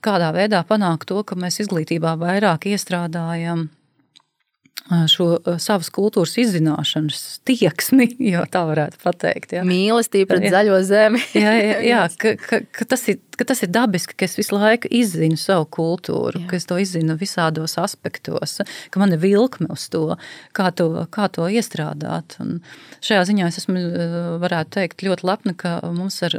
Kādā 0.02 0.30
veidā 0.34 0.62
panākt 0.66 1.08
to, 1.10 1.22
ka 1.26 1.38
mēs 1.38 1.60
izglītībā 1.64 2.16
vairāk 2.20 2.68
iestrādājam 2.72 3.68
šo 5.10 5.26
savas 5.62 5.88
kultūras 5.90 6.36
izzināšanas 6.38 7.40
tieksmi, 7.46 8.08
ja 8.32 8.44
tā 8.50 8.62
varētu 8.68 9.12
teikt. 9.18 9.56
Ja. 9.56 9.64
Mīlestība 9.66 10.34
pret 10.34 10.46
jā. 10.46 10.52
zaļo 10.54 10.78
zemi. 10.86 11.22
jā, 11.44 11.54
jā, 11.58 11.78
jā 11.86 12.02
ka, 12.20 12.34
ka, 12.38 12.60
ka, 12.70 12.86
tas 12.92 13.06
ir, 13.10 13.18
ka 13.36 13.48
tas 13.48 13.62
ir 13.66 13.72
dabiski, 13.74 14.14
ka 14.14 14.28
es 14.28 14.36
visu 14.38 14.54
laiku 14.54 14.90
izzinu 14.94 15.38
savu 15.40 15.66
kultūru, 15.78 16.44
jā. 16.44 16.50
ka 16.50 16.60
es 16.60 16.68
to 16.70 16.78
izzinu 16.82 17.18
visādos 17.18 17.76
aspektos, 17.82 18.60
ka 18.90 19.02
man 19.02 19.16
ir 19.16 19.22
vilkme 19.22 19.70
uz 19.74 19.88
to, 19.92 20.04
kā 20.56 20.70
to, 20.76 20.90
kā 21.10 21.28
to 21.34 21.48
iestrādāt. 21.50 22.38
Un 22.42 22.60
šajā 23.04 23.26
ziņā 23.32 23.50
es 23.50 23.62
esmu, 23.64 23.82
varētu 24.44 24.78
teikt, 24.78 25.06
ļoti 25.08 25.26
lepna, 25.26 25.56
ka 25.58 25.80
mums 25.90 26.22
ar 26.26 26.38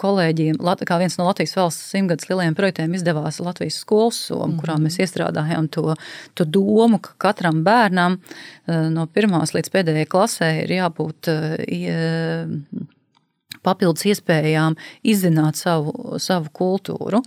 kolēģiem, 0.00 0.58
kā 0.86 0.98
viens 1.00 1.16
no 1.18 1.26
Latvijas 1.28 1.56
valsts 1.58 1.90
simtgadus 1.92 2.28
lielajiem 2.30 2.56
projektiem, 2.58 2.94
izdevās 2.96 3.40
Latvijas 3.40 3.80
skolas 3.82 4.18
soma, 4.28 4.46
mm 4.46 4.52
-hmm. 4.52 4.60
kurā 4.60 4.76
mēs 4.82 4.98
iestrādājām 5.02 5.68
to, 5.70 5.94
to 6.34 6.44
domu, 6.44 6.98
ka 6.98 7.14
katram 7.18 7.64
bērnam 7.64 8.20
eh, 8.66 8.90
no 8.90 9.06
pirmās 9.06 9.54
līdz 9.54 9.72
pēdējai 9.72 10.06
klasē 10.06 10.50
ir 10.64 10.70
jābūt 10.80 11.28
eh, 11.28 12.54
papildus 13.62 14.06
iespējām 14.06 14.76
izzināt 15.02 15.56
savu, 15.56 16.18
savu 16.18 16.50
kultūru, 16.52 17.22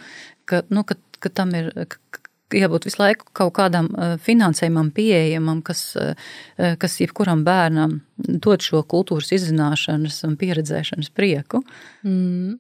ka, 0.46 0.64
nu, 0.70 0.84
ka, 0.84 0.96
ka 1.20 1.30
tam 1.30 1.56
ir. 1.56 1.74
Ka, 1.88 2.19
jābūt 2.56 2.88
visu 2.90 3.02
laiku 3.02 3.30
kaut 3.38 3.54
kādam 3.58 3.90
eh, 3.94 4.16
finansējumam, 4.24 4.92
pieejamam, 4.96 5.62
kas, 5.66 5.84
eh, 6.00 6.76
kas 6.82 6.98
jebkuram 7.02 7.44
bērnam 7.48 8.00
dod 8.18 8.66
šo 8.66 8.84
kultūras 8.90 9.32
izzināšanas 9.36 10.24
un 10.28 10.36
pieredzēšanas 10.40 11.12
prieku. 11.16 11.64
Mm. 12.04 12.58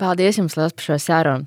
Paldies 0.00 0.40
jums 0.40 0.56
liels 0.56 0.74
par 0.76 0.86
šo 0.86 0.98
sarunu. 1.02 1.46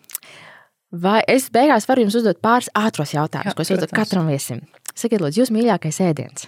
Vai 0.93 1.23
es 1.27 1.47
beigās 1.49 1.87
varu 1.89 2.03
jums 2.05 2.19
uzdot 2.19 2.37
pāris 2.43 2.69
ātros 2.77 3.15
jautājumus, 3.15 3.49
Jā, 3.49 3.57
ko 3.57 3.65
es 3.65 3.71
uzdodu 3.73 3.95
katram 3.97 4.27
viesim? 4.29 4.59
Sakiet, 4.93 5.23
lūdzu, 5.23 5.41
jūs 5.41 5.51
mīļākais 5.55 5.97
ēdiens? 6.05 6.45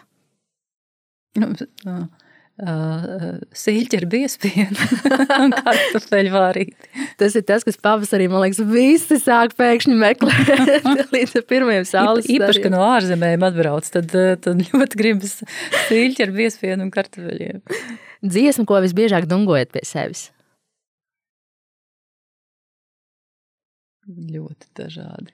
Nu, 1.41 1.49
uh, 2.63 3.39
sīļķi 3.55 3.99
ar 3.99 4.05
biespienu 4.11 4.87
un 5.43 5.55
kartupeļu 5.55 6.33
vārīti. 6.33 6.91
Tas 7.19 7.35
ir 7.37 7.45
tas, 7.47 7.65
kas 7.67 7.79
pavasarī, 7.81 8.29
man 8.31 8.45
liekas, 8.45 8.61
visi 8.69 9.19
sāk 9.21 9.55
pēkšņi 9.59 9.97
meklēt 9.99 10.79
līdz 11.15 11.35
pirmajiem 11.49 11.87
saules 11.89 12.29
Īpaši, 12.31 12.63
ka 12.63 12.71
no 12.73 12.83
ārzemēm 12.87 13.45
atbrauc, 13.49 13.89
tad, 13.91 14.15
tad 14.45 14.63
ļoti 14.69 15.01
gribas 15.01 15.39
sīļķi 15.89 16.27
ar 16.27 16.35
biespienu 16.35 16.87
un 16.87 16.93
kartupeļiem. 16.95 17.61
Dziesma, 18.25 18.65
ko 18.69 18.79
visbiežāk 18.85 19.27
dungojat 19.29 19.73
pie 19.75 19.83
sevis? 19.87 20.29
Ļoti 24.05 24.69
dažādi. 24.77 25.33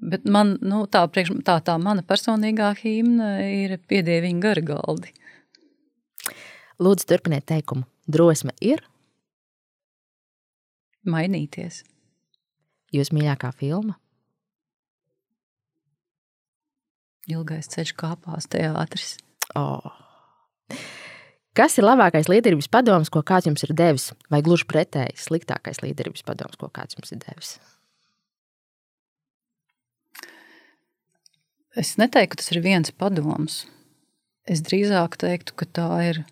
Bet 0.00 0.26
man, 0.28 0.54
nu, 0.64 0.84
tā, 0.88 1.02
priekš, 1.12 1.32
tā, 1.44 1.58
tā 1.64 1.74
mana 1.80 2.04
personīgā 2.06 2.70
himna 2.80 3.32
ir 3.44 3.78
piedieviņa 3.90 4.42
gargaldi. 4.44 5.12
Lūdzu, 6.80 7.04
turpiniet 7.10 7.44
teikumu. 7.44 7.84
Drosme 8.08 8.54
ir? 8.64 8.80
Mainīties. 11.04 11.82
Jūs 12.96 13.12
mīļākā 13.12 13.50
filma? 13.58 13.98
Ilgais 17.30 17.68
ceļš 17.70 17.92
kāpās 18.00 18.48
teātris. 18.50 19.18
Oh. 19.58 19.92
Kas 21.54 21.76
ir 21.76 21.84
labākais 21.84 22.30
līderības 22.30 22.70
padoms, 22.72 23.12
ko 23.12 23.20
kāds 23.26 23.50
jums 23.50 23.66
ir 23.66 23.74
devis, 23.76 24.08
vai 24.32 24.40
gluži 24.46 24.64
pretēji 24.70 25.20
sliktākais 25.20 25.82
līderības 25.84 26.24
padoms, 26.24 26.56
ko 26.56 26.70
kāds 26.72 26.96
jums 26.96 27.12
ir 27.12 27.20
devis? 27.26 27.52
Es 31.76 31.96
neteiktu, 32.00 32.34
ka 32.34 32.40
tas 32.40 32.52
ir 32.54 32.64
viens 32.64 32.90
padoms. 32.90 33.64
Es 34.48 34.62
drīzāk 34.64 35.20
teiktu, 35.20 35.54
ka, 35.60 35.68
tā 35.68 35.90
ir, 36.08 36.24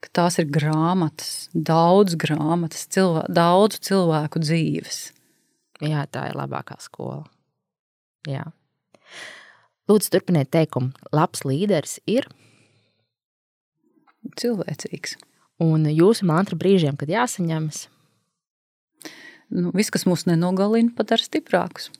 ka 0.00 0.12
tās 0.20 0.38
ir 0.40 0.48
grāmatas, 0.52 1.48
daudz 1.54 2.16
grāmatas, 2.20 2.86
cilvē, 2.92 3.26
daudzu 3.32 3.80
cilvēku 3.90 4.42
dzīves. 4.42 5.00
Jā, 5.84 6.04
tā 6.12 6.28
ir 6.30 6.36
labākā 6.36 6.76
skola. 6.82 7.24
Jā. 8.28 8.44
Lūdzu, 9.88 10.10
turpiniet 10.12 10.50
teikumu. 10.52 10.92
Labs 11.16 11.44
līderis 11.48 11.98
ir 12.10 12.28
cilvēcīgs. 14.40 15.16
Un 15.60 15.88
jūsu 15.88 16.28
mantra 16.28 16.56
brīžiem, 16.60 16.96
kad 17.00 17.10
jāsaņemas? 17.12 17.86
Nu, 19.50 19.72
viss, 19.74 19.90
kas 19.92 20.06
mūs 20.06 20.28
nenogalina, 20.28 20.92
padara 20.96 21.24
stiprākus. 21.24 21.90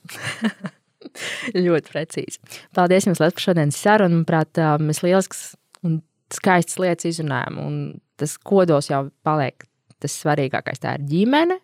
ļoti 1.65 1.91
precīzi. 1.91 2.39
Paldies 2.77 3.09
jums 3.09 3.21
par 3.21 3.33
šodienas 3.43 3.79
sarunu. 3.81 4.21
Manuprāt, 4.21 4.61
mēs 4.81 5.01
lielisks 5.03 5.51
un 5.85 5.99
skaistas 6.35 6.79
lietas 6.81 7.09
izrunājam. 7.11 7.59
Un 7.61 7.77
tas 8.19 8.37
kodols 8.37 8.91
jau 8.91 9.05
paliek 9.25 9.67
tas 10.01 10.17
svarīgākais. 10.23 10.81
Tā 10.81 10.97
ir 10.97 11.07
ģimene, 11.09 11.61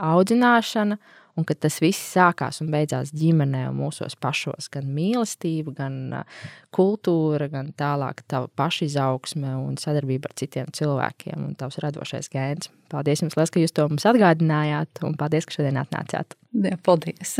audzināšana. 0.00 0.98
Un 1.38 1.46
ka 1.46 1.54
tas 1.54 1.76
viss 1.80 2.08
sākās 2.16 2.58
un 2.60 2.72
beidzās 2.72 3.12
ģimenē 3.16 3.62
un 3.70 3.78
mūsos 3.78 4.16
pašos. 4.20 4.66
Gan 4.74 4.90
mīlestība, 4.92 5.72
gan 5.78 5.94
kultūra, 6.74 7.46
gan 7.52 7.70
tālāk 7.78 8.24
tā 8.28 8.42
pašizaugsme 8.58 9.54
un 9.62 9.78
sadarbība 9.80 10.28
ar 10.28 10.36
citiem 10.42 10.74
cilvēkiem 10.76 11.46
un 11.46 11.54
tavs 11.56 11.78
radošais 11.86 12.28
gēns. 12.34 12.68
Paldies 12.92 13.22
jums, 13.22 13.38
liels, 13.38 13.54
ka 13.54 13.62
jūs 13.62 13.78
to 13.78 13.86
mums 13.88 14.08
atgādinājāt, 14.10 15.04
un 15.06 15.16
paldies, 15.16 15.46
ka 15.46 15.60
šodien 15.60 15.80
atnācāt. 15.80 16.36
Jā, 16.66 16.76
paldies! 16.84 17.38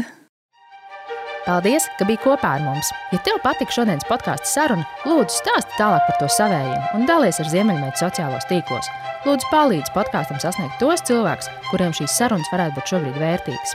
Paldies, 1.47 1.86
ka 1.97 2.05
biji 2.05 2.20
kopā 2.20 2.51
ar 2.59 2.64
mums! 2.64 2.91
Ja 3.14 3.18
tev 3.24 3.38
patika 3.41 3.72
šodienas 3.72 4.05
podkāstu 4.05 4.45
saruna, 4.51 4.84
lūdzu 5.09 5.38
stāsti 5.38 5.78
tālāk 5.78 6.05
par 6.05 6.18
to 6.20 6.28
savējiem 6.34 6.99
un 6.99 7.07
dalies 7.09 7.41
ar 7.41 7.49
Ziemeļmeitu 7.49 8.03
sociālos 8.03 8.45
tīklos. 8.51 8.91
Lūdzu, 9.24 9.49
palīdzi 9.49 9.95
podkāstam 9.95 10.41
sasniegt 10.43 10.76
tos 10.82 11.01
cilvēkus, 11.09 11.49
kuriem 11.70 11.97
šīs 11.97 12.18
sarunas 12.20 12.53
varētu 12.53 12.76
būt 12.76 12.93
šobrīd 12.93 13.16
vērtīgas. 13.22 13.72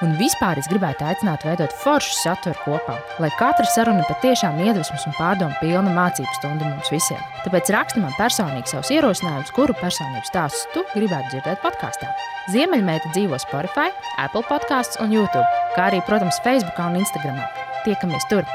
Un 0.00 0.14
vispār 0.16 0.56
es 0.56 0.64
gribētu 0.70 1.04
aicināt 1.04 1.42
veidot 1.44 1.74
foršu 1.82 2.14
saturu 2.22 2.56
kopā, 2.64 2.94
lai 3.20 3.28
katra 3.36 3.66
saruna 3.68 4.06
patiešām 4.08 4.56
iedvesmas 4.64 5.04
un 5.04 5.12
pārdomu 5.18 5.52
pilna 5.60 5.92
mācību 5.92 6.38
stunda 6.38 6.64
mums 6.64 6.88
visiem. 6.88 7.20
Tāpēc 7.44 7.68
raksti 7.74 8.00
man 8.00 8.16
personīgi 8.16 8.72
savus 8.72 8.92
ierosinājumus, 8.96 9.52
kuru 9.52 9.76
personību 9.76 10.24
stāstus 10.24 10.64
tu 10.72 10.86
gribētu 10.94 11.34
dzirdēt 11.34 11.60
podkāstā. 11.60 12.08
Ziemeļmeita 12.48 13.12
dzīvo 13.12 13.36
Spotify, 13.44 13.92
Apple 14.24 14.46
podkāstus 14.48 15.02
un 15.04 15.12
YouTube, 15.12 15.44
kā 15.76 15.90
arī, 15.90 16.00
protams, 16.08 16.40
Facebook 16.48 16.80
un 16.80 16.96
Instagram. 17.02 17.36
Tiekamies 17.84 18.24
tur! 18.32 18.48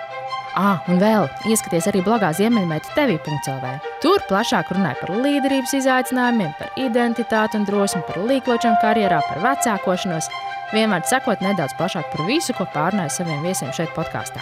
Ah, 0.58 0.82
un 0.90 0.98
vēl 0.98 1.28
ieskaties 1.52 1.92
arī 1.92 2.02
blogā 2.02 2.32
Ziemeļmeita 2.34 2.96
TV.CLV. 2.96 3.78
Tur 4.02 4.22
plašāk 4.32 4.74
runāja 4.74 4.98
par 5.02 5.14
līderības 5.14 5.78
izaicinājumiem, 5.78 6.54
par 6.58 6.74
identitāti 6.80 7.60
un 7.60 7.70
drosmi, 7.70 8.02
par 8.08 8.22
līkločiem 8.24 8.80
karjerā, 8.82 9.20
par 9.28 9.44
vecākošanos 9.44 10.32
Vienmēr 10.74 11.06
sakot 11.06 11.44
nedaudz 11.46 11.76
plašāk 11.78 12.10
par 12.12 12.26
visu, 12.26 12.54
ko 12.58 12.66
pārnāju 12.74 13.14
saviem 13.14 13.46
viesiem 13.46 13.70
šeit 13.76 13.94
podkāstā. 13.98 14.42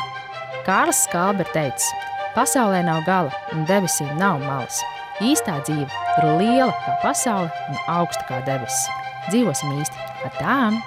Kārlis 0.63 1.03
Skalbe 1.03 1.43
ir 1.43 1.51
teicis, 1.51 1.89
pasaulē 2.37 2.79
nav 2.87 3.03
gala 3.07 3.43
un 3.51 3.67
debesīm 3.67 4.15
nav 4.19 4.39
malas. 4.45 4.79
Īstā 5.23 5.59
dzīve 5.67 5.89
ir 5.89 6.29
liela 6.39 6.71
kā 6.85 6.97
pasaule 7.03 7.51
un 7.69 7.79
augsta 7.99 8.23
kā 8.29 8.39
debesis. 8.47 8.87
Dzīvosim 9.29 9.75
īsti 9.81 10.11
ar 10.23 10.37
tām! 10.39 10.83